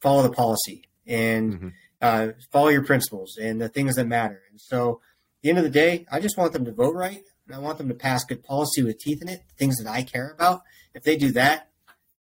follow 0.00 0.22
the 0.24 0.32
policy 0.32 0.88
and 1.06 1.52
mm-hmm. 1.52 1.68
uh, 2.02 2.28
follow 2.50 2.68
your 2.68 2.84
principles 2.84 3.38
and 3.40 3.60
the 3.60 3.68
things 3.68 3.94
that 3.94 4.08
matter. 4.08 4.42
And 4.50 4.60
so, 4.60 5.00
at 5.38 5.42
the 5.42 5.50
end 5.50 5.58
of 5.58 5.64
the 5.64 5.70
day, 5.70 6.04
I 6.10 6.18
just 6.18 6.36
want 6.36 6.52
them 6.52 6.64
to 6.64 6.72
vote 6.72 6.96
right, 6.96 7.22
and 7.46 7.54
I 7.54 7.60
want 7.60 7.78
them 7.78 7.88
to 7.88 7.94
pass 7.94 8.24
good 8.24 8.42
policy 8.42 8.82
with 8.82 8.98
teeth 8.98 9.22
in 9.22 9.28
it, 9.28 9.44
things 9.56 9.76
that 9.78 9.88
I 9.88 10.02
care 10.02 10.32
about. 10.32 10.62
If 10.94 11.04
they 11.04 11.16
do 11.16 11.30
that, 11.32 11.69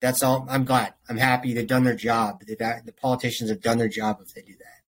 that's 0.04 0.22
all. 0.22 0.46
I'm 0.50 0.66
glad. 0.66 0.94
I'm 1.08 1.16
happy 1.16 1.54
they've 1.54 1.66
done 1.66 1.86
their 1.86 1.96
job. 1.96 2.44
They've, 2.46 2.58
the 2.58 2.94
politicians 3.02 3.50
have 3.50 3.62
done 3.62 3.78
their 3.78 3.88
job 3.88 4.20
if 4.22 4.34
they 4.34 4.42
do 4.42 4.54
that. 4.60 4.82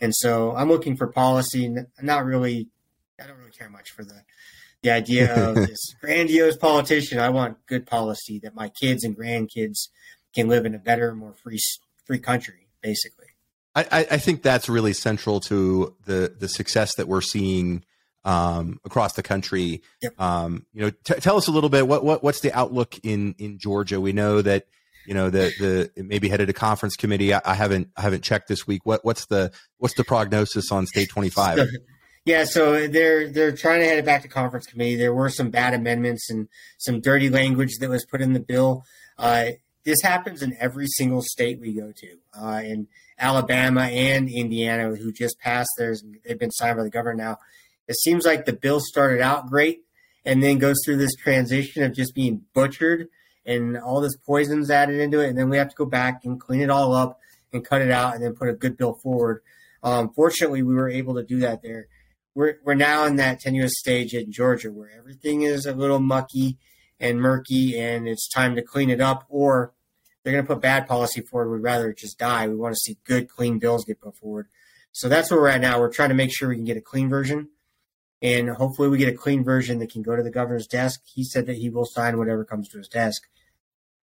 And 0.00 0.14
so 0.14 0.54
I'm 0.54 0.68
looking 0.68 0.96
for 0.96 1.08
policy. 1.08 1.74
Not 2.00 2.24
really. 2.24 2.68
I 3.20 3.26
don't 3.26 3.36
really 3.36 3.50
care 3.50 3.68
much 3.68 3.90
for 3.90 4.04
the 4.04 4.22
the 4.82 4.92
idea 4.92 5.34
of 5.34 5.54
this 5.66 5.96
grandiose 6.00 6.56
politician. 6.56 7.18
I 7.18 7.30
want 7.30 7.66
good 7.66 7.84
policy 7.84 8.38
that 8.44 8.54
my 8.54 8.68
kids 8.68 9.02
and 9.02 9.18
grandkids 9.18 9.88
can 10.36 10.46
live 10.46 10.64
in 10.64 10.76
a 10.76 10.78
better, 10.78 11.16
more 11.16 11.34
free 11.34 11.58
free 12.04 12.20
country, 12.20 12.68
basically. 12.80 13.26
I, 13.74 14.06
I 14.10 14.18
think 14.18 14.42
that's 14.42 14.68
really 14.68 14.92
central 14.92 15.40
to 15.40 15.96
the 16.04 16.32
the 16.38 16.48
success 16.48 16.94
that 16.94 17.08
we're 17.08 17.22
seeing 17.22 17.84
um, 18.24 18.80
across 18.84 19.14
the 19.14 19.22
country. 19.22 19.82
Yep. 20.02 20.20
Um, 20.20 20.66
you 20.72 20.82
know, 20.82 20.90
t- 20.90 21.14
tell 21.14 21.36
us 21.36 21.48
a 21.48 21.50
little 21.50 21.70
bit 21.70 21.86
what 21.86 22.04
what 22.04 22.22
what's 22.22 22.40
the 22.40 22.52
outlook 22.52 22.98
in 23.02 23.34
in 23.38 23.58
Georgia? 23.58 24.00
We 24.00 24.12
know 24.12 24.42
that 24.42 24.66
you 25.06 25.14
know 25.14 25.30
the 25.30 25.90
the 25.94 26.02
maybe 26.02 26.28
headed 26.28 26.50
a 26.50 26.52
conference 26.52 26.96
committee. 26.96 27.34
I, 27.34 27.40
I, 27.44 27.54
haven't 27.54 27.88
I 27.96 28.02
haven't 28.02 28.22
checked 28.22 28.48
this 28.48 28.66
week. 28.66 28.84
What 28.84 29.04
what's 29.04 29.26
the 29.26 29.52
what's 29.78 29.94
the 29.94 30.04
prognosis 30.04 30.70
on 30.70 30.86
state 30.86 31.08
twenty 31.08 31.30
five? 31.30 31.58
Yeah, 32.26 32.44
so 32.44 32.86
they're 32.86 33.28
they're 33.28 33.56
trying 33.56 33.80
to 33.80 33.86
head 33.86 33.98
it 33.98 34.04
back 34.04 34.22
to 34.22 34.28
conference 34.28 34.66
committee. 34.66 34.96
There 34.96 35.14
were 35.14 35.30
some 35.30 35.50
bad 35.50 35.72
amendments 35.72 36.28
and 36.30 36.48
some 36.78 37.00
dirty 37.00 37.30
language 37.30 37.78
that 37.80 37.88
was 37.88 38.04
put 38.04 38.20
in 38.20 38.34
the 38.34 38.40
bill. 38.40 38.84
Uh, 39.18 39.52
this 39.84 40.02
happens 40.02 40.42
in 40.42 40.54
every 40.60 40.86
single 40.86 41.22
state 41.22 41.60
we 41.60 41.72
go 41.72 41.92
to. 41.92 42.16
Uh, 42.38 42.60
in 42.62 42.88
Alabama 43.18 43.82
and 43.82 44.28
Indiana, 44.28 44.94
who 44.94 45.12
just 45.12 45.38
passed 45.40 45.70
theirs, 45.78 46.04
they've 46.24 46.38
been 46.38 46.50
signed 46.50 46.76
by 46.76 46.82
the 46.82 46.90
governor 46.90 47.16
now. 47.16 47.38
It 47.90 47.96
seems 47.96 48.24
like 48.24 48.46
the 48.46 48.54
bill 48.54 48.80
started 48.80 49.20
out 49.20 49.48
great 49.48 49.82
and 50.24 50.42
then 50.42 50.56
goes 50.56 50.78
through 50.82 50.96
this 50.96 51.14
transition 51.14 51.82
of 51.82 51.92
just 51.92 52.14
being 52.14 52.46
butchered 52.54 53.08
and 53.44 53.76
all 53.76 54.00
this 54.00 54.16
poison's 54.16 54.70
added 54.70 54.98
into 55.00 55.20
it, 55.20 55.28
and 55.28 55.36
then 55.36 55.50
we 55.50 55.58
have 55.58 55.68
to 55.68 55.76
go 55.76 55.84
back 55.84 56.24
and 56.24 56.40
clean 56.40 56.62
it 56.62 56.70
all 56.70 56.94
up 56.94 57.18
and 57.52 57.64
cut 57.64 57.82
it 57.82 57.90
out 57.90 58.14
and 58.14 58.24
then 58.24 58.34
put 58.34 58.48
a 58.48 58.54
good 58.54 58.78
bill 58.78 58.94
forward. 58.94 59.42
Um, 59.82 60.10
fortunately, 60.14 60.62
we 60.62 60.74
were 60.74 60.88
able 60.88 61.14
to 61.16 61.22
do 61.22 61.40
that 61.40 61.62
there 61.62 61.88
we're 62.34 62.58
we're 62.64 62.74
now 62.74 63.04
in 63.04 63.16
that 63.16 63.40
tenuous 63.40 63.72
stage 63.76 64.14
in 64.14 64.32
Georgia 64.32 64.70
where 64.70 64.90
everything 64.96 65.42
is 65.42 65.66
a 65.66 65.74
little 65.74 65.98
mucky 65.98 66.58
and 66.98 67.20
murky, 67.20 67.78
and 67.78 68.06
it's 68.06 68.28
time 68.28 68.54
to 68.56 68.62
clean 68.62 68.90
it 68.90 69.00
up. 69.00 69.24
Or 69.28 69.72
they're 70.22 70.32
going 70.32 70.44
to 70.44 70.54
put 70.54 70.62
bad 70.62 70.86
policy 70.86 71.22
forward. 71.22 71.50
We'd 71.50 71.62
rather 71.62 71.92
just 71.92 72.18
die. 72.18 72.46
We 72.46 72.56
want 72.56 72.74
to 72.74 72.80
see 72.80 72.98
good, 73.04 73.28
clean 73.28 73.58
bills 73.58 73.84
get 73.84 74.00
put 74.00 74.16
forward. 74.16 74.48
So 74.92 75.08
that's 75.08 75.30
where 75.30 75.40
we're 75.40 75.48
at 75.48 75.60
now. 75.60 75.80
We're 75.80 75.92
trying 75.92 76.10
to 76.10 76.14
make 76.14 76.30
sure 76.32 76.48
we 76.48 76.56
can 76.56 76.64
get 76.64 76.76
a 76.76 76.82
clean 76.82 77.08
version, 77.08 77.48
and 78.22 78.50
hopefully 78.50 78.88
we 78.88 78.98
get 78.98 79.08
a 79.08 79.16
clean 79.16 79.44
version 79.44 79.78
that 79.78 79.90
can 79.90 80.02
go 80.02 80.16
to 80.16 80.22
the 80.22 80.30
governor's 80.30 80.66
desk. 80.66 81.02
He 81.04 81.24
said 81.24 81.46
that 81.46 81.56
he 81.56 81.70
will 81.70 81.86
sign 81.86 82.18
whatever 82.18 82.44
comes 82.44 82.68
to 82.70 82.78
his 82.78 82.88
desk. 82.88 83.28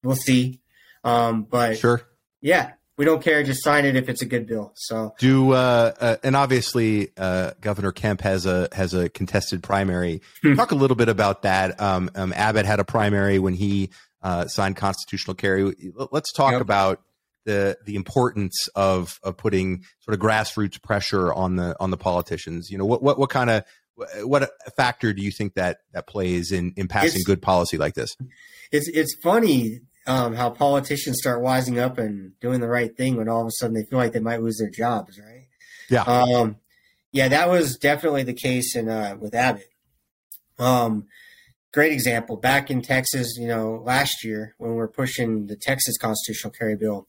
We'll 0.02 0.16
see. 0.16 0.60
Um, 1.04 1.44
but 1.44 1.78
sure, 1.78 2.02
yeah, 2.40 2.72
we 2.96 3.04
don't 3.04 3.22
care. 3.22 3.42
Just 3.42 3.62
sign 3.62 3.84
it 3.84 3.96
if 3.96 4.08
it's 4.08 4.22
a 4.22 4.26
good 4.26 4.46
bill. 4.46 4.72
So 4.74 5.14
do 5.18 5.52
uh, 5.52 5.92
uh, 6.00 6.16
and 6.22 6.34
obviously 6.34 7.10
uh, 7.16 7.52
Governor 7.60 7.92
Kemp 7.92 8.22
has 8.22 8.46
a 8.46 8.68
has 8.72 8.94
a 8.94 9.08
contested 9.08 9.62
primary. 9.62 10.22
Hmm. 10.42 10.54
Talk 10.54 10.72
a 10.72 10.76
little 10.76 10.96
bit 10.96 11.08
about 11.08 11.42
that. 11.42 11.80
Um, 11.80 12.10
um, 12.14 12.32
Abbott 12.34 12.66
had 12.66 12.80
a 12.80 12.84
primary 12.84 13.38
when 13.38 13.54
he 13.54 13.90
uh, 14.22 14.46
signed 14.46 14.76
constitutional 14.76 15.34
carry. 15.34 15.74
Let's 16.10 16.32
talk 16.32 16.52
yep. 16.52 16.60
about 16.60 17.02
the 17.44 17.78
the 17.84 17.94
importance 17.94 18.68
of 18.74 19.20
of 19.22 19.36
putting 19.36 19.84
sort 20.00 20.14
of 20.14 20.20
grassroots 20.20 20.80
pressure 20.82 21.32
on 21.32 21.56
the 21.56 21.76
on 21.78 21.90
the 21.90 21.96
politicians. 21.96 22.70
You 22.70 22.78
know 22.78 22.86
what 22.86 23.02
what 23.02 23.18
what 23.18 23.30
kind 23.30 23.50
of 23.50 23.64
what 24.22 24.50
factor 24.76 25.12
do 25.12 25.22
you 25.22 25.30
think 25.30 25.54
that 25.54 25.78
that 25.92 26.06
plays 26.06 26.52
in 26.52 26.72
in 26.76 26.88
passing 26.88 27.16
it's, 27.16 27.24
good 27.24 27.42
policy 27.42 27.78
like 27.78 27.94
this? 27.94 28.16
It's 28.72 28.88
it's 28.88 29.14
funny 29.22 29.80
um, 30.06 30.34
how 30.34 30.50
politicians 30.50 31.18
start 31.20 31.42
wising 31.42 31.78
up 31.78 31.98
and 31.98 32.38
doing 32.40 32.60
the 32.60 32.68
right 32.68 32.96
thing 32.96 33.16
when 33.16 33.28
all 33.28 33.40
of 33.40 33.48
a 33.48 33.52
sudden 33.52 33.74
they 33.74 33.84
feel 33.84 33.98
like 33.98 34.12
they 34.12 34.20
might 34.20 34.42
lose 34.42 34.58
their 34.58 34.70
jobs, 34.70 35.18
right? 35.18 35.46
Yeah. 35.90 36.02
Um, 36.02 36.56
yeah, 37.12 37.28
that 37.28 37.48
was 37.48 37.76
definitely 37.76 38.22
the 38.22 38.34
case 38.34 38.76
in 38.76 38.88
uh, 38.88 39.16
with 39.18 39.34
Abbott. 39.34 39.68
Um, 40.58 41.06
great 41.72 41.92
example. 41.92 42.36
Back 42.36 42.70
in 42.70 42.82
Texas, 42.82 43.36
you 43.38 43.48
know, 43.48 43.82
last 43.84 44.24
year 44.24 44.54
when 44.58 44.74
we 44.74 44.80
are 44.80 44.88
pushing 44.88 45.46
the 45.46 45.56
Texas 45.56 45.96
constitutional 45.98 46.52
carry 46.52 46.76
bill, 46.76 47.08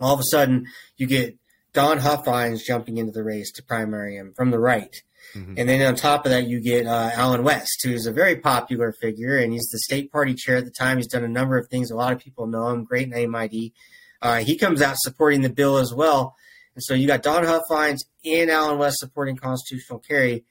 all 0.00 0.14
of 0.14 0.20
a 0.20 0.24
sudden 0.24 0.66
you 0.96 1.06
get 1.06 1.36
Don 1.72 1.98
Huffines 1.98 2.64
jumping 2.64 2.96
into 2.96 3.12
the 3.12 3.22
race 3.22 3.52
to 3.52 3.62
primary 3.62 4.16
him 4.16 4.32
from 4.36 4.50
the 4.50 4.58
right. 4.58 5.02
Mm-hmm. 5.34 5.54
And 5.56 5.68
then 5.68 5.82
on 5.86 5.94
top 5.94 6.24
of 6.24 6.30
that, 6.30 6.46
you 6.46 6.60
get 6.60 6.86
uh, 6.86 7.10
Allen 7.14 7.42
West, 7.42 7.80
who's 7.84 8.06
a 8.06 8.12
very 8.12 8.36
popular 8.36 8.92
figure, 8.92 9.36
and 9.36 9.52
he's 9.52 9.68
the 9.70 9.78
state 9.78 10.10
party 10.10 10.34
chair 10.34 10.56
at 10.56 10.64
the 10.64 10.70
time. 10.70 10.96
He's 10.96 11.06
done 11.06 11.24
a 11.24 11.28
number 11.28 11.58
of 11.58 11.68
things. 11.68 11.90
A 11.90 11.96
lot 11.96 12.12
of 12.12 12.18
people 12.18 12.46
know 12.46 12.68
him. 12.68 12.84
Great 12.84 13.08
name 13.08 13.34
ID. 13.34 13.72
Uh, 14.20 14.38
he 14.38 14.56
comes 14.56 14.82
out 14.82 14.96
supporting 14.98 15.42
the 15.42 15.50
bill 15.50 15.78
as 15.78 15.92
well. 15.94 16.34
And 16.74 16.82
so 16.82 16.94
you 16.94 17.06
got 17.06 17.22
Don 17.22 17.44
Huffines 17.44 18.04
and 18.24 18.50
Allen 18.50 18.78
West 18.78 18.98
supporting 18.98 19.36
constitutional 19.36 19.98
carry. 19.98 20.44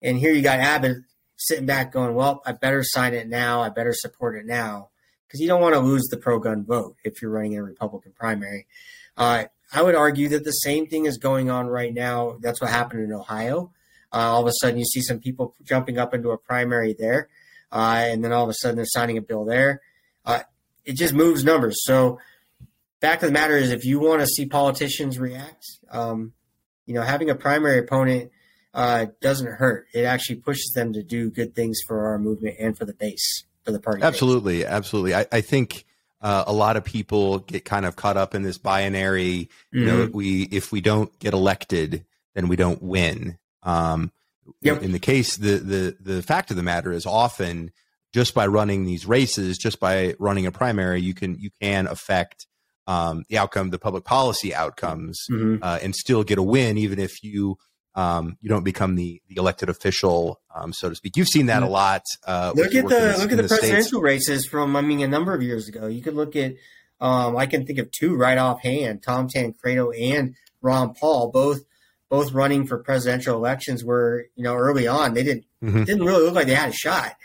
And 0.00 0.18
here 0.18 0.32
you 0.32 0.42
got 0.42 0.60
Abbott 0.60 0.98
sitting 1.36 1.66
back 1.66 1.92
going, 1.92 2.14
well, 2.14 2.42
I 2.46 2.52
better 2.52 2.82
sign 2.82 3.14
it 3.14 3.28
now. 3.28 3.62
I 3.62 3.68
better 3.68 3.92
support 3.92 4.36
it 4.36 4.46
now. 4.46 4.90
Because 5.26 5.40
you 5.40 5.48
don't 5.48 5.62
want 5.62 5.74
to 5.74 5.80
lose 5.80 6.06
the 6.10 6.18
pro 6.18 6.38
gun 6.38 6.64
vote 6.64 6.96
if 7.04 7.22
you're 7.22 7.30
running 7.30 7.52
in 7.52 7.60
a 7.60 7.64
Republican 7.64 8.12
primary. 8.14 8.66
Uh, 9.16 9.44
I 9.72 9.82
would 9.82 9.94
argue 9.94 10.28
that 10.28 10.44
the 10.44 10.50
same 10.50 10.86
thing 10.86 11.06
is 11.06 11.16
going 11.16 11.48
on 11.50 11.66
right 11.66 11.92
now. 11.92 12.36
That's 12.40 12.60
what 12.60 12.70
happened 12.70 13.04
in 13.04 13.12
Ohio. 13.12 13.72
Uh, 14.12 14.18
all 14.18 14.42
of 14.42 14.46
a 14.46 14.52
sudden, 14.60 14.78
you 14.78 14.84
see 14.84 15.00
some 15.00 15.18
people 15.18 15.54
jumping 15.62 15.98
up 15.98 16.12
into 16.12 16.30
a 16.30 16.38
primary 16.38 16.92
there, 16.92 17.28
uh, 17.70 18.04
and 18.06 18.22
then 18.22 18.32
all 18.32 18.44
of 18.44 18.50
a 18.50 18.54
sudden 18.54 18.76
they're 18.76 18.84
signing 18.84 19.16
a 19.16 19.22
bill 19.22 19.44
there. 19.44 19.80
Uh, 20.24 20.40
it 20.84 20.96
just 20.96 21.14
moves 21.14 21.44
numbers. 21.44 21.82
So, 21.84 22.18
fact 23.00 23.22
of 23.22 23.28
the 23.28 23.32
matter 23.32 23.56
is, 23.56 23.70
if 23.70 23.84
you 23.84 24.00
want 24.00 24.20
to 24.20 24.26
see 24.26 24.46
politicians 24.46 25.18
react, 25.18 25.64
um, 25.90 26.32
you 26.86 26.94
know, 26.94 27.02
having 27.02 27.30
a 27.30 27.34
primary 27.34 27.78
opponent 27.78 28.30
uh, 28.74 29.06
doesn't 29.20 29.52
hurt. 29.52 29.86
It 29.92 30.04
actually 30.04 30.36
pushes 30.36 30.72
them 30.74 30.92
to 30.94 31.02
do 31.02 31.30
good 31.30 31.54
things 31.54 31.80
for 31.86 32.06
our 32.06 32.18
movement 32.18 32.56
and 32.58 32.76
for 32.76 32.84
the 32.84 32.94
base 32.94 33.44
for 33.64 33.72
the 33.72 33.80
party. 33.80 34.02
Absolutely, 34.02 34.58
base. 34.58 34.66
absolutely. 34.66 35.14
I, 35.14 35.26
I 35.32 35.40
think. 35.40 35.84
Uh, 36.24 36.44
a 36.46 36.52
lot 36.52 36.76
of 36.76 36.84
people 36.84 37.40
get 37.40 37.64
kind 37.64 37.84
of 37.84 37.96
caught 37.96 38.16
up 38.16 38.32
in 38.32 38.42
this 38.42 38.56
binary. 38.56 39.48
You 39.72 39.80
mm-hmm. 39.80 39.86
know, 39.86 40.10
we 40.12 40.42
if 40.44 40.70
we 40.70 40.80
don't 40.80 41.10
get 41.18 41.34
elected, 41.34 42.04
then 42.36 42.46
we 42.46 42.54
don't 42.54 42.80
win. 42.80 43.38
Um, 43.62 44.12
yep. 44.60 44.82
In 44.82 44.92
the 44.92 44.98
case, 44.98 45.36
the, 45.36 45.58
the, 45.58 45.96
the 46.00 46.22
fact 46.22 46.50
of 46.50 46.56
the 46.56 46.62
matter 46.62 46.92
is 46.92 47.06
often 47.06 47.70
just 48.12 48.34
by 48.34 48.46
running 48.46 48.84
these 48.84 49.06
races, 49.06 49.58
just 49.58 49.80
by 49.80 50.14
running 50.18 50.46
a 50.46 50.52
primary, 50.52 51.00
you 51.00 51.14
can, 51.14 51.38
you 51.38 51.50
can 51.60 51.86
affect 51.86 52.46
um, 52.86 53.24
the 53.28 53.38
outcome, 53.38 53.70
the 53.70 53.78
public 53.78 54.04
policy 54.04 54.54
outcomes, 54.54 55.20
mm-hmm. 55.30 55.62
uh, 55.62 55.78
and 55.82 55.94
still 55.94 56.24
get 56.24 56.38
a 56.38 56.42
win, 56.42 56.78
even 56.78 56.98
if 56.98 57.22
you 57.22 57.56
um, 57.94 58.38
you 58.40 58.48
don't 58.48 58.64
become 58.64 58.94
the 58.94 59.20
the 59.28 59.36
elected 59.36 59.68
official, 59.68 60.40
um, 60.54 60.72
so 60.72 60.88
to 60.88 60.94
speak. 60.94 61.16
You've 61.16 61.28
seen 61.28 61.46
that 61.46 61.62
a 61.62 61.66
mm-hmm. 61.66 61.72
lot. 61.72 62.02
Uh, 62.26 62.52
look 62.54 62.74
at 62.74 62.88
the 62.88 63.16
look 63.18 63.30
at 63.30 63.36
the, 63.36 63.42
the 63.42 63.48
presidential 63.48 63.82
States. 63.82 64.02
races 64.02 64.46
from 64.46 64.76
I 64.76 64.80
mean 64.80 65.00
a 65.00 65.08
number 65.08 65.34
of 65.34 65.42
years 65.42 65.68
ago. 65.68 65.86
You 65.86 66.00
could 66.00 66.14
look 66.14 66.34
at 66.34 66.54
um, 67.00 67.36
I 67.36 67.46
can 67.46 67.66
think 67.66 67.78
of 67.78 67.90
two 67.90 68.16
right 68.16 68.38
offhand: 68.38 69.02
Tom 69.02 69.28
Tancredo 69.28 69.90
and 69.90 70.34
Ron 70.62 70.94
Paul, 70.94 71.30
both 71.30 71.64
both 72.12 72.32
running 72.32 72.66
for 72.66 72.76
presidential 72.76 73.34
elections 73.34 73.82
were, 73.82 74.26
you 74.36 74.44
know, 74.44 74.54
early 74.54 74.86
on, 74.86 75.14
they 75.14 75.22
didn't 75.22 75.46
mm-hmm. 75.64 75.84
didn't 75.84 76.04
really 76.04 76.22
look 76.22 76.34
like 76.34 76.46
they 76.46 76.54
had 76.54 76.68
a 76.68 76.74
shot. 76.74 77.16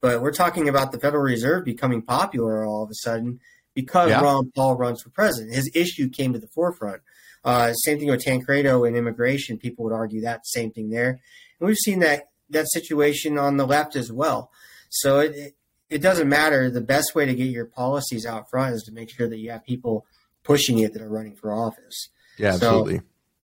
But 0.00 0.22
we're 0.22 0.32
talking 0.32 0.68
about 0.68 0.92
the 0.92 1.00
Federal 1.00 1.24
Reserve 1.24 1.64
becoming 1.64 2.00
popular 2.00 2.64
all 2.64 2.84
of 2.84 2.88
a 2.88 2.94
sudden 2.94 3.40
because 3.74 4.10
yeah. 4.10 4.20
Ron 4.20 4.52
Paul 4.54 4.76
runs 4.76 5.02
for 5.02 5.10
president. 5.10 5.52
His 5.52 5.68
issue 5.74 6.08
came 6.08 6.32
to 6.32 6.38
the 6.38 6.46
forefront. 6.46 7.02
Uh, 7.44 7.72
same 7.72 7.98
thing 7.98 8.08
with 8.08 8.22
Tancredo 8.22 8.84
and 8.84 8.96
immigration. 8.96 9.58
People 9.58 9.82
would 9.84 9.92
argue 9.92 10.20
that 10.20 10.46
same 10.46 10.70
thing 10.70 10.90
there, 10.90 11.18
and 11.58 11.66
we've 11.66 11.76
seen 11.76 11.98
that 11.98 12.28
that 12.50 12.70
situation 12.70 13.38
on 13.38 13.56
the 13.56 13.66
left 13.66 13.96
as 13.96 14.12
well. 14.12 14.52
So 14.90 15.18
it, 15.18 15.34
it, 15.34 15.56
it 15.90 15.98
doesn't 16.02 16.28
matter. 16.28 16.70
The 16.70 16.80
best 16.80 17.16
way 17.16 17.26
to 17.26 17.34
get 17.34 17.48
your 17.48 17.66
policies 17.66 18.24
out 18.24 18.48
front 18.48 18.76
is 18.76 18.84
to 18.84 18.92
make 18.92 19.10
sure 19.10 19.28
that 19.28 19.38
you 19.38 19.50
have 19.50 19.64
people 19.64 20.06
pushing 20.44 20.78
it 20.78 20.92
that 20.92 21.02
are 21.02 21.08
running 21.08 21.34
for 21.34 21.52
office. 21.52 22.10
Yeah, 22.38 22.52
absolutely. 22.52 23.00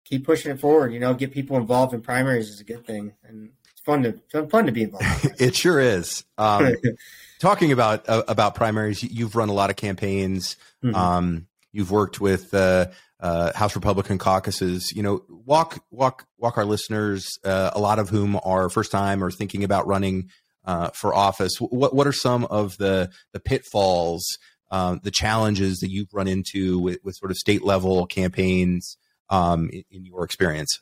Keep 0.10 0.26
pushing 0.26 0.52
it 0.52 0.60
forward. 0.60 0.92
You 0.92 1.00
know, 1.00 1.14
get 1.14 1.32
people 1.32 1.58
involved 1.58 1.94
in 1.94 2.02
primaries 2.02 2.50
is 2.50 2.60
a 2.60 2.64
good 2.64 2.84
thing, 2.84 3.14
and 3.24 3.52
it's 3.72 3.82
fun 3.82 4.02
to 4.04 4.48
fun 4.48 4.66
to 4.66 4.72
be 4.72 4.84
involved. 4.84 5.06
it 5.40 5.56
sure 5.56 5.80
is. 5.80 6.24
Um, 6.38 6.76
talking 7.40 7.72
about 7.72 8.10
uh, 8.10 8.24
about 8.28 8.56
primaries, 8.56 9.04
you've 9.04 9.36
run 9.36 9.50
a 9.50 9.54
lot 9.54 9.70
of 9.70 9.76
campaigns. 9.76 10.58
Mm-hmm. 10.84 10.96
Um, 10.96 11.48
you've 11.72 11.92
worked 11.92 12.20
with 12.20 12.52
uh, 12.56 12.88
uh, 13.20 13.54
House 13.54 13.76
Republican 13.76 14.18
caucuses. 14.18 14.92
You 14.96 15.04
know, 15.04 15.24
walk 15.30 15.84
walk 15.92 16.26
walk 16.40 16.58
our 16.58 16.66
listeners, 16.66 17.28
uh, 17.44 17.70
a 17.74 17.80
lot 17.80 18.00
of 18.00 18.10
whom 18.10 18.40
are 18.44 18.70
first 18.70 18.92
time 18.92 19.24
or 19.24 19.30
thinking 19.30 19.64
about 19.64 19.86
running 19.86 20.30
uh, 20.66 20.90
for 20.90 21.14
office. 21.14 21.58
What 21.60 21.94
what 21.94 22.08
are 22.08 22.14
some 22.14 22.46
of 22.46 22.78
the 22.78 23.12
the 23.32 23.40
pitfalls, 23.40 24.26
um, 24.72 25.02
the 25.04 25.12
challenges 25.12 25.80
that 25.80 25.92
you've 25.92 26.14
run 26.14 26.28
into 26.28 26.80
with, 26.80 27.00
with 27.04 27.16
sort 27.16 27.32
of 27.32 27.38
state 27.38 27.64
level 27.64 28.06
campaigns 28.06 28.98
um, 29.30 29.70
in, 29.72 29.84
in, 29.92 30.06
your 30.06 30.24
experience? 30.24 30.80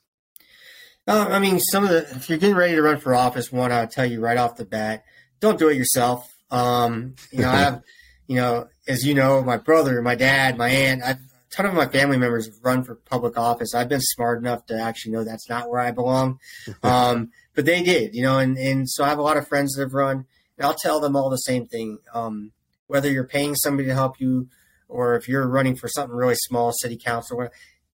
Uh, 1.07 1.27
I 1.29 1.39
mean, 1.39 1.59
some 1.59 1.83
of 1.83 1.89
the 1.89 2.09
if 2.15 2.29
you're 2.29 2.37
getting 2.37 2.55
ready 2.55 2.75
to 2.75 2.81
run 2.81 2.99
for 2.99 3.15
office, 3.15 3.51
one 3.51 3.71
I'll 3.71 3.87
tell 3.87 4.05
you 4.05 4.19
right 4.19 4.37
off 4.37 4.57
the 4.57 4.65
bat, 4.65 5.03
don't 5.39 5.59
do 5.59 5.69
it 5.69 5.77
yourself. 5.77 6.35
Um, 6.51 7.15
you 7.31 7.41
know, 7.41 7.49
I 7.49 7.57
have, 7.57 7.83
you 8.27 8.35
know, 8.35 8.67
as 8.87 9.05
you 9.05 9.13
know, 9.13 9.41
my 9.43 9.57
brother, 9.57 10.01
my 10.01 10.15
dad, 10.15 10.57
my 10.57 10.69
aunt, 10.69 11.03
I've, 11.03 11.17
a 11.17 11.55
ton 11.55 11.65
of 11.65 11.73
my 11.73 11.87
family 11.87 12.17
members 12.17 12.47
have 12.47 12.55
run 12.61 12.83
for 12.83 12.95
public 12.95 13.37
office. 13.37 13.73
I've 13.73 13.89
been 13.89 14.01
smart 14.01 14.39
enough 14.39 14.65
to 14.65 14.79
actually 14.79 15.13
know 15.13 15.23
that's 15.23 15.49
not 15.49 15.69
where 15.69 15.79
I 15.79 15.91
belong. 15.91 16.39
Um, 16.83 17.31
but 17.55 17.65
they 17.65 17.81
did, 17.81 18.13
you 18.13 18.21
know, 18.21 18.37
and, 18.37 18.55
and 18.55 18.87
so 18.87 19.03
I 19.03 19.09
have 19.09 19.17
a 19.17 19.23
lot 19.23 19.35
of 19.35 19.47
friends 19.47 19.73
that 19.73 19.81
have 19.81 19.93
run, 19.95 20.25
and 20.57 20.65
I'll 20.65 20.75
tell 20.75 20.99
them 20.99 21.15
all 21.15 21.29
the 21.29 21.37
same 21.37 21.65
thing. 21.65 21.97
Um, 22.13 22.51
whether 22.85 23.09
you're 23.09 23.27
paying 23.27 23.55
somebody 23.55 23.87
to 23.87 23.93
help 23.95 24.19
you, 24.19 24.47
or 24.87 25.15
if 25.15 25.27
you're 25.27 25.47
running 25.47 25.75
for 25.75 25.87
something 25.87 26.15
really 26.15 26.35
small, 26.35 26.71
city 26.71 26.97
council, 26.97 27.47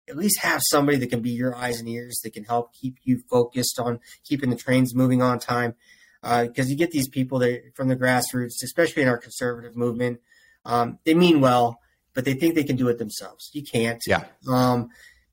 at 0.08 0.16
least 0.16 0.40
have 0.40 0.60
somebody 0.70 0.98
that 0.98 1.10
can 1.10 1.20
be 1.20 1.30
your 1.30 1.54
eyes 1.54 1.78
and 1.78 1.88
ears 1.88 2.20
that 2.22 2.32
can 2.32 2.44
help 2.44 2.72
keep 2.74 2.96
you 3.04 3.22
focused 3.30 3.78
on 3.78 4.00
keeping 4.24 4.50
the 4.50 4.56
trains 4.56 4.94
moving 4.94 5.22
on 5.22 5.38
time. 5.38 5.74
Because 6.22 6.66
uh, 6.66 6.70
you 6.70 6.76
get 6.76 6.90
these 6.90 7.08
people 7.08 7.38
that 7.38 7.76
from 7.76 7.88
the 7.88 7.96
grassroots, 7.96 8.62
especially 8.64 9.02
in 9.02 9.08
our 9.08 9.18
conservative 9.18 9.76
movement, 9.76 10.20
um, 10.64 10.98
they 11.04 11.14
mean 11.14 11.40
well, 11.40 11.80
but 12.12 12.24
they 12.24 12.34
think 12.34 12.54
they 12.54 12.64
can 12.64 12.76
do 12.76 12.88
it 12.88 12.98
themselves. 12.98 13.50
You 13.52 13.62
can't. 13.62 14.02
Yeah. 14.06 14.24
Um, 14.48 14.88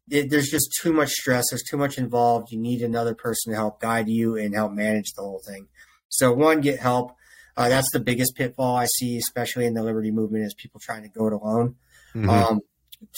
it, 0.10 0.30
there's 0.30 0.50
just 0.50 0.78
too 0.80 0.94
much 0.94 1.10
stress. 1.10 1.46
There's 1.50 1.64
too 1.64 1.78
much 1.78 1.98
involved. 1.98 2.52
You 2.52 2.60
need 2.60 2.82
another 2.82 3.16
person 3.16 3.52
to 3.52 3.58
help 3.58 3.82
guide 3.82 4.08
you 4.08 4.38
and 4.38 4.54
help 4.54 4.74
manage 4.74 5.14
the 5.16 5.24
whole 5.24 5.42
thing. 5.46 5.68
So 6.10 6.32
one, 6.32 6.62
get 6.62 6.80
help. 6.80 7.16
Uh, 7.58 7.70
that's 7.70 7.92
the 7.92 8.00
biggest 8.00 8.36
pitfall 8.36 8.76
I 8.76 8.86
see, 8.86 9.18
especially 9.18 9.66
in 9.66 9.74
the 9.74 9.84
liberty 9.84 10.12
movement, 10.12 10.46
is 10.46 10.54
people 10.54 10.80
trying 10.80 11.04
to 11.04 11.10
go 11.10 11.28
it 11.28 11.34
alone. 11.34 11.76
Mm-hmm. 12.14 12.30
Um, 12.30 12.62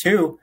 two, 0.02 0.40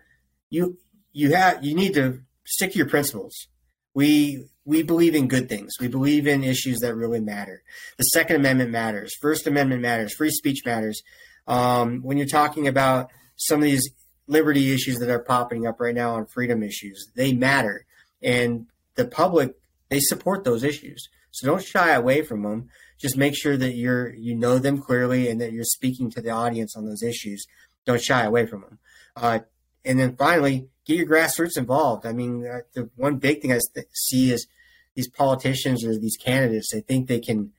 you 0.50 0.78
you 1.14 1.34
have 1.34 1.64
you 1.64 1.74
need 1.74 1.94
to 1.94 2.20
stick 2.44 2.72
to 2.72 2.78
your 2.78 2.88
principles. 2.88 3.48
We 3.94 4.44
we 4.66 4.82
believe 4.82 5.14
in 5.14 5.28
good 5.28 5.48
things. 5.48 5.72
We 5.80 5.88
believe 5.88 6.26
in 6.26 6.44
issues 6.44 6.80
that 6.80 6.94
really 6.94 7.20
matter. 7.20 7.62
The 7.96 8.04
Second 8.04 8.36
Amendment 8.36 8.70
matters. 8.70 9.14
First 9.20 9.46
Amendment 9.46 9.80
matters. 9.80 10.14
Free 10.14 10.30
speech 10.30 10.62
matters. 10.66 11.02
Um, 11.46 12.00
when 12.02 12.18
you're 12.18 12.26
talking 12.26 12.66
about 12.68 13.10
some 13.36 13.60
of 13.60 13.64
these 13.64 13.90
liberty 14.26 14.72
issues 14.72 14.98
that 14.98 15.10
are 15.10 15.18
popping 15.18 15.66
up 15.66 15.80
right 15.80 15.94
now 15.94 16.14
on 16.14 16.26
freedom 16.26 16.62
issues. 16.62 17.10
They 17.14 17.32
matter. 17.32 17.84
And 18.22 18.66
the 18.94 19.06
public, 19.06 19.54
they 19.90 20.00
support 20.00 20.44
those 20.44 20.64
issues. 20.64 21.08
So 21.30 21.46
don't 21.46 21.62
shy 21.62 21.90
away 21.90 22.22
from 22.22 22.42
them. 22.42 22.68
Just 22.98 23.16
make 23.16 23.36
sure 23.36 23.56
that 23.56 23.74
you're 23.74 24.14
you 24.14 24.34
know 24.34 24.58
them 24.58 24.80
clearly 24.80 25.28
and 25.28 25.40
that 25.40 25.52
you're 25.52 25.64
speaking 25.64 26.10
to 26.12 26.22
the 26.22 26.30
audience 26.30 26.76
on 26.76 26.86
those 26.86 27.02
issues. 27.02 27.44
Don't 27.84 28.00
shy 28.00 28.22
away 28.22 28.46
from 28.46 28.62
them. 28.62 28.78
Uh, 29.16 29.40
and 29.84 29.98
then 29.98 30.16
finally, 30.16 30.68
get 30.85 30.97
your 30.97 31.07
grassroots 31.07 31.57
involved. 31.57 32.07
I 32.07 32.12
mean, 32.12 32.47
uh, 32.47 32.61
the 32.72 32.91
one 32.97 33.16
big 33.16 33.43
thing 33.43 33.53
I 33.53 33.59
see 33.93 34.32
is 34.32 34.47
these 34.95 35.09
politicians 35.09 35.85
or 35.85 35.99
these 35.99 36.16
candidates. 36.16 36.70
They 36.72 36.80
think 36.80 37.09
they 37.09 37.20
can 37.20 37.53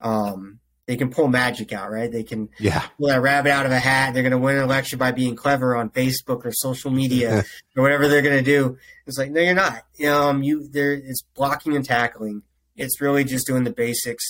um, 0.00 0.60
they 0.86 0.96
can 0.96 1.10
pull 1.10 1.28
magic 1.28 1.72
out, 1.72 1.90
right? 1.90 2.10
They 2.10 2.22
can 2.22 2.48
yeah. 2.58 2.86
pull 2.98 3.08
that 3.08 3.20
rabbit 3.20 3.52
out 3.52 3.66
of 3.66 3.72
a 3.72 3.78
hat. 3.78 4.14
They're 4.14 4.22
going 4.22 4.30
to 4.32 4.38
win 4.38 4.56
an 4.56 4.62
election 4.62 4.98
by 4.98 5.12
being 5.12 5.36
clever 5.36 5.76
on 5.76 5.90
Facebook 5.90 6.46
or 6.46 6.52
social 6.52 6.90
media 6.90 7.44
or 7.76 7.82
whatever 7.82 8.08
they're 8.08 8.22
going 8.22 8.42
to 8.42 8.50
do. 8.50 8.78
It's 9.06 9.18
like, 9.18 9.30
no, 9.30 9.40
you're 9.40 9.54
not. 9.54 9.84
Um, 10.06 10.42
you 10.42 10.66
there. 10.66 10.92
It's 10.92 11.22
blocking 11.34 11.76
and 11.76 11.84
tackling. 11.84 12.42
It's 12.74 13.00
really 13.00 13.24
just 13.24 13.46
doing 13.46 13.64
the 13.64 13.72
basics, 13.72 14.24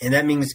and 0.00 0.14
that 0.14 0.24
means 0.24 0.54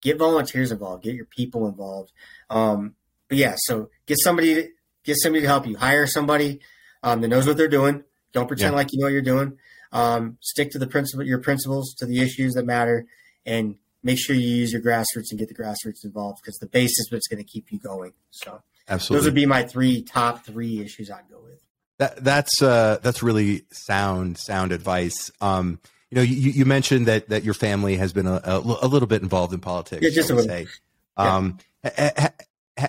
get 0.00 0.18
volunteers 0.18 0.70
involved, 0.70 1.02
get 1.02 1.14
your 1.14 1.24
people 1.26 1.66
involved. 1.66 2.12
Um, 2.48 2.94
but 3.28 3.38
yeah, 3.38 3.54
so 3.56 3.90
get 4.06 4.18
somebody, 4.20 4.54
to, 4.54 4.68
get 5.06 5.16
somebody 5.22 5.42
to 5.42 5.48
help 5.48 5.66
you. 5.66 5.76
Hire 5.76 6.06
somebody 6.06 6.60
um, 7.02 7.20
that 7.22 7.28
knows 7.28 7.46
what 7.46 7.56
they're 7.56 7.68
doing. 7.68 8.04
Don't 8.32 8.48
pretend 8.48 8.72
yeah. 8.72 8.76
like 8.76 8.92
you 8.92 8.98
know 8.98 9.06
what 9.06 9.12
you're 9.12 9.22
doing. 9.22 9.58
Um, 9.92 10.36
stick 10.40 10.72
to 10.72 10.78
the 10.78 10.86
principle, 10.86 11.24
your 11.24 11.38
principles, 11.38 11.94
to 11.98 12.06
the 12.06 12.20
issues 12.20 12.54
that 12.54 12.66
matter, 12.66 13.06
and 13.46 13.76
make 14.02 14.18
sure 14.18 14.36
you 14.36 14.48
use 14.48 14.72
your 14.72 14.82
grassroots 14.82 15.30
and 15.30 15.38
get 15.38 15.48
the 15.48 15.54
grassroots 15.54 16.04
involved 16.04 16.40
because 16.42 16.58
the 16.58 16.66
base 16.66 16.98
is 16.98 17.10
what's 17.10 17.28
going 17.28 17.42
to 17.42 17.48
keep 17.48 17.72
you 17.72 17.78
going. 17.78 18.12
So, 18.30 18.60
absolutely, 18.88 19.20
those 19.20 19.24
would 19.26 19.34
be 19.34 19.46
my 19.46 19.62
three 19.62 20.02
top 20.02 20.44
three 20.44 20.80
issues 20.80 21.10
I'd 21.10 21.30
go 21.30 21.38
with. 21.42 21.62
That 21.98 22.22
that's 22.22 22.60
uh, 22.60 22.98
that's 23.00 23.22
really 23.22 23.62
sound 23.70 24.36
sound 24.38 24.72
advice. 24.72 25.30
Um, 25.40 25.80
you 26.10 26.16
know, 26.16 26.22
you, 26.22 26.50
you 26.50 26.64
mentioned 26.64 27.06
that 27.06 27.28
that 27.30 27.44
your 27.44 27.54
family 27.54 27.96
has 27.96 28.12
been 28.12 28.26
a, 28.26 28.40
a, 28.44 28.58
a 28.58 28.88
little 28.88 29.08
bit 29.08 29.22
involved 29.22 29.54
in 29.54 29.60
politics. 29.60 30.02
Yeah, 30.02 30.10
just 30.10 30.30
a 30.30 30.34
little. 30.34 30.50
Say. 30.50 30.66
Um, 31.16 31.58
yeah. 31.84 32.30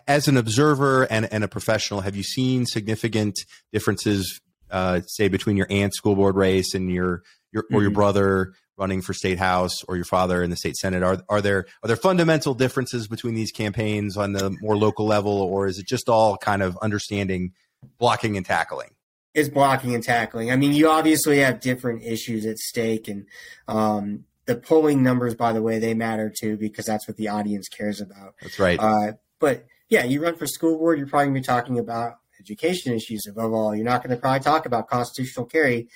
As 0.07 0.27
an 0.27 0.38
observer 0.38 1.03
and, 1.03 1.31
and 1.31 1.43
a 1.43 1.47
professional, 1.47 2.01
have 2.01 2.15
you 2.15 2.23
seen 2.23 2.65
significant 2.65 3.39
differences, 3.71 4.39
uh, 4.69 5.01
say, 5.05 5.27
between 5.27 5.57
your 5.57 5.67
aunt's 5.69 5.97
school 5.97 6.15
board 6.15 6.35
race 6.35 6.73
and 6.73 6.91
your 6.91 7.23
your 7.51 7.65
or 7.71 7.81
your 7.81 7.89
mm-hmm. 7.89 7.95
brother 7.95 8.53
running 8.77 9.01
for 9.01 9.13
state 9.13 9.39
house 9.39 9.83
or 9.88 9.95
your 9.95 10.05
father 10.05 10.43
in 10.43 10.49
the 10.49 10.55
state 10.55 10.75
senate? 10.75 11.03
Are 11.03 11.21
are 11.29 11.41
there 11.41 11.65
are 11.83 11.88
there 11.88 11.95
fundamental 11.95 12.53
differences 12.53 13.07
between 13.07 13.33
these 13.33 13.51
campaigns 13.51 14.17
on 14.17 14.33
the 14.33 14.55
more 14.61 14.77
local 14.77 15.05
level 15.05 15.41
or 15.41 15.67
is 15.67 15.79
it 15.79 15.88
just 15.88 16.09
all 16.09 16.38
kind 16.38 16.61
of 16.61 16.77
understanding 16.77 17.53
blocking 17.97 18.35
and 18.38 18.45
tackling? 18.45 18.91
It's 19.33 19.49
blocking 19.49 19.93
and 19.95 20.03
tackling. 20.03 20.51
I 20.51 20.57
mean 20.57 20.73
you 20.73 20.89
obviously 20.89 21.39
have 21.39 21.59
different 21.59 22.03
issues 22.03 22.45
at 22.45 22.57
stake 22.57 23.07
and 23.07 23.25
um, 23.67 24.25
the 24.45 24.55
polling 24.55 25.01
numbers 25.01 25.35
by 25.35 25.53
the 25.53 25.61
way 25.61 25.79
they 25.79 25.93
matter 25.93 26.29
too 26.35 26.57
because 26.57 26.85
that's 26.85 27.07
what 27.07 27.17
the 27.17 27.29
audience 27.29 27.67
cares 27.69 28.01
about. 28.01 28.35
That's 28.41 28.59
right. 28.59 28.79
Uh, 28.79 29.13
but 29.39 29.65
yeah 29.89 30.03
you 30.03 30.21
run 30.21 30.35
for 30.35 30.47
school 30.47 30.77
board 30.77 30.97
you're 30.97 31.07
probably 31.07 31.27
going 31.27 31.35
to 31.35 31.41
be 31.41 31.45
talking 31.45 31.79
about 31.79 32.13
education 32.39 32.93
issues 32.93 33.25
above 33.29 33.53
all 33.53 33.75
you're 33.75 33.85
not 33.85 34.03
going 34.03 34.15
to 34.15 34.21
probably 34.21 34.39
talk 34.39 34.65
about 34.65 34.88
constitutional 34.88 35.45
carry 35.45 35.88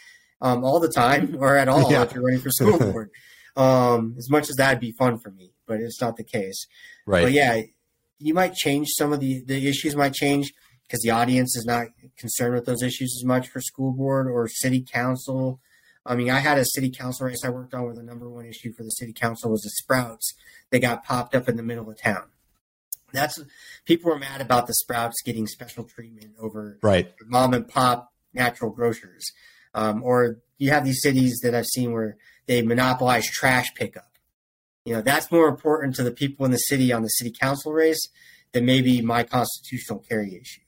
um, 0.42 0.64
all 0.64 0.80
the 0.80 0.90
time 0.90 1.36
or 1.40 1.58
at 1.58 1.68
all 1.68 1.92
yeah. 1.92 2.04
if 2.04 2.14
you're 2.14 2.24
running 2.24 2.42
for 2.42 2.52
school 2.52 2.78
board. 2.78 3.12
um, 3.56 4.16
as 4.18 4.30
much 4.30 4.50
as 4.50 4.56
that'd 4.56 4.80
be 4.80 4.92
fun 4.92 5.18
for 5.18 5.32
me, 5.32 5.54
but 5.68 5.80
it's 5.80 6.02
not 6.02 6.18
the 6.18 6.24
case. 6.24 6.68
Right. 7.06 7.24
But 7.24 7.32
yeah, 7.32 7.62
you 8.20 8.34
might 8.34 8.54
change 8.54 8.90
some 8.98 9.14
of 9.14 9.20
the 9.20 9.44
the 9.46 9.68
issues 9.68 9.96
might 9.96 10.14
change 10.14 10.54
because 10.84 11.02
the 11.02 11.12
audience 11.12 11.56
is 11.56 11.66
not 11.66 11.88
concerned 12.18 12.54
with 12.54 12.66
those 12.66 12.84
issues 12.84 13.18
as 13.20 13.26
much 13.26 13.48
for 13.48 13.62
school 13.62 13.92
board 13.92 14.28
or 14.28 14.48
city 14.48 14.82
council. 14.82 15.60
I 16.06 16.16
mean, 16.16 16.30
I 16.30 16.40
had 16.40 16.58
a 16.58 16.66
city 16.66 16.90
council 16.90 17.28
race 17.28 17.46
I 17.46 17.50
worked 17.50 17.74
on 17.74 17.84
where 17.84 17.94
the 17.94 18.04
number 18.04 18.30
one 18.30 18.46
issue 18.46 18.74
for 18.74 18.84
the 18.84 18.90
city 18.90 19.14
council 19.14 19.52
was 19.52 19.62
the 19.62 19.70
sprouts 19.70 20.34
that 20.72 20.80
got 20.80 21.04
popped 21.04 21.36
up 21.36 21.48
in 21.48 21.58
the 21.58 21.64
middle 21.64 21.90
of 21.90 22.02
town. 22.02 22.24
That's 23.14 23.40
people 23.86 24.12
were 24.12 24.20
mad 24.20 24.42
about 24.42 24.68
the 24.68 24.74
sprouts 24.74 25.22
getting 25.24 25.48
special 25.48 25.84
treatment 25.84 26.36
over 26.40 26.78
right. 26.82 27.14
mom 27.26 27.54
and 27.54 27.68
pop 27.68 28.12
natural 28.34 28.72
grocers. 28.72 29.32
Um, 29.74 30.04
or 30.04 30.40
you 30.58 30.70
have 30.72 30.84
these 30.84 31.02
cities 31.02 31.40
that 31.44 31.56
I've 31.56 31.66
seen 31.66 31.94
where 31.94 32.18
they 32.46 32.62
monopolize 32.62 33.30
trash 33.30 33.74
pickup. 33.76 34.12
You 34.86 34.96
know, 34.96 35.02
that's 35.02 35.32
more 35.32 35.48
important 35.48 35.96
to 35.96 36.04
the 36.04 36.12
people 36.12 36.46
in 36.46 36.52
the 36.52 36.58
city 36.58 36.92
on 36.92 37.04
the 37.04 37.08
city 37.08 37.32
council 37.32 37.72
race 37.72 38.02
than 38.52 38.66
maybe 38.66 39.02
my 39.02 39.24
constitutional 39.24 40.00
carry 40.00 40.36
issue. 40.36 40.62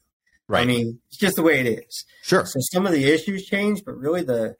Right. 0.48 0.62
I 0.62 0.66
mean, 0.66 1.00
it's 1.08 1.18
just 1.18 1.36
the 1.36 1.44
way 1.44 1.60
it 1.60 1.66
is. 1.66 2.06
Sure. 2.22 2.46
So 2.46 2.60
some 2.72 2.86
of 2.86 2.91
the 2.91 3.06
issues 3.06 3.46
change, 3.46 3.84
but 3.86 3.98
really 3.98 4.24
the 4.24 4.56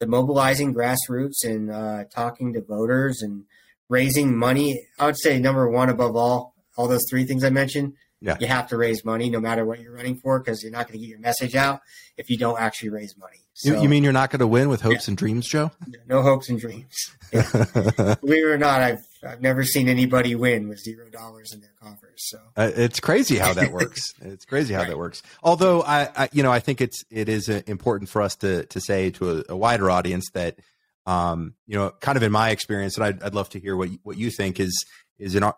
the 0.00 0.06
mobilizing 0.06 0.74
grassroots 0.74 1.44
and 1.44 1.70
uh, 1.70 2.04
talking 2.04 2.54
to 2.54 2.62
voters 2.62 3.20
and 3.20 3.44
raising 3.90 4.36
money. 4.36 4.86
I 4.98 5.06
would 5.06 5.20
say 5.20 5.38
number 5.38 5.68
one 5.68 5.90
above 5.90 6.16
all, 6.16 6.49
all 6.76 6.88
those 6.88 7.04
three 7.08 7.24
things 7.24 7.44
I 7.44 7.50
mentioned, 7.50 7.94
yeah. 8.22 8.36
You 8.38 8.48
have 8.48 8.68
to 8.68 8.76
raise 8.76 9.02
money 9.04 9.30
no 9.30 9.40
matter 9.40 9.64
what 9.64 9.80
you're 9.80 9.94
running 9.94 10.16
for 10.16 10.38
because 10.38 10.62
you're 10.62 10.72
not 10.72 10.86
going 10.86 10.98
to 10.98 10.98
get 10.98 11.08
your 11.08 11.20
message 11.20 11.56
out 11.56 11.80
if 12.18 12.28
you 12.28 12.36
don't 12.36 12.60
actually 12.60 12.90
raise 12.90 13.16
money. 13.16 13.38
So, 13.54 13.74
you, 13.74 13.82
you, 13.82 13.88
mean 13.88 14.04
you're 14.04 14.12
not 14.12 14.30
going 14.30 14.40
to 14.40 14.46
win 14.46 14.68
with 14.68 14.82
hopes 14.82 15.06
yeah. 15.06 15.12
and 15.12 15.16
dreams, 15.16 15.46
Joe? 15.46 15.70
No 16.06 16.22
hopes 16.22 16.50
and 16.50 16.60
dreams. 16.60 16.94
Yeah. 17.32 17.50
Believe 18.20 18.44
it 18.44 18.50
or 18.50 18.58
not, 18.58 18.82
I've 18.82 19.06
I've 19.26 19.40
never 19.40 19.64
seen 19.64 19.88
anybody 19.88 20.34
win 20.34 20.68
with 20.68 20.80
zero 20.80 21.08
dollars 21.08 21.52
in 21.52 21.60
their 21.60 21.72
coffers. 21.80 22.28
So 22.28 22.38
uh, 22.56 22.70
it's 22.74 23.00
crazy 23.00 23.36
how 23.36 23.54
that 23.54 23.72
works. 23.72 24.12
it's 24.20 24.44
crazy 24.44 24.74
how 24.74 24.80
right. 24.80 24.88
that 24.90 24.98
works. 24.98 25.22
Although 25.42 25.82
I, 25.82 26.08
I, 26.16 26.28
you 26.32 26.42
know, 26.42 26.52
I 26.52 26.60
think 26.60 26.80
it's 26.80 27.02
it 27.10 27.28
is 27.28 27.48
uh, 27.48 27.62
important 27.66 28.10
for 28.10 28.22
us 28.22 28.36
to 28.36 28.66
to 28.66 28.80
say 28.80 29.10
to 29.12 29.38
a, 29.38 29.44
a 29.50 29.56
wider 29.56 29.90
audience 29.90 30.28
that, 30.34 30.58
um, 31.06 31.54
you 31.66 31.76
know, 31.76 31.90
kind 32.00 32.16
of 32.16 32.22
in 32.22 32.32
my 32.32 32.50
experience, 32.50 32.96
and 32.96 33.04
I'd, 33.04 33.22
I'd 33.22 33.34
love 33.34 33.48
to 33.50 33.60
hear 33.60 33.76
what 33.76 33.90
you, 33.90 33.98
what 34.02 34.18
you 34.18 34.30
think 34.30 34.60
is 34.60 34.84
is 35.18 35.34
in 35.34 35.42
our, 35.42 35.54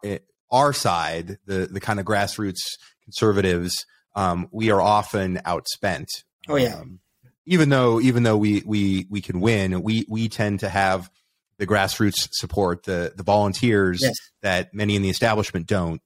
our 0.53 0.73
side, 0.73 1.39
the 1.47 1.67
the 1.67 1.81
kind 1.81 1.99
of 1.99 2.07
grassroots 2.07 2.61
conservatives, 3.05 3.85
um, 4.15 4.49
we 4.53 4.71
are 4.71 4.81
often 4.81 5.39
outspent. 5.39 6.07
Oh 6.49 6.57
yeah. 6.57 6.77
Um, 6.77 7.01
even 7.45 7.71
though 7.71 8.01
even 8.01 8.23
though 8.23 8.37
we 8.37 8.63
we 8.65 9.07
we 9.11 9.21
can 9.21 9.41
win, 9.41 9.83
we 9.83 10.07
we 10.09 10.29
tend 10.29 10.61
to 10.61 10.69
have 10.69 11.11
the 11.59 11.67
grassroots 11.67 12.29
support, 12.33 12.85
the 12.85 13.13
the 13.17 13.23
volunteers 13.23 14.01
yes. 14.03 14.15
that 14.43 14.75
many 14.75 14.95
in 14.95 15.03
the 15.03 15.11
establishment 15.11 15.67
don't. 15.67 16.01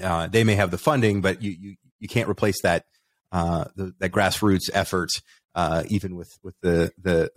Uh, 0.00 0.26
they 0.26 0.44
may 0.44 0.54
have 0.54 0.70
the 0.70 0.78
funding, 0.78 1.20
but 1.20 1.42
you 1.42 1.56
you, 1.58 1.76
you 1.98 2.08
can't 2.08 2.28
replace 2.28 2.60
that 2.62 2.84
uh, 3.32 3.64
the, 3.76 3.94
that 4.00 4.12
grassroots 4.12 4.68
effort 4.72 5.10
uh, 5.54 5.84
even 5.88 6.16
with 6.16 6.38
with 6.42 6.54
the 6.60 6.92
the 7.00 7.30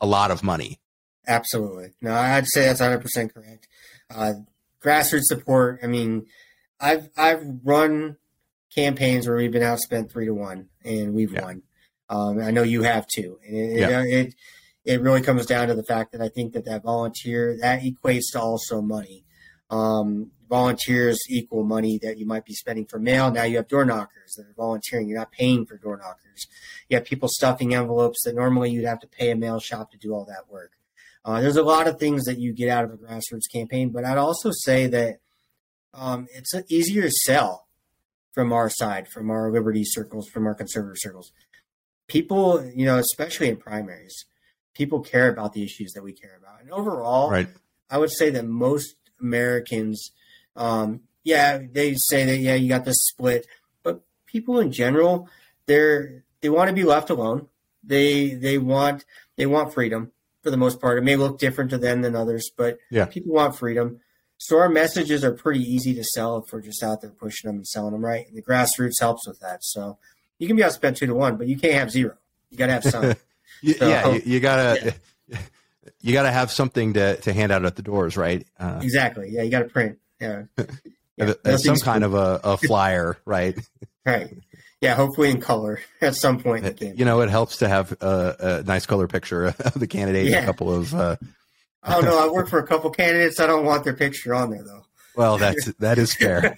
a 0.00 0.06
lot 0.06 0.30
of 0.30 0.42
money. 0.42 0.78
Absolutely. 1.26 1.92
No, 2.00 2.12
I'd 2.12 2.46
say 2.48 2.64
that's 2.64 2.80
100% 2.80 3.32
correct. 3.32 3.68
Uh, 4.82 4.88
grassroots 4.88 5.24
support. 5.24 5.80
I 5.82 5.86
mean, 5.86 6.26
I've 6.80 7.08
I've 7.16 7.44
run 7.64 8.16
campaigns 8.74 9.26
where 9.26 9.36
we've 9.36 9.52
been 9.52 9.62
outspent 9.62 10.10
three 10.10 10.26
to 10.26 10.34
one 10.34 10.68
and 10.84 11.14
we've 11.14 11.32
yeah. 11.32 11.44
won. 11.44 11.62
Um, 12.08 12.40
I 12.40 12.50
know 12.50 12.62
you 12.62 12.82
have 12.82 13.06
too. 13.06 13.38
And 13.46 13.56
it, 13.56 13.78
yeah. 13.78 14.02
it, 14.02 14.06
it, 14.06 14.34
it 14.84 15.00
really 15.00 15.22
comes 15.22 15.46
down 15.46 15.68
to 15.68 15.74
the 15.74 15.84
fact 15.84 16.12
that 16.12 16.20
I 16.20 16.28
think 16.28 16.52
that 16.52 16.64
that 16.64 16.82
volunteer 16.82 17.56
that 17.60 17.82
equates 17.82 18.32
to 18.32 18.40
also 18.40 18.80
money. 18.80 19.24
Um, 19.70 20.32
volunteers 20.50 21.18
equal 21.30 21.64
money 21.64 21.98
that 22.02 22.18
you 22.18 22.26
might 22.26 22.44
be 22.44 22.52
spending 22.52 22.84
for 22.84 22.98
mail. 22.98 23.30
Now 23.30 23.44
you 23.44 23.56
have 23.56 23.68
door 23.68 23.86
knockers 23.86 24.34
that 24.36 24.46
are 24.46 24.54
volunteering. 24.54 25.08
You're 25.08 25.18
not 25.18 25.32
paying 25.32 25.64
for 25.64 25.78
door 25.78 25.96
knockers. 25.96 26.46
You 26.90 26.96
have 26.98 27.06
people 27.06 27.28
stuffing 27.28 27.74
envelopes 27.74 28.24
that 28.24 28.34
normally 28.34 28.70
you'd 28.70 28.84
have 28.84 29.00
to 29.00 29.06
pay 29.06 29.30
a 29.30 29.36
mail 29.36 29.60
shop 29.60 29.92
to 29.92 29.96
do 29.96 30.12
all 30.12 30.26
that 30.26 30.50
work. 30.50 30.72
Uh, 31.24 31.40
there's 31.40 31.56
a 31.56 31.62
lot 31.62 31.86
of 31.86 31.98
things 31.98 32.24
that 32.24 32.38
you 32.38 32.52
get 32.52 32.68
out 32.68 32.84
of 32.84 32.92
a 32.92 32.96
grassroots 32.96 33.50
campaign, 33.52 33.90
but 33.90 34.04
I'd 34.04 34.18
also 34.18 34.50
say 34.52 34.88
that 34.88 35.18
um, 35.94 36.26
it's 36.32 36.52
easier 36.68 37.02
to 37.02 37.10
sell 37.10 37.66
from 38.32 38.52
our 38.52 38.68
side, 38.68 39.08
from 39.08 39.30
our 39.30 39.52
liberty 39.52 39.84
circles, 39.84 40.28
from 40.28 40.46
our 40.46 40.54
conservative 40.54 40.96
circles. 40.98 41.32
People, 42.08 42.64
you 42.74 42.84
know, 42.84 42.98
especially 42.98 43.48
in 43.48 43.56
primaries, 43.56 44.24
people 44.74 45.00
care 45.00 45.28
about 45.28 45.52
the 45.52 45.62
issues 45.62 45.92
that 45.92 46.02
we 46.02 46.12
care 46.12 46.36
about. 46.40 46.60
And 46.60 46.70
overall, 46.70 47.30
right. 47.30 47.48
I 47.90 47.98
would 47.98 48.10
say 48.10 48.30
that 48.30 48.46
most 48.46 48.96
Americans, 49.20 50.10
um, 50.56 51.02
yeah, 51.22 51.60
they 51.70 51.94
say 51.96 52.24
that 52.24 52.38
yeah, 52.38 52.54
you 52.54 52.68
got 52.68 52.84
this 52.84 52.96
split, 53.00 53.46
but 53.82 54.02
people 54.26 54.58
in 54.58 54.72
general, 54.72 55.28
they're 55.66 56.24
they 56.40 56.48
want 56.48 56.68
to 56.68 56.74
be 56.74 56.82
left 56.82 57.10
alone. 57.10 57.48
They 57.84 58.30
they 58.30 58.58
want 58.58 59.04
they 59.36 59.46
want 59.46 59.72
freedom 59.72 60.10
for 60.42 60.50
the 60.50 60.56
most 60.56 60.80
part. 60.80 60.98
It 60.98 61.04
may 61.04 61.16
look 61.16 61.38
different 61.38 61.70
to 61.70 61.78
them 61.78 62.02
than 62.02 62.16
others, 62.16 62.50
but 62.56 62.78
yeah. 62.90 63.06
people 63.06 63.32
want 63.32 63.56
freedom. 63.56 64.00
So 64.38 64.58
our 64.58 64.68
messages 64.68 65.22
are 65.24 65.32
pretty 65.32 65.60
easy 65.60 65.94
to 65.94 66.02
sell 66.02 66.38
if 66.38 66.52
we're 66.52 66.62
just 66.62 66.82
out 66.82 67.00
there 67.00 67.10
pushing 67.10 67.48
them 67.48 67.58
and 67.58 67.66
selling 67.66 67.92
them 67.92 68.04
right. 68.04 68.26
And 68.26 68.36
the 68.36 68.42
grassroots 68.42 69.00
helps 69.00 69.26
with 69.26 69.38
that. 69.40 69.62
So 69.62 69.98
you 70.38 70.48
can 70.48 70.56
be 70.56 70.62
outspent 70.62 70.96
two 70.96 71.06
to 71.06 71.14
one, 71.14 71.36
but 71.36 71.46
you 71.46 71.56
can't 71.56 71.74
have 71.74 71.90
zero. 71.92 72.16
You 72.50 72.58
got 72.58 72.66
to 72.66 72.72
have 72.72 72.84
some. 72.84 73.14
you, 73.62 73.74
so, 73.74 73.88
yeah, 73.88 74.10
you, 74.10 74.22
you 74.24 74.40
gotta 74.40 74.94
yeah. 75.28 75.38
you 76.00 76.12
gotta 76.12 76.32
have 76.32 76.50
something 76.50 76.94
to 76.94 77.16
to 77.16 77.32
hand 77.32 77.52
out 77.52 77.64
at 77.64 77.76
the 77.76 77.82
doors, 77.82 78.16
right? 78.16 78.44
Uh, 78.58 78.80
exactly. 78.82 79.30
Yeah, 79.30 79.42
you 79.42 79.50
got 79.50 79.60
to 79.60 79.68
print. 79.68 79.98
Yeah, 80.20 80.42
yeah 81.16 81.56
some 81.56 81.76
kind 81.76 82.02
of 82.02 82.14
a, 82.14 82.40
a 82.42 82.56
flyer, 82.56 83.16
right? 83.24 83.56
right. 84.04 84.36
Yeah, 84.82 84.96
hopefully 84.96 85.30
in 85.30 85.40
color 85.40 85.80
at 86.02 86.16
some 86.16 86.40
point. 86.40 86.66
It, 86.66 86.98
you 86.98 87.04
know, 87.04 87.22
it 87.22 87.30
helps 87.30 87.58
to 87.58 87.68
have 87.68 87.92
a, 88.02 88.60
a, 88.60 88.62
nice 88.64 88.84
color 88.84 89.06
picture 89.06 89.46
of 89.60 89.74
the 89.74 89.86
candidate. 89.86 90.26
Yeah. 90.26 90.42
A 90.42 90.44
couple 90.44 90.74
of. 90.74 90.92
Uh, 90.92 91.16
oh 91.84 92.00
no, 92.00 92.18
I 92.18 92.30
work 92.30 92.48
for 92.48 92.58
a 92.58 92.66
couple 92.66 92.90
candidates. 92.90 93.40
I 93.40 93.46
don't 93.46 93.64
want 93.64 93.84
their 93.84 93.94
picture 93.94 94.34
on 94.34 94.50
there 94.50 94.64
though. 94.64 94.82
Well, 95.14 95.36
that's 95.36 95.66
that 95.74 95.98
is 95.98 96.14
fair. 96.14 96.56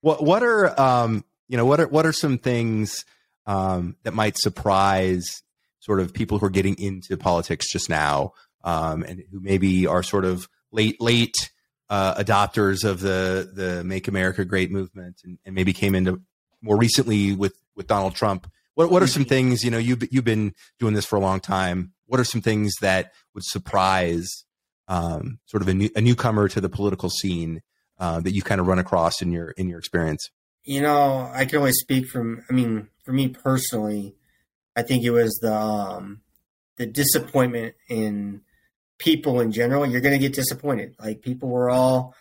what 0.00 0.24
what 0.24 0.42
are 0.42 0.80
um 0.80 1.24
you 1.46 1.56
know 1.56 1.64
what 1.64 1.78
are 1.78 1.86
what 1.86 2.04
are 2.04 2.12
some 2.12 2.36
things 2.36 3.04
um 3.46 3.94
that 4.02 4.12
might 4.12 4.36
surprise 4.36 5.44
sort 5.78 6.00
of 6.00 6.12
people 6.12 6.40
who 6.40 6.46
are 6.46 6.50
getting 6.50 6.74
into 6.80 7.16
politics 7.16 7.70
just 7.70 7.88
now 7.88 8.32
um 8.64 9.04
and 9.04 9.22
who 9.30 9.38
maybe 9.38 9.86
are 9.86 10.02
sort 10.02 10.24
of 10.24 10.48
late 10.72 11.00
late 11.00 11.52
uh, 11.90 12.14
adopters 12.14 12.84
of 12.84 12.98
the 13.00 13.48
the 13.54 13.84
Make 13.84 14.08
America 14.08 14.44
Great 14.44 14.72
movement 14.72 15.20
and, 15.22 15.38
and 15.44 15.54
maybe 15.54 15.72
came 15.72 15.94
into 15.94 16.22
more 16.62 16.78
recently 16.78 17.34
with 17.34 17.54
with 17.76 17.86
Donald 17.86 18.14
Trump. 18.14 18.50
What 18.74 18.90
what 18.90 19.02
are 19.02 19.06
some 19.06 19.22
mm-hmm. 19.22 19.28
things 19.28 19.64
you 19.64 19.70
know 19.70 19.78
you've 19.78 20.02
you've 20.10 20.24
been 20.24 20.54
doing 20.78 20.94
this 20.94 21.04
for 21.04 21.16
a 21.16 21.20
long 21.20 21.40
time? 21.40 21.92
What 22.06 22.20
are 22.20 22.24
some 22.24 22.40
things 22.40 22.72
that 22.80 23.12
would 23.34 23.44
surprise 23.44 24.28
um, 24.88 25.38
sort 25.46 25.62
of 25.62 25.68
a, 25.68 25.74
new, 25.74 25.88
a 25.96 26.00
newcomer 26.00 26.48
to 26.48 26.60
the 26.60 26.68
political 26.68 27.08
scene 27.08 27.62
uh, 27.98 28.20
that 28.20 28.32
you 28.32 28.42
kind 28.42 28.60
of 28.60 28.66
run 28.66 28.78
across 28.78 29.20
in 29.22 29.32
your 29.32 29.50
in 29.52 29.68
your 29.68 29.78
experience? 29.78 30.30
You 30.64 30.80
know, 30.80 31.30
I 31.32 31.44
can 31.44 31.58
only 31.58 31.72
speak 31.72 32.06
from. 32.06 32.44
I 32.48 32.52
mean, 32.52 32.88
for 33.04 33.12
me 33.12 33.28
personally, 33.28 34.14
I 34.76 34.82
think 34.82 35.04
it 35.04 35.10
was 35.10 35.38
the 35.42 35.54
um, 35.54 36.22
the 36.76 36.86
disappointment 36.86 37.74
in 37.88 38.42
people 38.98 39.40
in 39.40 39.52
general. 39.52 39.84
You're 39.84 40.00
going 40.00 40.14
to 40.14 40.18
get 40.18 40.34
disappointed. 40.34 40.94
Like 40.98 41.20
people 41.20 41.48
were 41.48 41.68
all, 41.68 42.14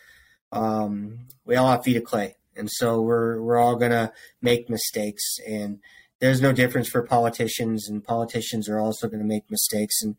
um, 0.52 1.28
we 1.46 1.56
all 1.56 1.70
have 1.70 1.84
feet 1.84 1.98
of 1.98 2.04
clay 2.04 2.36
and 2.56 2.70
so 2.72 3.02
we're 3.02 3.41
we're 3.41 3.60
all 3.60 3.76
going 3.76 3.91
to 3.91 4.12
make 4.41 4.70
mistakes 4.70 5.38
and 5.47 5.80
there's 6.20 6.41
no 6.41 6.54
difference 6.54 6.88
for 6.88 7.02
politicians 7.02 7.89
and 7.89 8.04
politicians 8.04 8.70
are 8.70 8.80
also 8.80 9.08
going 9.08 9.20
to 9.20 9.26
make 9.26 9.49
mistakes 9.49 10.02
and 10.02 10.16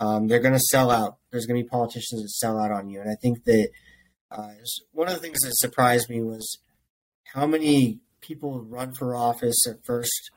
um, 0.00 0.26
they're 0.26 0.40
going 0.40 0.54
to 0.54 0.60
sell 0.60 0.90
out. 0.90 1.18
There's 1.30 1.46
going 1.46 1.58
to 1.58 1.64
be 1.64 1.68
politicians 1.68 2.22
that 2.22 2.30
sell 2.30 2.58
out 2.58 2.72
on 2.72 2.88
you. 2.88 3.00
And 3.00 3.10
i 3.10 3.14
think 3.14 3.44
that 3.44 3.70
uh, 4.30 4.48
one 4.92 5.08
of 5.08 5.14
the 5.14 5.20
things 5.20 5.38
that 5.40 5.56
surprised 5.56 6.10
me 6.10 6.20
was 6.22 6.58
how 7.32 7.46
many 7.46 8.00
people 8.20 8.62
run 8.62 8.92
for 8.94 9.14
office 9.14 9.66
at 9.68 9.84
first 9.84 10.30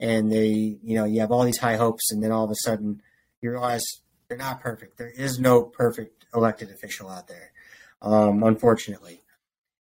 and 0.00 0.32
they 0.32 0.78
you 0.82 0.96
know 0.96 1.04
you 1.04 1.20
have 1.20 1.30
all 1.30 1.44
these 1.44 1.58
high 1.58 1.76
hopes 1.76 2.10
and 2.10 2.22
then 2.22 2.32
all 2.32 2.44
of 2.44 2.50
a 2.50 2.56
sudden 2.64 3.00
you 3.40 3.50
realize 3.50 3.84
they're 4.28 4.38
not 4.38 4.60
perfect. 4.60 4.96
There 4.98 5.12
is 5.14 5.38
no 5.38 5.62
perfect 5.62 6.26
elected 6.34 6.70
official 6.70 7.08
out 7.08 7.28
there 7.28 7.52
um, 8.02 8.42
unfortunately 8.42 9.23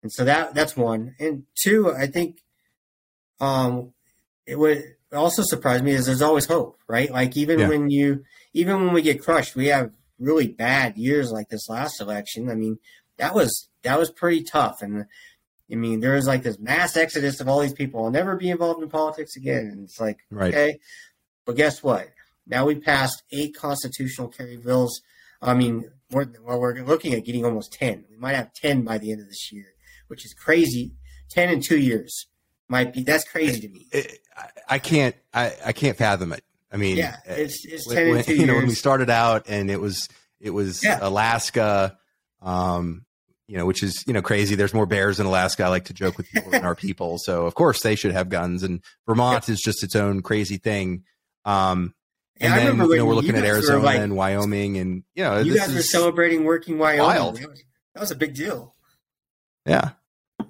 and 0.03 0.11
so 0.11 0.25
that 0.25 0.53
that's 0.53 0.75
one. 0.75 1.15
And 1.19 1.43
two, 1.61 1.93
I 1.93 2.07
think 2.07 2.41
um, 3.39 3.93
it 4.45 4.57
would 4.57 4.83
also 5.13 5.43
surprise 5.43 5.81
me 5.81 5.91
is 5.91 6.05
there's 6.05 6.21
always 6.21 6.45
hope, 6.45 6.79
right? 6.87 7.11
Like 7.11 7.37
even 7.37 7.59
yeah. 7.59 7.69
when 7.69 7.89
you 7.89 8.23
even 8.53 8.85
when 8.85 8.93
we 8.93 9.01
get 9.01 9.21
crushed, 9.21 9.55
we 9.55 9.67
have 9.67 9.91
really 10.19 10.47
bad 10.47 10.97
years 10.97 11.31
like 11.31 11.49
this 11.49 11.69
last 11.69 12.01
election. 12.01 12.49
I 12.49 12.55
mean, 12.55 12.79
that 13.17 13.35
was 13.35 13.69
that 13.83 13.99
was 13.99 14.11
pretty 14.11 14.43
tough. 14.43 14.81
And 14.81 15.05
I 15.71 15.75
mean, 15.75 15.99
there 15.99 16.13
was 16.13 16.27
like 16.27 16.43
this 16.43 16.59
mass 16.59 16.97
exodus 16.97 17.39
of 17.39 17.47
all 17.47 17.59
these 17.59 17.73
people. 17.73 18.03
I'll 18.03 18.11
never 18.11 18.35
be 18.35 18.49
involved 18.49 18.81
in 18.81 18.89
politics 18.89 19.35
again. 19.35 19.69
And 19.71 19.83
it's 19.83 19.99
like, 19.99 20.19
right. 20.29 20.53
okay. 20.53 20.79
But 21.45 21.55
guess 21.55 21.81
what? 21.81 22.09
Now 22.47 22.65
we 22.65 22.75
passed 22.75 23.23
eight 23.31 23.55
constitutional 23.55 24.27
carry 24.27 24.57
bills. 24.57 25.01
I 25.41 25.53
mean, 25.53 25.89
more 26.11 26.25
than, 26.25 26.43
well, 26.43 26.59
we're 26.59 26.81
looking 26.83 27.13
at 27.13 27.25
getting 27.25 27.45
almost 27.45 27.73
10. 27.73 28.05
We 28.09 28.17
might 28.17 28.35
have 28.35 28.53
10 28.53 28.83
by 28.83 28.97
the 28.97 29.11
end 29.11 29.21
of 29.21 29.27
this 29.27 29.51
year 29.51 29.73
which 30.11 30.25
is 30.25 30.33
crazy. 30.35 30.93
Ten 31.29 31.49
in 31.49 31.61
two 31.61 31.79
years 31.79 32.27
might 32.67 32.93
be 32.93 33.01
that's 33.01 33.23
crazy 33.23 33.61
to 33.61 33.69
me. 33.69 33.87
It, 33.91 34.19
I 34.69 34.77
can't 34.77 35.15
I, 35.33 35.53
I 35.65 35.71
can't 35.71 35.97
fathom 35.97 36.33
it. 36.33 36.43
I 36.71 36.77
mean, 36.77 36.97
yeah, 36.97 37.17
it's, 37.25 37.65
it's 37.65 37.87
when, 37.87 37.95
ten 37.95 38.07
in 38.07 38.23
two 38.23 38.31
you 38.33 38.37
years. 38.39 38.47
know 38.47 38.55
when 38.55 38.67
we 38.67 38.75
started 38.75 39.09
out 39.09 39.45
and 39.47 39.71
it 39.71 39.79
was 39.79 40.07
it 40.39 40.51
was 40.51 40.83
yeah. 40.83 40.99
Alaska, 41.01 41.97
um, 42.41 43.05
you 43.47 43.57
know, 43.57 43.65
which 43.65 43.83
is 43.83 44.03
you 44.05 44.13
know 44.13 44.21
crazy. 44.21 44.55
There's 44.55 44.73
more 44.73 44.85
bears 44.85 45.19
in 45.19 45.25
Alaska. 45.25 45.63
I 45.63 45.69
like 45.69 45.85
to 45.85 45.93
joke 45.93 46.17
with 46.17 46.29
people 46.29 46.51
than 46.51 46.65
our 46.65 46.75
people, 46.87 47.17
so 47.17 47.45
of 47.45 47.55
course 47.55 47.81
they 47.81 47.95
should 47.95 48.11
have 48.11 48.29
guns. 48.29 48.63
And 48.63 48.81
Vermont 49.07 49.47
yeah. 49.47 49.53
is 49.53 49.61
just 49.61 49.83
its 49.83 49.95
own 49.95 50.21
crazy 50.21 50.57
thing. 50.57 51.03
Um, 51.45 51.93
and 52.39 52.53
then 52.53 52.89
you 52.89 52.97
know 52.97 53.05
we're 53.05 53.15
looking 53.15 53.35
at 53.35 53.45
Arizona 53.45 53.83
like, 53.83 53.99
and 53.99 54.15
Wyoming, 54.15 54.77
and 54.77 55.03
you 55.15 55.23
know 55.23 55.39
you 55.39 55.55
guys 55.55 55.73
were 55.73 55.81
celebrating 55.81 56.43
working 56.43 56.77
Wyoming. 56.77 57.47
Was, 57.47 57.63
that 57.93 57.99
was 57.99 58.11
a 58.11 58.15
big 58.15 58.33
deal. 58.33 58.75
Yeah, 59.65 59.91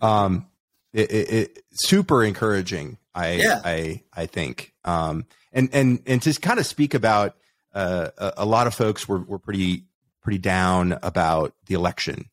um, 0.02 0.47
it, 0.93 1.12
it, 1.12 1.34
it, 1.34 1.64
super 1.72 2.24
encouraging. 2.24 2.97
I, 3.14 3.34
yeah. 3.34 3.62
I, 3.64 4.04
I 4.14 4.26
think, 4.26 4.74
um, 4.86 5.26
and, 5.52 5.70
and, 5.74 6.02
and 6.06 6.22
to 6.22 6.34
kind 6.39 6.60
of 6.60 6.66
speak 6.66 6.93
about, 6.93 7.36
uh, 7.74 8.10
a, 8.18 8.34
a, 8.38 8.45
lot 8.45 8.68
of 8.68 8.74
folks 8.74 9.08
were, 9.08 9.20
were 9.20 9.39
pretty, 9.39 9.84
pretty 10.22 10.38
down 10.38 10.97
about 11.04 11.54
the 11.66 11.76
election. 11.76 12.30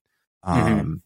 Mm-hmm. 0.47 0.67
Um, 0.67 1.03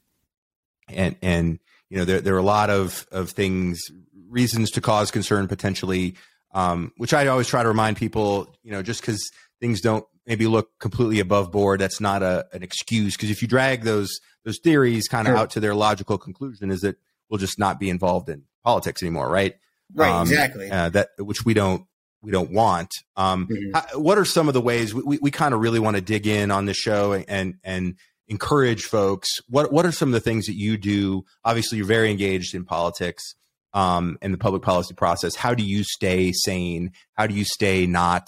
mm-hmm. 0.91 1.01
and, 1.01 1.17
and, 1.23 1.59
you 1.89 1.99
know, 1.99 2.05
there, 2.05 2.21
there 2.21 2.35
are 2.35 2.39
a 2.39 2.43
lot 2.43 2.71
of, 2.71 3.07
of 3.11 3.31
things, 3.31 3.81
reasons 4.29 4.71
to 4.73 4.81
cause 4.81 5.11
concern 5.11 5.49
potentially, 5.49 6.15
um, 6.55 6.93
which 6.97 7.15
I 7.15 7.27
always 7.29 7.47
try 7.47 7.63
to 7.63 7.69
remind 7.69 7.97
people, 7.97 8.55
you 8.63 8.73
know, 8.73 8.83
just 8.83 9.01
because 9.01 9.31
things 9.61 9.81
don't 9.81 10.05
maybe 10.27 10.47
look 10.47 10.79
completely 10.79 11.21
above 11.21 11.51
board, 11.51 11.81
that's 11.81 12.01
not 12.01 12.23
a, 12.23 12.47
an 12.53 12.63
excuse. 12.63 13.17
Because 13.17 13.31
if 13.31 13.43
you 13.43 13.49
drag 13.49 13.83
those 13.83 14.21
those 14.45 14.59
theories 14.59 15.09
kind 15.09 15.29
of 15.29 15.33
sure. 15.33 15.39
out 15.39 15.51
to 15.51 15.61
their 15.61 15.75
logical 15.75 16.19
conclusion 16.19 16.71
is 16.71 16.81
that 16.81 16.97
we'll 17.29 17.39
just 17.39 17.59
not 17.59 17.79
be 17.81 17.91
involved 17.91 18.29
in 18.29 18.43
politics 18.65 19.03
anymore, 19.03 19.29
right? 19.29 19.57
Right, 19.95 20.11
um, 20.11 20.23
exactly. 20.23 20.71
Uh, 20.71 20.89
that 20.91 21.11
which 21.19 21.45
we 21.45 21.55
don't 21.55 21.87
we 22.23 22.31
don't 22.31 22.53
want. 22.53 22.91
Um, 23.17 23.49
mm-hmm. 23.49 23.75
how, 23.75 24.01
what 24.01 24.17
are 24.19 24.25
some 24.25 24.49
of 24.49 24.55
the 24.55 24.61
ways 24.61 24.95
we, 24.95 25.03
we, 25.03 25.19
we 25.19 25.31
kind 25.31 25.55
of 25.55 25.61
really 25.61 25.81
want 25.81 25.97
to 25.97 26.03
dig 26.03 26.27
in 26.27 26.51
on 26.51 26.67
the 26.67 26.75
show 26.75 27.13
and 27.13 27.57
and 27.63 27.97
encourage 28.29 28.85
folks? 28.85 29.29
What 29.49 29.73
what 29.73 29.85
are 29.85 29.93
some 29.93 30.09
of 30.09 30.13
the 30.13 30.21
things 30.21 30.47
that 30.47 30.57
you 30.57 30.77
do? 30.77 31.25
Obviously, 31.45 31.79
you're 31.79 31.87
very 31.87 32.11
engaged 32.11 32.55
in 32.55 32.65
politics 32.65 33.35
um, 33.75 34.19
and 34.23 34.33
the 34.33 34.39
public 34.39 34.63
policy 34.63 34.95
process. 34.95 35.35
How 35.35 35.55
do 35.55 35.65
you 35.65 35.85
stay 35.85 36.33
sane? 36.33 36.93
How 37.15 37.27
do 37.27 37.35
you 37.35 37.45
stay 37.45 37.87
not 37.87 38.27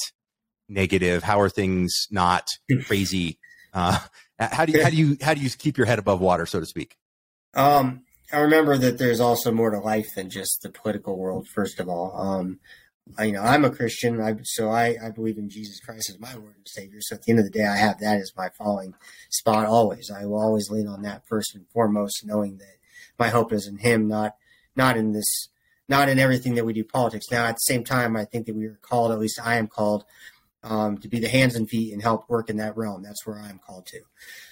negative? 0.69 1.23
How 1.23 1.41
are 1.41 1.49
things 1.49 1.93
not 2.11 2.49
crazy? 2.87 3.39
Uh, 3.73 3.99
how 4.39 4.65
do 4.65 4.73
you 4.73 4.83
how 4.83 4.91
do 4.91 4.97
you 4.97 5.17
how 5.21 5.35
do 5.35 5.41
you 5.41 5.51
keep 5.51 5.77
your 5.77 5.87
head 5.87 5.99
above 5.99 6.21
water, 6.21 6.47
so 6.47 6.61
to 6.61 6.67
speak? 6.67 6.97
Um, 7.55 8.03
I 8.33 8.39
remember 8.39 8.77
that 8.77 8.99
there's 8.99 9.21
also 9.21 9.53
more 9.53 9.71
to 9.71 9.79
life 9.79 10.09
than 10.17 10.31
just 10.31 10.63
the 10.63 10.71
political 10.71 11.17
world. 11.17 11.47
First 11.49 11.79
of 11.79 11.89
all, 11.89 12.17
um, 12.21 12.59
you 13.21 13.33
know, 13.33 13.43
I'm 13.43 13.65
a 13.65 13.71
Christian, 13.71 14.21
I, 14.21 14.35
so 14.43 14.71
I, 14.71 14.97
I 15.03 15.11
believe 15.11 15.39
in 15.39 15.51
Jesus 15.51 15.79
Christ 15.79 16.11
as 16.11 16.19
my 16.19 16.35
Lord 16.35 16.57
and 16.57 16.67
Savior. 16.67 17.01
So 17.01 17.17
at 17.17 17.23
the 17.23 17.31
end 17.31 17.39
of 17.39 17.45
the 17.45 17.51
day, 17.51 17.67
I 17.67 17.77
have 17.77 18.01
that 18.01 18.19
as 18.19 18.33
my 18.37 18.49
falling 18.57 18.95
spot 19.31 19.67
always. 19.67 20.11
I 20.11 20.25
will 20.25 20.41
always 20.41 20.71
lean 20.71 20.89
on 20.89 21.03
that 21.03 21.27
first 21.29 21.55
and 21.55 21.69
foremost, 21.69 22.25
knowing 22.25 22.59
that 22.59 22.77
my 23.19 23.29
hope 23.29 23.53
is 23.53 23.67
in 23.67 23.79
Him, 23.79 24.09
not 24.09 24.37
not 24.75 24.97
in 24.97 25.13
this, 25.13 25.49
not 25.89 26.09
in 26.09 26.19
everything 26.19 26.55
that 26.57 26.65
we 26.65 26.73
do 26.73 26.83
politics. 26.83 27.27
Now, 27.31 27.45
at 27.45 27.57
the 27.57 27.61
same 27.61 27.85
time, 27.85 28.17
I 28.17 28.25
think 28.25 28.47
that 28.47 28.57
we 28.57 28.65
are 28.67 28.79
called, 28.83 29.13
at 29.13 29.21
least 29.21 29.39
I 29.43 29.57
am 29.57 29.69
called, 29.69 30.05
um, 30.65 30.99
to 30.99 31.09
be 31.09 31.21
the 31.21 31.29
hands 31.29 31.55
and 31.55 31.69
feet 31.69 31.93
and 31.93 32.03
help 32.03 32.29
work 32.29 32.51
in 32.51 32.57
that 32.57 32.77
realm. 32.77 33.03
That's 33.03 33.25
where 33.27 33.39
I 33.39 33.49
am 33.49 33.61
called 33.65 33.87
to. 33.87 34.01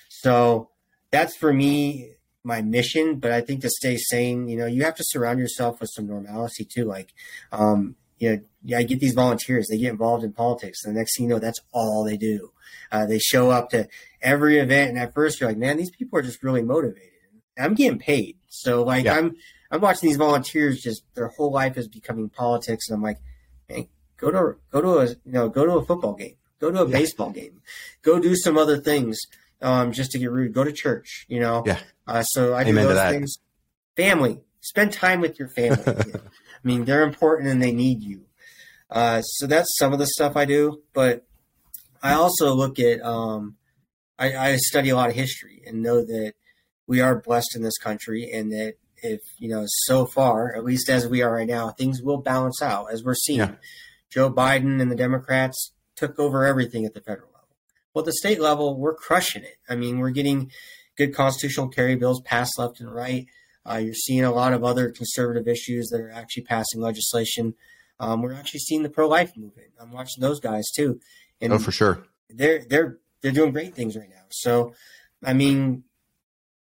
So 0.08 0.68
that's 1.10 1.34
for 1.36 1.52
me 1.52 2.12
my 2.44 2.62
mission. 2.62 3.16
But 3.16 3.32
I 3.32 3.40
think 3.40 3.62
to 3.62 3.70
stay 3.70 3.96
sane, 3.96 4.48
you 4.48 4.56
know, 4.56 4.66
you 4.66 4.84
have 4.84 4.96
to 4.96 5.04
surround 5.06 5.38
yourself 5.38 5.80
with 5.80 5.90
some 5.92 6.06
normalcy 6.06 6.64
too. 6.64 6.84
Like, 6.84 7.12
um, 7.50 7.96
you 8.18 8.30
know, 8.30 8.42
yeah, 8.64 8.78
I 8.78 8.82
get 8.84 9.00
these 9.00 9.14
volunteers, 9.14 9.66
they 9.68 9.78
get 9.78 9.90
involved 9.90 10.22
in 10.22 10.32
politics. 10.32 10.84
And 10.84 10.94
the 10.94 11.00
next 11.00 11.16
thing 11.16 11.24
you 11.24 11.30
know, 11.30 11.38
that's 11.38 11.60
all 11.72 12.04
they 12.04 12.16
do. 12.16 12.52
Uh, 12.90 13.06
they 13.06 13.18
show 13.18 13.50
up 13.50 13.70
to 13.70 13.88
every 14.20 14.58
event. 14.58 14.90
And 14.90 14.98
at 14.98 15.14
first 15.14 15.40
you're 15.40 15.50
like, 15.50 15.58
man, 15.58 15.76
these 15.76 15.90
people 15.90 16.18
are 16.18 16.22
just 16.22 16.42
really 16.42 16.62
motivated. 16.62 17.10
I'm 17.58 17.74
getting 17.74 17.98
paid. 17.98 18.36
So 18.48 18.82
like 18.84 19.06
yeah. 19.06 19.16
I'm, 19.16 19.36
I'm 19.70 19.80
watching 19.80 20.08
these 20.08 20.18
volunteers 20.18 20.82
just 20.82 21.02
their 21.14 21.28
whole 21.28 21.50
life 21.50 21.76
is 21.76 21.88
becoming 21.88 22.28
politics. 22.28 22.88
And 22.88 22.96
I'm 22.96 23.02
like, 23.02 23.18
hey, 23.66 23.88
go 24.22 24.30
to, 24.30 24.56
go 24.70 24.80
to 24.80 24.98
a, 24.98 25.06
you 25.08 25.32
know, 25.32 25.48
go 25.48 25.66
to 25.66 25.72
a 25.72 25.84
football 25.84 26.14
game, 26.14 26.36
go 26.60 26.70
to 26.70 26.82
a 26.82 26.88
yeah. 26.88 26.92
baseball 26.92 27.30
game, 27.30 27.60
go 28.02 28.20
do 28.20 28.36
some 28.36 28.56
other 28.56 28.78
things. 28.78 29.18
Um, 29.60 29.92
just 29.92 30.10
to 30.10 30.18
get 30.18 30.32
rude, 30.32 30.52
go 30.52 30.64
to 30.64 30.72
church, 30.72 31.24
you 31.28 31.38
know? 31.38 31.62
Yeah. 31.64 31.78
Uh, 32.04 32.24
so 32.24 32.52
I 32.52 32.62
Amen 32.62 32.74
do 32.74 32.94
those 32.94 33.10
things. 33.10 33.38
Family, 33.96 34.40
spend 34.60 34.92
time 34.92 35.20
with 35.20 35.38
your 35.38 35.46
family. 35.46 35.84
I 35.86 36.20
mean, 36.64 36.84
they're 36.84 37.04
important 37.04 37.48
and 37.48 37.62
they 37.62 37.70
need 37.70 38.02
you. 38.02 38.22
Uh, 38.90 39.22
so 39.22 39.46
that's 39.46 39.68
some 39.78 39.92
of 39.92 40.00
the 40.00 40.06
stuff 40.06 40.36
I 40.36 40.46
do. 40.46 40.82
But 40.92 41.24
I 42.02 42.14
also 42.14 42.54
look 42.54 42.80
at, 42.80 43.00
um, 43.04 43.54
I, 44.18 44.36
I 44.36 44.56
study 44.56 44.88
a 44.88 44.96
lot 44.96 45.10
of 45.10 45.14
history 45.14 45.62
and 45.64 45.80
know 45.80 46.04
that 46.04 46.32
we 46.88 47.00
are 47.00 47.20
blessed 47.20 47.54
in 47.54 47.62
this 47.62 47.78
country 47.78 48.32
and 48.32 48.50
that 48.50 48.74
if, 48.96 49.20
you 49.38 49.48
know, 49.48 49.64
so 49.66 50.06
far, 50.06 50.56
at 50.56 50.64
least 50.64 50.88
as 50.88 51.06
we 51.06 51.22
are 51.22 51.32
right 51.32 51.46
now, 51.46 51.70
things 51.70 52.02
will 52.02 52.18
balance 52.18 52.60
out 52.60 52.92
as 52.92 53.04
we're 53.04 53.14
seeing. 53.14 53.38
Yeah. 53.38 53.54
Joe 54.12 54.30
Biden 54.30 54.80
and 54.80 54.90
the 54.90 54.96
Democrats 54.96 55.72
took 55.96 56.18
over 56.18 56.44
everything 56.44 56.84
at 56.84 56.92
the 56.92 57.00
federal 57.00 57.28
level. 57.28 57.56
Well, 57.94 58.02
at 58.02 58.06
the 58.06 58.12
state 58.12 58.40
level, 58.40 58.76
we're 58.78 58.94
crushing 58.94 59.42
it. 59.42 59.56
I 59.68 59.74
mean, 59.74 59.98
we're 59.98 60.10
getting 60.10 60.50
good 60.98 61.14
constitutional 61.14 61.68
carry 61.68 61.96
bills 61.96 62.20
passed 62.20 62.58
left 62.58 62.80
and 62.80 62.92
right. 62.92 63.26
Uh, 63.68 63.76
you're 63.76 63.94
seeing 63.94 64.24
a 64.24 64.32
lot 64.32 64.52
of 64.52 64.64
other 64.64 64.90
conservative 64.90 65.48
issues 65.48 65.88
that 65.88 66.00
are 66.00 66.10
actually 66.10 66.42
passing 66.42 66.80
legislation. 66.80 67.54
Um, 68.00 68.20
we're 68.20 68.34
actually 68.34 68.60
seeing 68.60 68.82
the 68.82 68.90
pro-life 68.90 69.36
movement. 69.36 69.68
I'm 69.80 69.92
watching 69.92 70.20
those 70.20 70.40
guys 70.40 70.68
too. 70.74 71.00
And 71.40 71.52
oh, 71.52 71.58
for 71.58 71.72
sure. 71.72 72.04
They're 72.28 72.64
they're 72.68 72.98
they're 73.20 73.32
doing 73.32 73.52
great 73.52 73.74
things 73.74 73.96
right 73.96 74.10
now. 74.10 74.24
So, 74.30 74.74
I 75.24 75.32
mean, 75.32 75.84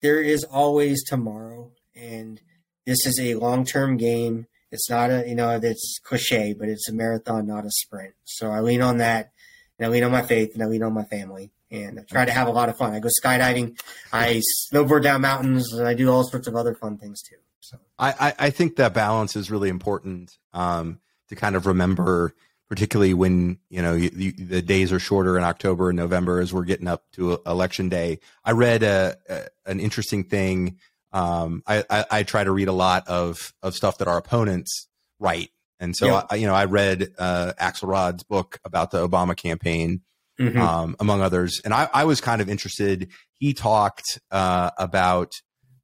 there 0.01 0.21
is 0.21 0.43
always 0.43 1.03
tomorrow, 1.03 1.71
and 1.95 2.39
this 2.85 3.05
is 3.05 3.19
a 3.19 3.35
long-term 3.35 3.97
game. 3.97 4.47
It's 4.74 4.89
not 4.89 5.09
a 5.09 5.24
you 5.28 5.36
know 5.36 5.57
it's 5.61 5.99
cliche, 6.03 6.53
but 6.57 6.67
it's 6.67 6.89
a 6.89 6.93
marathon, 6.93 7.47
not 7.47 7.65
a 7.65 7.71
sprint. 7.71 8.13
So 8.26 8.51
I 8.51 8.59
lean 8.59 8.82
on 8.82 8.97
that, 8.97 9.32
and 9.80 9.86
I 9.86 9.89
lean 9.89 10.03
on 10.03 10.11
my 10.11 10.24
faith, 10.24 10.53
and 10.53 10.61
I 10.61 10.65
lean 10.65 10.84
on 10.84 10.93
my 10.93 11.05
family 11.05 11.51
and 11.74 11.99
I 11.99 12.03
try 12.03 12.24
to 12.24 12.32
have 12.32 12.47
a 12.47 12.51
lot 12.51 12.69
of 12.69 12.78
fun. 12.78 12.93
I 12.93 12.99
go 12.99 13.09
skydiving, 13.09 13.80
I 14.13 14.41
snowboard 14.71 15.03
down 15.03 15.21
mountains, 15.21 15.74
and 15.74 15.88
I 15.88 15.95
do 15.95 16.09
all 16.09 16.24
sorts 16.24 16.47
of 16.47 16.55
other 16.55 16.76
fun 16.76 16.97
things 16.97 17.21
too. 17.21 17.36
So 17.59 17.78
I, 17.97 18.34
I 18.38 18.49
think 18.49 18.76
that 18.76 18.93
balance 18.93 19.36
is 19.36 19.49
really 19.49 19.69
important 19.69 20.38
um, 20.53 20.99
to 21.30 21.36
kind 21.36 21.55
of 21.55 21.65
remember, 21.65 22.36
particularly 22.69 23.13
when 23.13 23.57
you 23.69 23.82
know 23.82 23.93
you, 23.93 24.11
you, 24.13 24.32
the 24.34 24.61
days 24.61 24.91
are 24.91 24.99
shorter 24.99 25.38
in 25.38 25.43
October 25.43 25.89
and 25.89 25.97
November 25.97 26.39
as 26.39 26.53
we're 26.53 26.65
getting 26.65 26.88
up 26.88 27.05
to 27.13 27.39
election 27.45 27.89
day. 27.89 28.19
I 28.45 28.51
read 28.51 28.84
a, 28.84 29.17
a 29.28 29.45
an 29.65 29.80
interesting 29.80 30.24
thing. 30.26 30.78
Um, 31.14 31.61
I, 31.68 31.84
I, 31.89 32.05
I, 32.09 32.24
try 32.24 32.43
to 32.43 32.51
read 32.51 32.68
a 32.68 32.74
lot 32.74 33.07
of 33.07 33.53
of 33.61 33.76
stuff 33.76 33.99
that 33.99 34.07
our 34.07 34.18
opponents 34.18 34.88
write, 35.20 35.51
and 35.80 35.95
so 35.95 36.07
yeah. 36.07 36.24
I, 36.30 36.36
you 36.36 36.47
know 36.47 36.55
I 36.55 36.66
read 36.66 37.14
uh, 37.20 37.53
Axelrod's 37.61 38.24
book 38.24 38.59
about 38.66 38.89
the 38.89 39.07
Obama 39.07 39.38
campaign 39.38 40.01
mm-hmm. 40.39 40.59
um, 40.59 40.95
among 40.99 41.22
others. 41.22 41.61
And 41.64 41.74
I, 41.74 41.89
I, 41.93 42.03
was 42.05 42.22
kind 42.22 42.41
of 42.41 42.49
interested. 42.49 43.09
He 43.39 43.53
talked 43.53 44.20
uh, 44.32 44.72
about 44.78 45.32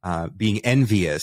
uh, 0.02 0.28
being 0.28 0.60
envious. 0.60 1.22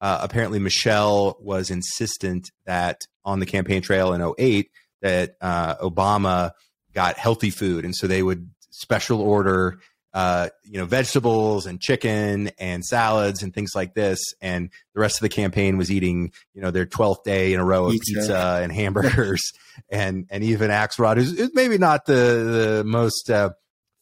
Uh, 0.00 0.18
apparently, 0.22 0.58
Michelle 0.58 1.36
was 1.40 1.70
insistent 1.70 2.50
that 2.66 3.00
on 3.24 3.40
the 3.40 3.46
campaign 3.46 3.82
trail 3.82 4.12
in 4.12 4.34
08 4.38 4.70
that 5.02 5.36
uh, 5.40 5.76
Obama 5.76 6.52
got 6.92 7.16
healthy 7.16 7.50
food. 7.50 7.84
And 7.84 7.94
so 7.94 8.06
they 8.06 8.22
would 8.22 8.50
special 8.70 9.20
order 9.20 9.78
uh, 10.16 10.48
you 10.64 10.78
know, 10.78 10.86
vegetables 10.86 11.66
and 11.66 11.78
chicken 11.78 12.50
and 12.58 12.82
salads 12.82 13.42
and 13.42 13.52
things 13.52 13.72
like 13.74 13.92
this. 13.92 14.18
And 14.40 14.70
the 14.94 15.00
rest 15.00 15.18
of 15.18 15.20
the 15.20 15.28
campaign 15.28 15.76
was 15.76 15.92
eating, 15.92 16.32
you 16.54 16.62
know, 16.62 16.70
their 16.70 16.86
12th 16.86 17.22
day 17.22 17.52
in 17.52 17.60
a 17.60 17.64
row 17.64 17.84
of 17.84 17.92
pizza, 17.92 18.14
pizza 18.14 18.60
and 18.62 18.72
hamburgers. 18.72 19.52
and, 19.90 20.26
and 20.30 20.42
even 20.42 20.70
Axelrod, 20.70 21.18
who's, 21.18 21.38
who's 21.38 21.54
maybe 21.54 21.76
not 21.76 22.06
the, 22.06 22.14
the 22.14 22.84
most 22.86 23.28
uh, 23.28 23.50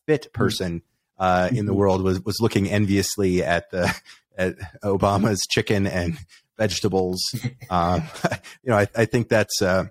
fit 0.06 0.32
person 0.32 0.82
uh, 1.18 1.48
in 1.50 1.66
the 1.66 1.72
mm-hmm. 1.72 1.80
world, 1.80 2.04
was, 2.04 2.20
was 2.20 2.38
looking 2.40 2.70
enviously 2.70 3.42
at 3.42 3.72
the, 3.72 3.92
at 4.38 4.54
Obama's 4.84 5.40
chicken 5.50 5.84
and 5.84 6.16
vegetables. 6.56 7.20
um, 7.70 8.04
you 8.62 8.70
know, 8.70 8.76
I, 8.76 8.86
I 8.94 9.04
think 9.06 9.28
that's, 9.28 9.60
uh, 9.60 9.86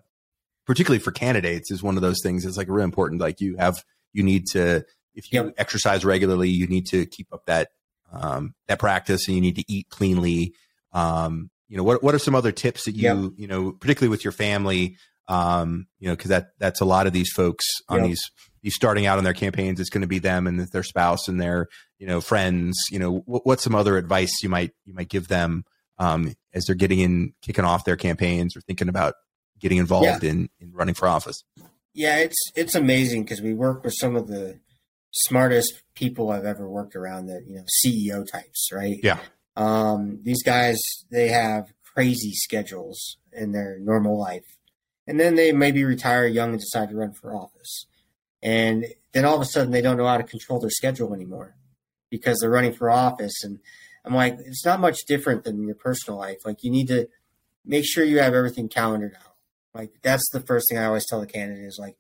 particularly 0.65 0.99
for 0.99 1.11
candidates 1.11 1.69
is 1.69 1.84
one 1.84 1.97
of 1.97 2.01
those 2.01 2.21
things. 2.24 2.45
It's 2.45 2.55
like 2.55 2.69
really 2.69 2.86
important. 2.86 3.19
Like 3.19 3.41
you 3.41 3.57
have, 3.57 3.84
you 4.13 4.24
need 4.24 4.45
to, 4.53 4.86
if 5.16 5.32
you 5.32 5.43
yep. 5.43 5.53
exercise 5.57 6.03
regularly, 6.03 6.49
you 6.49 6.68
need 6.68 6.88
to 6.88 7.05
keep 7.05 7.28
up 7.34 7.45
that 7.45 7.70
um, 8.11 8.53
that 8.68 8.80
practice, 8.80 9.28
and 9.28 9.36
you 9.36 9.41
need 9.41 9.55
to 9.55 9.66
eat 9.68 9.89
cleanly. 9.89 10.53
Um, 10.91 11.49
you 11.68 11.78
know, 11.78 11.84
what 11.84 12.03
what 12.03 12.14
are 12.14 12.20
some 12.20 12.36
other 12.36 12.51
tips 12.51 12.86
that 12.86 12.95
you 12.95 13.01
yep. 13.01 13.32
you 13.36 13.47
know, 13.47 13.72
particularly 13.72 14.09
with 14.09 14.24
your 14.24 14.32
family? 14.32 14.97
Um, 15.28 15.88
you 15.99 16.07
know, 16.07 16.16
because 16.16 16.30
that 16.30 16.49
that's 16.59 16.82
a 16.82 16.86
lot 16.86 17.07
of 17.07 17.14
these 17.14 17.32
folks 17.32 17.66
on 17.89 17.99
yep. 17.99 18.07
these 18.09 18.22
these 18.61 18.76
starting 18.76 19.05
out 19.05 19.18
on 19.18 19.24
their 19.24 19.34
campaigns. 19.34 19.80
It's 19.80 19.89
going 19.89 20.01
to 20.01 20.07
be 20.07 20.20
them 20.20 20.47
and 20.47 20.59
their 20.59 20.84
spouse 20.84 21.28
and 21.28 21.39
their 21.39 21.68
you 21.97 22.07
know 22.07 22.22
friends. 22.22 22.78
You 22.91 22.99
know, 22.99 23.24
what, 23.26 23.45
what's 23.45 23.64
some 23.64 23.76
other 23.76 23.97
advice 23.97 24.32
you 24.43 24.49
might 24.49 24.72
you 24.86 24.93
might 24.93 25.09
give 25.09 25.28
them 25.28 25.66
um, 25.97 26.34
as 26.53 26.66
they're 26.66 26.76
getting 26.76 26.99
in, 26.99 27.34
kicking 27.41 27.66
off 27.66 27.86
their 27.86 27.95
campaigns 27.95 28.55
or 28.55 28.61
thinking 28.61 28.89
about 28.89 29.16
getting 29.59 29.78
involved 29.78 30.24
yeah. 30.24 30.32
in 30.32 30.49
in 30.59 30.72
running 30.74 30.95
for 30.95 31.07
office? 31.07 31.43
Yeah, 31.93 32.18
it's 32.18 32.51
it's 32.55 32.76
amazing 32.76 33.24
because 33.24 33.41
we 33.41 33.53
work 33.53 33.84
with 33.84 33.93
some 33.97 34.16
of 34.16 34.28
the 34.28 34.59
smartest 35.14 35.82
people 35.95 36.32
I've 36.32 36.45
ever 36.45 36.70
worked 36.70 36.95
around 36.95 37.28
that, 37.28 37.45
you 37.47 37.55
know, 37.55 37.66
CEO 37.86 38.30
types, 38.30 38.70
right? 38.72 38.99
Yeah. 39.01 39.20
Um, 39.55 40.20
these 40.24 40.43
guys, 40.43 40.80
they 41.11 41.30
have 41.30 41.72
crazy 41.93 42.32
schedules 42.34 43.18
in 43.32 43.51
their 43.51 43.78
normal 43.80 44.20
life. 44.20 44.57
And 45.05 45.20
then 45.20 45.36
they 45.36 45.51
maybe 45.51 45.84
retire 45.84 46.26
young 46.26 46.51
and 46.51 46.59
decide 46.59 46.89
to 46.89 46.95
run 46.95 47.14
for 47.14 47.36
office. 47.36 47.86
And 48.41 48.86
then 49.11 49.26
all 49.26 49.36
of 49.36 49.41
a 49.41 49.45
sudden 49.45 49.72
they 49.72 49.82
don't 49.82 49.97
know 49.97 50.07
how 50.07 50.18
to 50.18 50.24
control 50.24 50.59
their 50.59 50.70
schedule 50.70 51.14
anymore 51.14 51.55
because 52.09 52.39
they're 52.39 52.49
running 52.49 52.74
for 52.74 52.89
office. 52.89 53.43
And 53.43 53.59
I'm 54.05 54.16
like, 54.16 54.38
it's 54.39 54.66
not 54.66 54.80
much 54.80 55.05
different 55.07 55.43
than 55.43 55.66
your 55.66 55.76
personal 55.76 56.20
life. 56.20 56.39
Like 56.45 56.64
you 56.64 56.72
need 56.72 56.88
to 56.88 57.07
make 57.66 57.86
sure 57.86 58.03
you 58.03 58.20
have 58.20 58.34
everything 58.34 58.70
calendared 58.70 59.16
out. 59.16 59.36
Like 59.74 59.91
that's 60.01 60.28
the 60.32 60.41
first 60.41 60.68
thing 60.70 60.78
I 60.78 60.86
always 60.86 61.05
tell 61.05 61.20
the 61.20 61.28
candidate 61.28 61.66
is 61.66 61.78
like, 61.80 61.97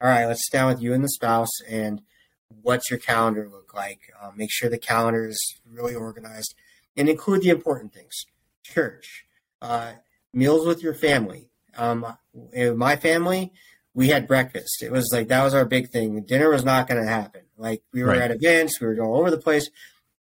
all 0.00 0.08
right, 0.08 0.26
let's 0.26 0.46
sit 0.48 0.56
down 0.56 0.68
with 0.68 0.82
you 0.82 0.94
and 0.94 1.02
the 1.02 1.08
spouse 1.08 1.60
and 1.68 2.02
what's 2.48 2.90
your 2.90 2.98
calendar 2.98 3.48
look 3.48 3.74
like? 3.74 4.12
Uh, 4.20 4.30
make 4.34 4.50
sure 4.50 4.68
the 4.68 4.78
calendar 4.78 5.26
is 5.28 5.58
really 5.70 5.94
organized 5.94 6.54
and 6.96 7.08
include 7.08 7.42
the 7.42 7.50
important 7.50 7.92
things 7.92 8.14
church, 8.62 9.24
uh, 9.62 9.92
meals 10.32 10.66
with 10.66 10.82
your 10.82 10.94
family. 10.94 11.48
Um, 11.76 12.16
in 12.52 12.76
my 12.76 12.96
family, 12.96 13.52
we 13.94 14.08
had 14.08 14.26
breakfast. 14.26 14.82
It 14.82 14.92
was 14.92 15.10
like 15.12 15.28
that 15.28 15.42
was 15.42 15.54
our 15.54 15.64
big 15.64 15.90
thing. 15.90 16.22
Dinner 16.22 16.50
was 16.50 16.64
not 16.64 16.88
going 16.88 17.02
to 17.02 17.08
happen. 17.08 17.42
Like 17.56 17.82
we 17.92 18.02
were 18.02 18.10
right. 18.10 18.20
at 18.20 18.30
events, 18.30 18.80
we 18.80 18.86
were 18.86 19.00
all 19.00 19.18
over 19.18 19.30
the 19.30 19.38
place, 19.38 19.70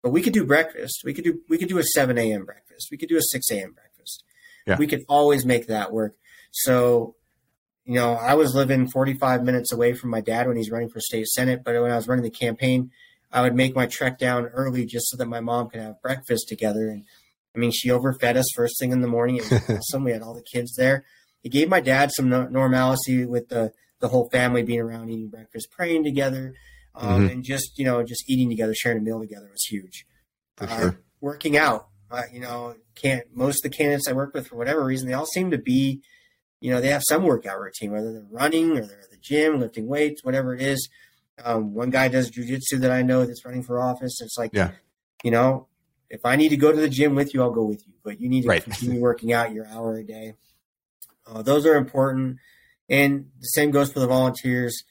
but 0.01 0.11
we 0.11 0.21
could 0.21 0.33
do 0.33 0.45
breakfast. 0.45 1.01
We 1.05 1.13
could 1.13 1.23
do 1.23 1.41
we 1.47 1.57
could 1.57 1.69
do 1.69 1.77
a 1.77 1.83
seven 1.83 2.17
a.m. 2.17 2.45
breakfast. 2.45 2.89
We 2.91 2.97
could 2.97 3.09
do 3.09 3.17
a 3.17 3.21
six 3.21 3.49
a.m. 3.51 3.73
breakfast. 3.73 4.23
Yeah. 4.65 4.77
We 4.77 4.87
could 4.87 5.03
always 5.07 5.45
make 5.45 5.67
that 5.67 5.91
work. 5.91 6.15
So 6.51 7.15
you 7.85 7.95
know, 7.95 8.13
I 8.13 8.35
was 8.35 8.53
living 8.53 8.89
45 8.89 9.43
minutes 9.43 9.71
away 9.71 9.93
from 9.93 10.11
my 10.11 10.21
dad 10.21 10.47
when 10.47 10.57
he's 10.57 10.71
running 10.71 10.89
for 10.89 10.99
state 10.99 11.27
senate, 11.27 11.63
but 11.63 11.73
when 11.81 11.91
I 11.91 11.95
was 11.95 12.07
running 12.07 12.23
the 12.23 12.29
campaign, 12.29 12.91
I 13.31 13.41
would 13.41 13.55
make 13.55 13.75
my 13.75 13.85
trek 13.85 14.19
down 14.19 14.45
early 14.47 14.85
just 14.85 15.09
so 15.09 15.17
that 15.17 15.25
my 15.25 15.39
mom 15.39 15.69
could 15.69 15.81
have 15.81 16.01
breakfast 16.01 16.47
together. 16.47 16.89
And 16.89 17.05
I 17.55 17.59
mean, 17.59 17.71
she 17.71 17.89
overfed 17.89 18.35
us 18.35 18.45
first 18.55 18.75
thing 18.79 18.91
in 18.91 19.01
the 19.01 19.07
morning. 19.07 19.37
It 19.37 19.49
was 19.49 19.69
awesome. 19.69 20.03
We 20.03 20.11
had 20.11 20.21
all 20.21 20.33
the 20.33 20.43
kids 20.43 20.75
there. 20.75 21.05
It 21.43 21.49
gave 21.49 21.69
my 21.69 21.81
dad 21.81 22.11
some 22.11 22.29
normalcy 22.29 23.25
with 23.25 23.49
the 23.49 23.73
the 23.99 24.09
whole 24.09 24.29
family 24.29 24.63
being 24.63 24.79
around 24.79 25.09
eating 25.09 25.29
breakfast, 25.29 25.69
praying 25.71 26.03
together, 26.03 26.53
um, 26.95 27.21
mm-hmm. 27.21 27.33
and 27.33 27.43
just 27.43 27.77
you 27.79 27.85
know 27.85 28.03
just 28.03 28.29
eating 28.29 28.49
together, 28.49 28.73
sharing 28.75 28.99
a 28.99 29.01
meal 29.01 29.19
together 29.19 29.49
was 29.51 29.63
huge. 29.63 30.05
For 30.57 30.65
uh, 30.65 30.79
sure. 30.79 30.99
Working 31.19 31.57
out, 31.57 31.87
uh, 32.11 32.23
you 32.31 32.41
know, 32.41 32.75
can't 32.95 33.25
most 33.33 33.65
of 33.65 33.71
the 33.71 33.75
candidates 33.75 34.07
I 34.07 34.13
work 34.13 34.33
with 34.33 34.47
for 34.47 34.55
whatever 34.55 34.83
reason 34.83 35.07
they 35.07 35.13
all 35.13 35.25
seem 35.25 35.51
to 35.51 35.57
be 35.57 36.01
you 36.61 36.71
know, 36.71 36.79
they 36.79 36.87
have 36.89 37.03
some 37.05 37.23
workout 37.23 37.59
routine, 37.59 37.91
whether 37.91 38.13
they're 38.13 38.25
running 38.31 38.77
or 38.77 38.85
they're 38.85 39.01
at 39.01 39.09
the 39.11 39.17
gym, 39.17 39.59
lifting 39.59 39.87
weights, 39.87 40.23
whatever 40.23 40.53
it 40.55 40.61
is. 40.61 40.87
Um, 41.43 41.73
one 41.73 41.89
guy 41.89 42.07
does 42.07 42.31
jujitsu 42.31 42.79
that 42.81 42.91
I 42.91 43.01
know 43.01 43.25
that's 43.25 43.43
running 43.43 43.63
for 43.63 43.79
office. 43.81 44.21
It's 44.21 44.37
like, 44.37 44.51
Yeah. 44.53 44.71
you 45.23 45.31
know, 45.31 45.67
if 46.09 46.21
I 46.23 46.35
need 46.35 46.49
to 46.49 46.57
go 46.57 46.71
to 46.71 46.79
the 46.79 46.87
gym 46.89 47.15
with 47.15 47.33
you, 47.33 47.41
I'll 47.41 47.51
go 47.51 47.63
with 47.65 47.85
you. 47.87 47.93
But 48.03 48.21
you 48.21 48.29
need 48.29 48.43
to 48.43 48.47
Right. 48.49 48.63
continue 48.63 48.99
working 49.01 49.33
out 49.33 49.53
your 49.53 49.65
hour 49.67 49.95
a 49.97 50.03
day. 50.03 50.35
Uh, 51.25 51.41
those 51.41 51.65
are 51.65 51.75
important. 51.75 52.37
And 52.89 53.31
the 53.39 53.47
same 53.47 53.71
goes 53.71 53.91
for 53.91 53.99
the 53.99 54.07
volunteers. 54.07 54.83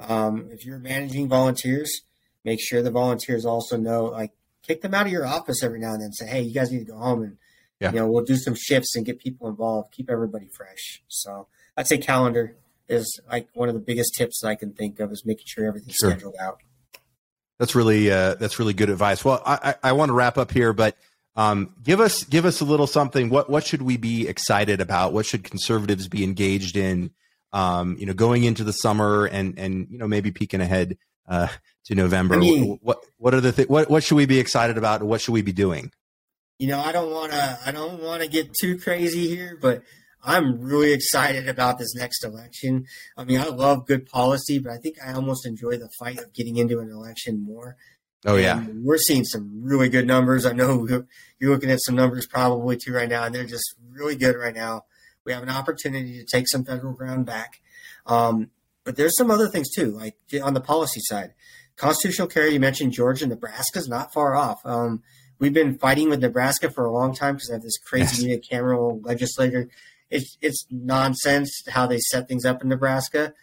Um, 0.00 0.48
if 0.52 0.64
you're 0.64 0.78
managing 0.78 1.28
volunteers, 1.28 2.02
make 2.44 2.60
sure 2.60 2.82
the 2.82 2.90
volunteers 2.90 3.44
also 3.44 3.76
know, 3.76 4.04
like, 4.04 4.32
kick 4.62 4.80
them 4.80 4.94
out 4.94 5.06
of 5.06 5.12
your 5.12 5.26
office 5.26 5.62
every 5.62 5.80
now 5.80 5.92
and 5.92 6.02
then. 6.02 6.12
Say, 6.12 6.26
hey, 6.26 6.40
you 6.42 6.54
guys 6.54 6.70
need 6.70 6.78
to 6.86 6.92
go 6.92 6.96
home 6.98 7.22
and, 7.22 7.38
Yeah. 7.80 7.92
you 7.92 7.96
know, 8.00 8.08
we'll 8.08 8.24
do 8.24 8.36
some 8.36 8.54
shifts 8.56 8.96
and 8.96 9.06
get 9.06 9.20
people 9.20 9.48
involved, 9.48 9.92
keep 9.92 10.10
everybody 10.10 10.46
fresh. 10.48 11.00
So 11.08 11.46
I'd 11.76 11.86
say 11.86 11.98
calendar 11.98 12.56
is 12.88 13.20
like 13.30 13.48
one 13.54 13.68
of 13.68 13.74
the 13.74 13.80
biggest 13.80 14.14
tips 14.16 14.42
I 14.42 14.54
can 14.56 14.72
think 14.72 14.98
of 14.98 15.12
is 15.12 15.24
making 15.24 15.44
sure 15.46 15.66
everything's 15.66 15.94
Sure. 15.94 16.10
scheduled 16.10 16.34
out. 16.40 16.60
That's 17.58 17.74
really 17.74 18.10
uh, 18.10 18.34
that's 18.34 18.58
really 18.58 18.72
good 18.72 18.88
advice. 18.90 19.24
Well, 19.24 19.42
I, 19.44 19.74
I, 19.82 19.90
I 19.90 19.92
want 19.92 20.10
to 20.10 20.12
wrap 20.12 20.38
up 20.38 20.50
here, 20.52 20.72
but 20.72 20.96
um, 21.36 21.74
give 21.82 22.00
us 22.00 22.22
give 22.24 22.44
us 22.44 22.60
a 22.60 22.64
little 22.64 22.86
something. 22.86 23.30
What 23.30 23.50
what 23.50 23.64
should 23.66 23.82
we 23.82 23.96
be 23.96 24.28
excited 24.28 24.80
about? 24.80 25.12
What 25.12 25.26
should 25.26 25.42
conservatives 25.44 26.06
be 26.08 26.22
engaged 26.24 26.76
in? 26.76 27.10
Um, 27.52 27.96
you 27.98 28.06
know, 28.06 28.12
going 28.12 28.44
into 28.44 28.62
the 28.64 28.72
summer 28.72 29.26
and 29.26 29.58
and 29.58 29.88
you 29.90 29.98
know 29.98 30.06
maybe 30.06 30.30
peeking 30.30 30.60
ahead 30.60 30.98
uh, 31.28 31.48
to 31.86 31.94
November. 31.94 32.34
I 32.34 32.38
mean- 32.38 32.78
what 32.82 33.04
what 33.16 33.34
are 33.34 33.40
the 33.40 33.52
th- 33.52 33.68
what 33.68 33.90
what 33.90 34.02
should 34.04 34.16
we 34.16 34.26
be 34.26 34.38
excited 34.38 34.78
about? 34.78 35.02
What 35.02 35.20
should 35.20 35.32
we 35.32 35.42
be 35.42 35.52
doing? 35.52 35.90
You 36.58 36.66
know, 36.66 36.80
I 36.80 36.92
don't 36.92 37.10
want 37.10 37.32
to, 37.32 37.58
I 37.64 37.70
don't 37.70 38.02
want 38.02 38.22
to 38.22 38.28
get 38.28 38.52
too 38.60 38.78
crazy 38.78 39.28
here, 39.28 39.56
but 39.60 39.82
I'm 40.22 40.60
really 40.60 40.92
excited 40.92 41.48
about 41.48 41.78
this 41.78 41.94
next 41.94 42.24
election. 42.24 42.86
I 43.16 43.24
mean, 43.24 43.40
I 43.40 43.46
love 43.46 43.86
good 43.86 44.06
policy, 44.06 44.58
but 44.58 44.72
I 44.72 44.76
think 44.76 44.96
I 45.04 45.12
almost 45.12 45.46
enjoy 45.46 45.78
the 45.78 45.88
fight 45.98 46.18
of 46.18 46.32
getting 46.32 46.56
into 46.56 46.80
an 46.80 46.90
election 46.90 47.44
more. 47.44 47.76
Oh 48.26 48.34
yeah, 48.34 48.58
And 48.58 48.84
we're 48.84 48.98
seeing 48.98 49.24
some 49.24 49.62
really 49.62 49.88
good 49.88 50.06
numbers. 50.06 50.44
I 50.44 50.52
know 50.52 50.86
you're 50.88 51.06
you're 51.38 51.52
looking 51.52 51.70
at 51.70 51.78
some 51.80 51.94
numbers 51.94 52.26
probably 52.26 52.76
too 52.76 52.92
right 52.92 53.08
now, 53.08 53.22
and 53.22 53.32
they're 53.32 53.44
just 53.44 53.76
really 53.90 54.16
good 54.16 54.34
right 54.34 54.54
now. 54.54 54.86
We 55.24 55.32
have 55.32 55.44
an 55.44 55.50
opportunity 55.50 56.18
to 56.18 56.24
take 56.24 56.48
some 56.48 56.64
federal 56.64 56.94
ground 56.94 57.26
back. 57.26 57.60
Um, 58.06 58.50
but 58.82 58.96
there's 58.96 59.14
some 59.16 59.30
other 59.30 59.46
things 59.46 59.68
too, 59.70 59.92
like 59.92 60.16
on 60.42 60.54
the 60.54 60.60
policy 60.60 61.00
side. 61.04 61.34
Constitutional 61.76 62.26
carry, 62.26 62.54
you 62.54 62.60
mentioned 62.60 62.92
Georgia, 62.92 63.26
Nebraska's 63.26 63.86
not 63.86 64.12
far 64.12 64.34
off. 64.34 64.58
Um, 64.64 65.02
we've 65.38 65.54
been 65.54 65.78
fighting 65.78 66.10
with 66.10 66.20
Nebraska 66.20 66.70
for 66.70 66.84
a 66.84 66.92
long 66.92 67.14
time 67.14 67.34
because 67.34 67.48
they 67.48 67.54
have 67.54 67.62
this 67.62 67.78
crazy 67.78 68.28
unicameral 68.28 69.04
legislator. 69.04 69.68
It's, 70.10 70.36
it's 70.40 70.66
nonsense 70.70 71.62
how 71.68 71.86
they 71.86 71.98
set 71.98 72.28
things 72.28 72.44
up 72.44 72.62
in 72.62 72.68
Nebraska, 72.68 73.34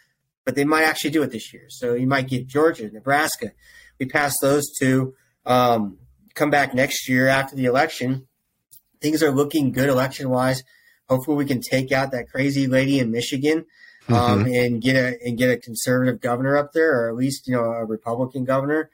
but 0.45 0.55
they 0.55 0.65
might 0.65 0.83
actually 0.83 1.11
do 1.11 1.23
it 1.23 1.31
this 1.31 1.53
year. 1.53 1.65
So 1.69 1.93
you 1.93 2.07
might 2.07 2.27
get 2.27 2.47
Georgia, 2.47 2.89
Nebraska. 2.91 3.51
We 3.99 4.07
pass 4.07 4.35
those 4.41 4.71
two. 4.77 5.15
Um, 5.45 5.97
come 6.33 6.49
back 6.49 6.73
next 6.73 7.07
year 7.07 7.27
after 7.27 7.55
the 7.55 7.65
election. 7.65 8.27
Things 9.01 9.21
are 9.21 9.31
looking 9.31 9.71
good 9.71 9.89
election 9.89 10.29
wise. 10.29 10.63
Hopefully, 11.07 11.37
we 11.37 11.45
can 11.45 11.61
take 11.61 11.91
out 11.91 12.11
that 12.11 12.29
crazy 12.29 12.65
lady 12.65 12.99
in 12.99 13.11
Michigan 13.11 13.65
um, 14.09 14.45
and 14.45 14.81
get 14.81 14.95
a 14.95 15.17
and 15.23 15.37
get 15.37 15.51
a 15.51 15.57
conservative 15.57 16.19
governor 16.19 16.57
up 16.57 16.73
there, 16.73 16.99
or 16.99 17.09
at 17.09 17.15
least 17.15 17.47
you 17.47 17.55
know 17.55 17.63
a 17.63 17.85
Republican 17.85 18.43
governor. 18.43 18.89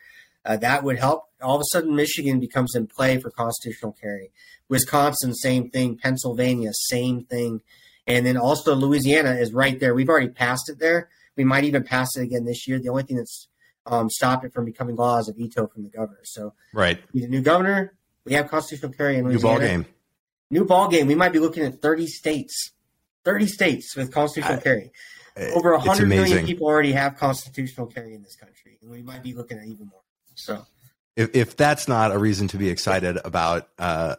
Uh, 0.45 0.57
that 0.57 0.83
would 0.83 0.99
help. 0.99 1.25
All 1.41 1.55
of 1.55 1.61
a 1.61 1.65
sudden, 1.71 1.95
Michigan 1.95 2.39
becomes 2.39 2.75
in 2.75 2.87
play 2.87 3.19
for 3.19 3.29
constitutional 3.31 3.95
carry. 3.99 4.31
Wisconsin, 4.69 5.33
same 5.33 5.69
thing. 5.69 5.97
Pennsylvania, 5.97 6.71
same 6.73 7.25
thing. 7.25 7.61
And 8.07 8.25
then 8.25 8.37
also 8.37 8.75
Louisiana 8.75 9.31
is 9.31 9.53
right 9.53 9.79
there. 9.79 9.93
We've 9.93 10.09
already 10.09 10.29
passed 10.29 10.69
it 10.69 10.79
there. 10.79 11.09
We 11.35 11.43
might 11.43 11.63
even 11.63 11.83
pass 11.83 12.15
it 12.15 12.21
again 12.21 12.45
this 12.45 12.67
year. 12.67 12.79
The 12.79 12.89
only 12.89 13.03
thing 13.03 13.17
that's 13.17 13.47
um, 13.85 14.09
stopped 14.09 14.45
it 14.45 14.53
from 14.53 14.65
becoming 14.65 14.95
law 14.95 15.19
is 15.19 15.27
a 15.29 15.33
veto 15.33 15.67
from 15.67 15.83
the 15.83 15.89
governor. 15.89 16.21
So 16.23 16.53
right. 16.73 16.99
we 17.13 17.21
need 17.21 17.27
a 17.27 17.31
new 17.31 17.41
governor. 17.41 17.93
We 18.25 18.33
have 18.33 18.49
constitutional 18.49 18.93
carry 18.93 19.17
in 19.17 19.25
Louisiana. 19.25 19.59
New 19.59 19.59
ball 19.59 19.67
game. 19.67 19.85
New 20.49 20.65
ball 20.65 20.87
game. 20.89 21.07
We 21.07 21.15
might 21.15 21.31
be 21.31 21.39
looking 21.39 21.63
at 21.63 21.81
30 21.81 22.07
states. 22.07 22.71
30 23.23 23.47
states 23.47 23.95
with 23.95 24.13
constitutional 24.13 24.59
I- 24.59 24.61
carry. 24.61 24.91
Over 25.53 25.75
It's 25.75 25.87
100 25.87 26.09
million 26.09 26.45
people 26.45 26.67
already 26.67 26.91
have 26.91 27.15
constitutional 27.15 27.87
carry 27.87 28.13
in 28.13 28.21
this 28.21 28.35
country. 28.35 28.77
And 28.81 28.91
we 28.91 29.01
might 29.01 29.23
be 29.23 29.33
looking 29.33 29.57
at 29.57 29.65
even 29.65 29.87
more. 29.87 30.01
So 30.35 30.65
if, 31.23 31.35
if 31.35 31.57
that's 31.57 31.87
not 31.87 32.11
a 32.11 32.17
reason 32.17 32.47
to 32.49 32.57
be 32.57 32.69
excited 32.69 33.17
about 33.23 33.67
uh, 33.79 34.15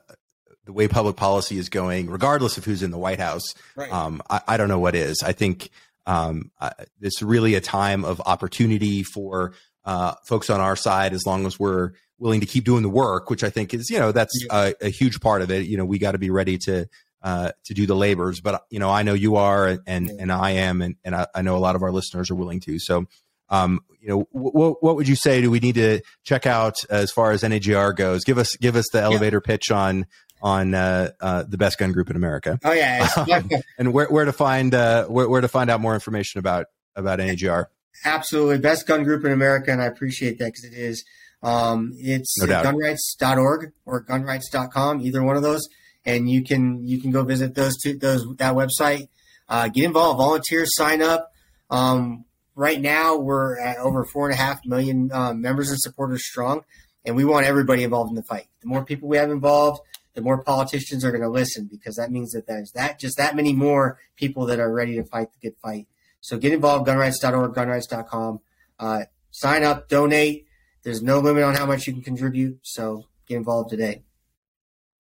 the 0.65 0.73
way 0.73 0.89
public 0.89 1.17
policy 1.17 1.59
is 1.59 1.69
going, 1.69 2.09
regardless 2.09 2.57
of 2.57 2.65
who's 2.65 2.83
in 2.83 2.91
the 2.91 2.99
White 2.99 3.21
House, 3.21 3.55
right. 3.77 3.93
um, 3.93 4.23
I, 4.31 4.41
I 4.49 4.57
don't 4.57 4.69
know 4.69 4.79
what 4.79 4.95
is. 4.95 5.23
I 5.23 5.33
think 5.33 5.71
um, 6.07 6.51
uh, 6.61 6.71
it's 7.01 7.23
really 7.23 7.55
a 7.55 7.61
time 7.61 8.05
of 8.05 8.21
opportunity 8.25 9.03
for 9.03 9.53
uh, 9.85 10.15
folks 10.25 10.51
on 10.51 10.61
our 10.61 10.77
side, 10.77 11.13
as 11.13 11.27
long 11.27 11.47
as 11.47 11.59
we're 11.59 11.93
willing 12.19 12.41
to 12.41 12.47
keep 12.47 12.65
doing 12.65 12.83
the 12.83 12.89
work, 12.89 13.31
which 13.31 13.43
I 13.43 13.51
think 13.51 13.75
is, 13.75 13.91
you 13.91 13.99
know, 13.99 14.13
that's 14.13 14.33
a, 14.51 14.75
a 14.81 14.89
huge 14.89 15.21
part 15.21 15.43
of 15.43 15.51
it. 15.51 15.67
You 15.67 15.77
know, 15.77 15.85
we 15.85 15.99
got 15.99 16.13
to 16.13 16.19
be 16.19 16.31
ready 16.31 16.57
to 16.59 16.89
uh, 17.23 17.53
to 17.65 17.75
do 17.75 17.87
the 17.87 17.95
labors. 17.97 18.41
But 18.41 18.65
you 18.71 18.79
know, 18.79 18.91
I 18.91 19.03
know 19.03 19.15
you 19.15 19.37
are, 19.37 19.67
and 19.67 19.81
and, 19.87 20.09
Yeah. 20.09 20.15
and 20.21 20.33
I 20.33 20.51
am, 20.53 20.83
and, 20.83 20.97
and 21.05 21.15
I, 21.15 21.27
I 21.35 21.43
know 21.43 21.57
a 21.57 21.59
lot 21.59 21.75
of 21.77 21.83
our 21.83 21.91
listeners 21.93 22.31
are 22.31 22.37
willing 22.37 22.61
to. 22.61 22.79
So. 22.79 23.07
Um, 23.53 23.81
you 24.01 24.09
know, 24.09 24.29
what 24.33 24.83
what 24.83 24.97
would 24.97 25.07
you 25.07 25.15
say? 25.15 25.41
Do 25.43 25.51
we 25.51 25.61
need 25.61 25.77
to 25.77 26.01
check 26.25 26.45
out 26.45 26.85
as 26.91 27.13
far 27.13 27.31
as 27.31 27.43
NAGR 27.43 27.95
goes? 27.95 28.25
Give 28.25 28.39
us 28.39 28.57
give 28.57 28.75
us 28.75 28.87
the 28.93 29.01
elevator 29.01 29.41
pitch 29.41 29.71
on 29.71 30.07
on 30.43 30.75
uh, 30.75 31.11
uh, 31.21 31.45
the 31.47 31.57
best 31.57 31.79
gun 31.79 31.93
group 31.93 32.11
in 32.11 32.17
America 32.17 32.59
oh, 32.65 32.73
yeah. 32.73 33.05
it's- 33.05 33.63
and 33.79 33.93
where, 33.93 34.07
where 34.09 34.25
to 34.25 34.33
find 34.33 34.75
uh, 34.75 35.07
where, 35.07 35.29
where 35.29 35.41
to 35.41 35.47
find 35.47 35.71
out 35.71 35.81
more 35.81 35.95
information 35.95 36.41
about 36.41 36.67
about 36.97 37.21
NAGR. 37.21 37.67
Absolutely. 38.05 38.59
Best 38.59 38.87
gun 38.87 39.05
group 39.05 39.25
in 39.25 39.31
America, 39.31 39.71
and 39.71 39.81
I 39.81 39.87
appreciate 39.87 40.39
that 40.39 40.47
because 40.47 40.65
it 40.65 40.75
is. 40.75 41.05
Um, 41.43 41.93
it's 41.97 42.41
No 42.41 42.47
gunrights.org 42.47 43.73
or 43.85 44.05
gunrights.com, 44.05 45.01
either 45.01 45.23
one 45.23 45.37
of 45.37 45.43
those. 45.43 45.69
And 46.05 46.29
you 46.29 46.43
can 46.43 46.85
you 46.87 47.01
can 47.01 47.13
go 47.13 47.23
visit 47.23 47.55
those 47.55 47.77
two 47.81 47.97
those 47.97 48.25
that 48.39 48.55
website. 48.55 49.09
Uh, 49.49 49.69
get 49.69 49.85
involved, 49.85 50.19
volunteer, 50.19 50.65
sign 50.67 51.03
up. 51.03 51.31
Um, 51.71 52.25
right 52.55 52.81
now 52.81 53.17
we're 53.17 53.59
at 53.59 53.79
over 53.79 54.05
four 54.05 54.29
and 54.29 54.35
a 54.35 54.43
half 54.43 54.65
million 54.65 55.11
um, 55.13 55.41
members 55.41 55.71
and 55.71 55.79
supporters 55.81 56.27
strong, 56.27 56.65
and 57.05 57.17
we 57.17 57.25
want 57.25 57.47
everybody 57.47 57.85
involved 57.85 58.11
in 58.11 58.17
the 58.17 58.23
fight. 58.23 58.47
The 58.61 58.69
more 58.69 58.85
people 58.85 59.09
we 59.09 59.17
have 59.17 59.31
involved, 59.31 59.81
the 60.15 60.23
more 60.23 60.43
politicians 60.43 61.05
are 61.05 61.11
going 61.11 61.23
to 61.23 61.29
listen 61.29 61.69
because 61.71 61.97
that 61.97 62.11
means 62.11 62.33
that 62.33 62.47
there's 62.47 62.73
that 62.73 62.99
just 62.99 63.17
that 63.17 63.35
many 63.35 63.53
more 63.53 63.99
people 64.17 64.47
that 64.47 64.61
are 64.61 64.73
ready 64.73 64.97
to 64.97 65.05
fight 65.05 65.29
the 65.33 65.49
good 65.49 65.57
fight. 65.63 65.87
So 66.21 66.39
get 66.39 66.53
involved, 66.53 66.87
gunrights.org, 66.87 67.53
gunrights.com. 67.55 68.41
Uh, 68.79 69.05
sign 69.31 69.65
up, 69.65 69.89
donate. 69.89 70.47
There's 70.83 71.03
no 71.03 71.19
limit 71.19 71.45
on 71.45 71.55
how 71.55 71.67
much 71.67 71.87
you 71.87 71.93
can 71.93 72.03
contribute. 72.03 72.61
So 72.63 73.07
get 73.27 73.37
involved 73.37 73.71
today. 73.71 74.03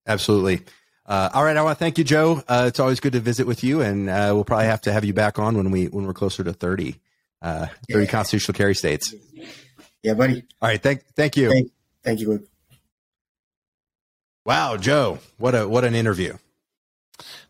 Absolutely. 0.07 0.62
Uh, 1.05 1.28
all 1.34 1.44
right, 1.44 1.57
I 1.57 1.62
want 1.62 1.78
to 1.78 1.84
thank 1.84 1.98
you, 1.98 2.05
Joe. 2.05 2.42
Uh, 2.48 2.64
it's 2.68 2.80
always 2.80 3.00
good 3.00 3.12
to 3.12 3.20
visit 3.20 3.46
with 3.46 3.64
you, 3.64 3.80
and 3.80 4.09
uh, 4.09 4.30
we'll 4.32 4.44
probably 4.44 4.66
have 4.66 4.80
to 4.82 4.92
have 4.92 5.05
you 5.05 5.12
back 5.12 5.38
on 5.38 5.57
when 5.57 5.70
we 5.70 5.86
when 5.86 6.07
we're 6.07 6.14
closer 6.14 6.44
to 6.44 6.53
thirty, 6.53 7.00
uh, 7.43 7.66
thirty 7.90 8.05
Yeah. 8.05 8.11
constitutional 8.11 8.55
carry 8.57 8.74
states. 8.74 9.14
Yeah, 10.03 10.14
buddy. 10.14 10.45
All 10.61 10.68
right, 10.68 10.82
thank 10.82 11.05
thank 11.16 11.36
you. 11.36 11.51
Thank- 11.51 11.70
Thank 12.05 12.18
you, 12.20 12.28
Luke. 12.30 12.49
Wow, 14.45 14.76
Joe, 14.76 15.18
what 15.38 15.55
a 15.55 15.68
what 15.68 15.84
an 15.84 15.95
interview. 15.95 16.36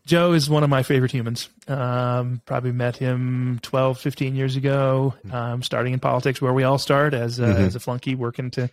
Joe 0.05 0.32
is 0.32 0.51
one 0.51 0.64
of 0.64 0.68
my 0.68 0.82
favorite 0.82 1.12
humans. 1.12 1.49
Um, 1.68 2.43
probably 2.45 2.72
met 2.72 2.97
him 2.97 3.61
12, 3.62 3.99
15 4.01 4.34
years 4.34 4.57
ago, 4.57 5.14
um, 5.30 5.62
starting 5.62 5.93
in 5.95 6.01
politics 6.01 6.43
where 6.43 6.53
we 6.53 6.64
all 6.64 6.76
start 6.78 7.14
as 7.14 7.38
a, 7.38 7.45
Mhm. 7.47 7.55
as 7.59 7.76
a 7.76 7.80
flunky 7.80 8.14
working 8.16 8.51
to 8.53 8.68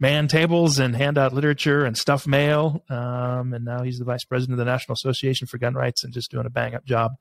man 0.00 0.26
tables 0.26 0.80
and 0.80 0.96
hand 0.96 1.16
out 1.18 1.32
literature 1.32 1.84
and 1.84 1.96
stuff 1.96 2.26
mail. 2.26 2.82
Um, 2.90 3.54
and 3.54 3.64
now 3.64 3.82
he's 3.84 4.00
the 4.00 4.04
vice 4.04 4.24
president 4.24 4.58
of 4.60 4.66
the 4.66 4.70
National 4.70 4.94
Association 4.94 5.46
for 5.46 5.56
Gun 5.58 5.74
Rights 5.74 6.02
and 6.02 6.12
just 6.12 6.32
doing 6.32 6.46
a 6.46 6.50
bang 6.50 6.74
up 6.74 6.84
job. 6.84 7.12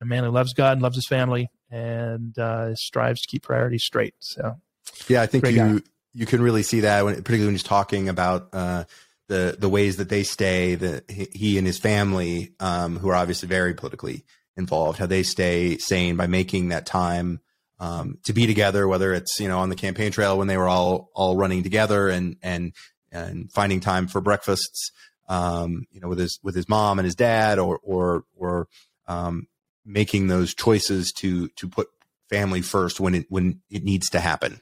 A 0.00 0.06
man 0.06 0.24
who 0.24 0.30
loves 0.30 0.54
God 0.54 0.72
and 0.72 0.82
loves 0.82 0.96
his 0.96 1.06
family 1.06 1.48
and 1.74 2.38
uh, 2.38 2.74
strives 2.76 3.20
to 3.22 3.26
keep 3.28 3.42
priorities 3.42 3.82
straight. 3.82 4.14
So 4.20 4.60
Yeah, 5.08 5.22
I 5.22 5.26
think 5.26 5.50
you 5.50 5.82
you 6.12 6.26
can 6.26 6.40
really 6.40 6.62
see 6.62 6.80
that 6.80 7.04
when, 7.04 7.14
particularly 7.16 7.46
when 7.46 7.54
he's 7.54 7.64
talking 7.64 8.08
about 8.08 8.48
uh, 8.52 8.84
the 9.26 9.56
the 9.58 9.68
ways 9.68 9.96
that 9.96 10.08
they 10.08 10.22
stay, 10.22 10.76
that 10.76 11.10
he- 11.10 11.28
he 11.32 11.58
and 11.58 11.66
his 11.66 11.78
family, 11.78 12.52
um, 12.60 12.98
who 12.98 13.08
are 13.08 13.16
obviously 13.16 13.48
very 13.48 13.74
politically 13.74 14.24
involved, 14.56 15.00
how 15.00 15.06
they 15.06 15.24
stay 15.24 15.76
sane 15.78 16.16
by 16.16 16.28
making 16.28 16.68
that 16.68 16.86
time 16.86 17.40
um, 17.80 18.18
to 18.24 18.32
be 18.32 18.46
together, 18.46 18.86
whether 18.86 19.12
it's 19.12 19.40
you 19.40 19.48
know 19.48 19.58
on 19.58 19.68
the 19.68 19.74
campaign 19.76 20.12
trail 20.12 20.38
when 20.38 20.46
they 20.46 20.56
were 20.56 20.68
all 20.68 21.10
all 21.12 21.36
running 21.36 21.64
together 21.64 22.08
and 22.08 22.36
and 22.40 22.72
and 23.10 23.50
finding 23.52 23.80
time 23.80 24.06
for 24.06 24.20
breakfasts, 24.20 24.92
um, 25.28 25.86
you 25.90 26.00
know, 26.00 26.08
with 26.08 26.18
his 26.20 26.38
with 26.44 26.54
his 26.54 26.68
mom 26.68 27.00
and 27.00 27.04
his 27.06 27.16
dad, 27.16 27.58
or 27.58 27.80
or 27.82 28.24
or 28.36 28.68
um, 29.08 29.48
making 29.84 30.28
those 30.28 30.54
choices 30.54 31.12
to 31.12 31.48
to 31.48 31.68
put 31.68 31.88
family 32.28 32.62
first 32.62 33.00
when 33.00 33.14
it 33.14 33.26
when 33.28 33.60
it 33.70 33.84
needs 33.84 34.08
to 34.10 34.20
happen. 34.20 34.60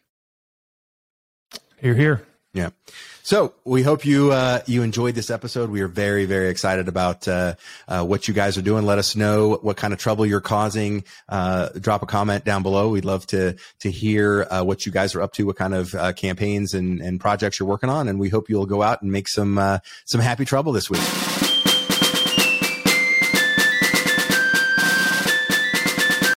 You're 1.80 1.94
here. 1.94 2.22
Yeah. 2.54 2.70
So 3.22 3.54
we 3.64 3.82
hope 3.82 4.04
you 4.04 4.30
uh, 4.30 4.60
you 4.66 4.82
enjoyed 4.82 5.14
this 5.14 5.30
episode. 5.30 5.70
We 5.70 5.80
are 5.80 5.88
very 5.88 6.26
very 6.26 6.50
excited 6.50 6.86
about 6.86 7.26
uh, 7.26 7.54
uh, 7.88 8.04
what 8.04 8.28
you 8.28 8.34
guys 8.34 8.58
are 8.58 8.62
doing. 8.62 8.84
Let 8.84 8.98
us 8.98 9.16
know 9.16 9.58
what 9.62 9.78
kind 9.78 9.94
of 9.94 9.98
trouble 9.98 10.26
you're 10.26 10.40
causing. 10.40 11.04
Uh, 11.28 11.70
drop 11.80 12.02
a 12.02 12.06
comment 12.06 12.44
down 12.44 12.62
below. 12.62 12.90
We'd 12.90 13.06
love 13.06 13.26
to 13.28 13.56
to 13.80 13.90
hear 13.90 14.46
uh, 14.50 14.64
what 14.64 14.84
you 14.84 14.92
guys 14.92 15.14
are 15.14 15.22
up 15.22 15.32
to, 15.34 15.46
what 15.46 15.56
kind 15.56 15.72
of 15.72 15.94
uh, 15.94 16.12
campaigns 16.12 16.74
and, 16.74 17.00
and 17.00 17.20
projects 17.20 17.58
you're 17.58 17.68
working 17.68 17.88
on, 17.88 18.08
and 18.08 18.20
we 18.20 18.28
hope 18.28 18.50
you'll 18.50 18.66
go 18.66 18.82
out 18.82 19.00
and 19.00 19.10
make 19.10 19.28
some 19.28 19.80
some 20.04 20.20
happy 20.20 20.44
trouble 20.44 20.72
this 20.72 20.90
week. 20.90 21.51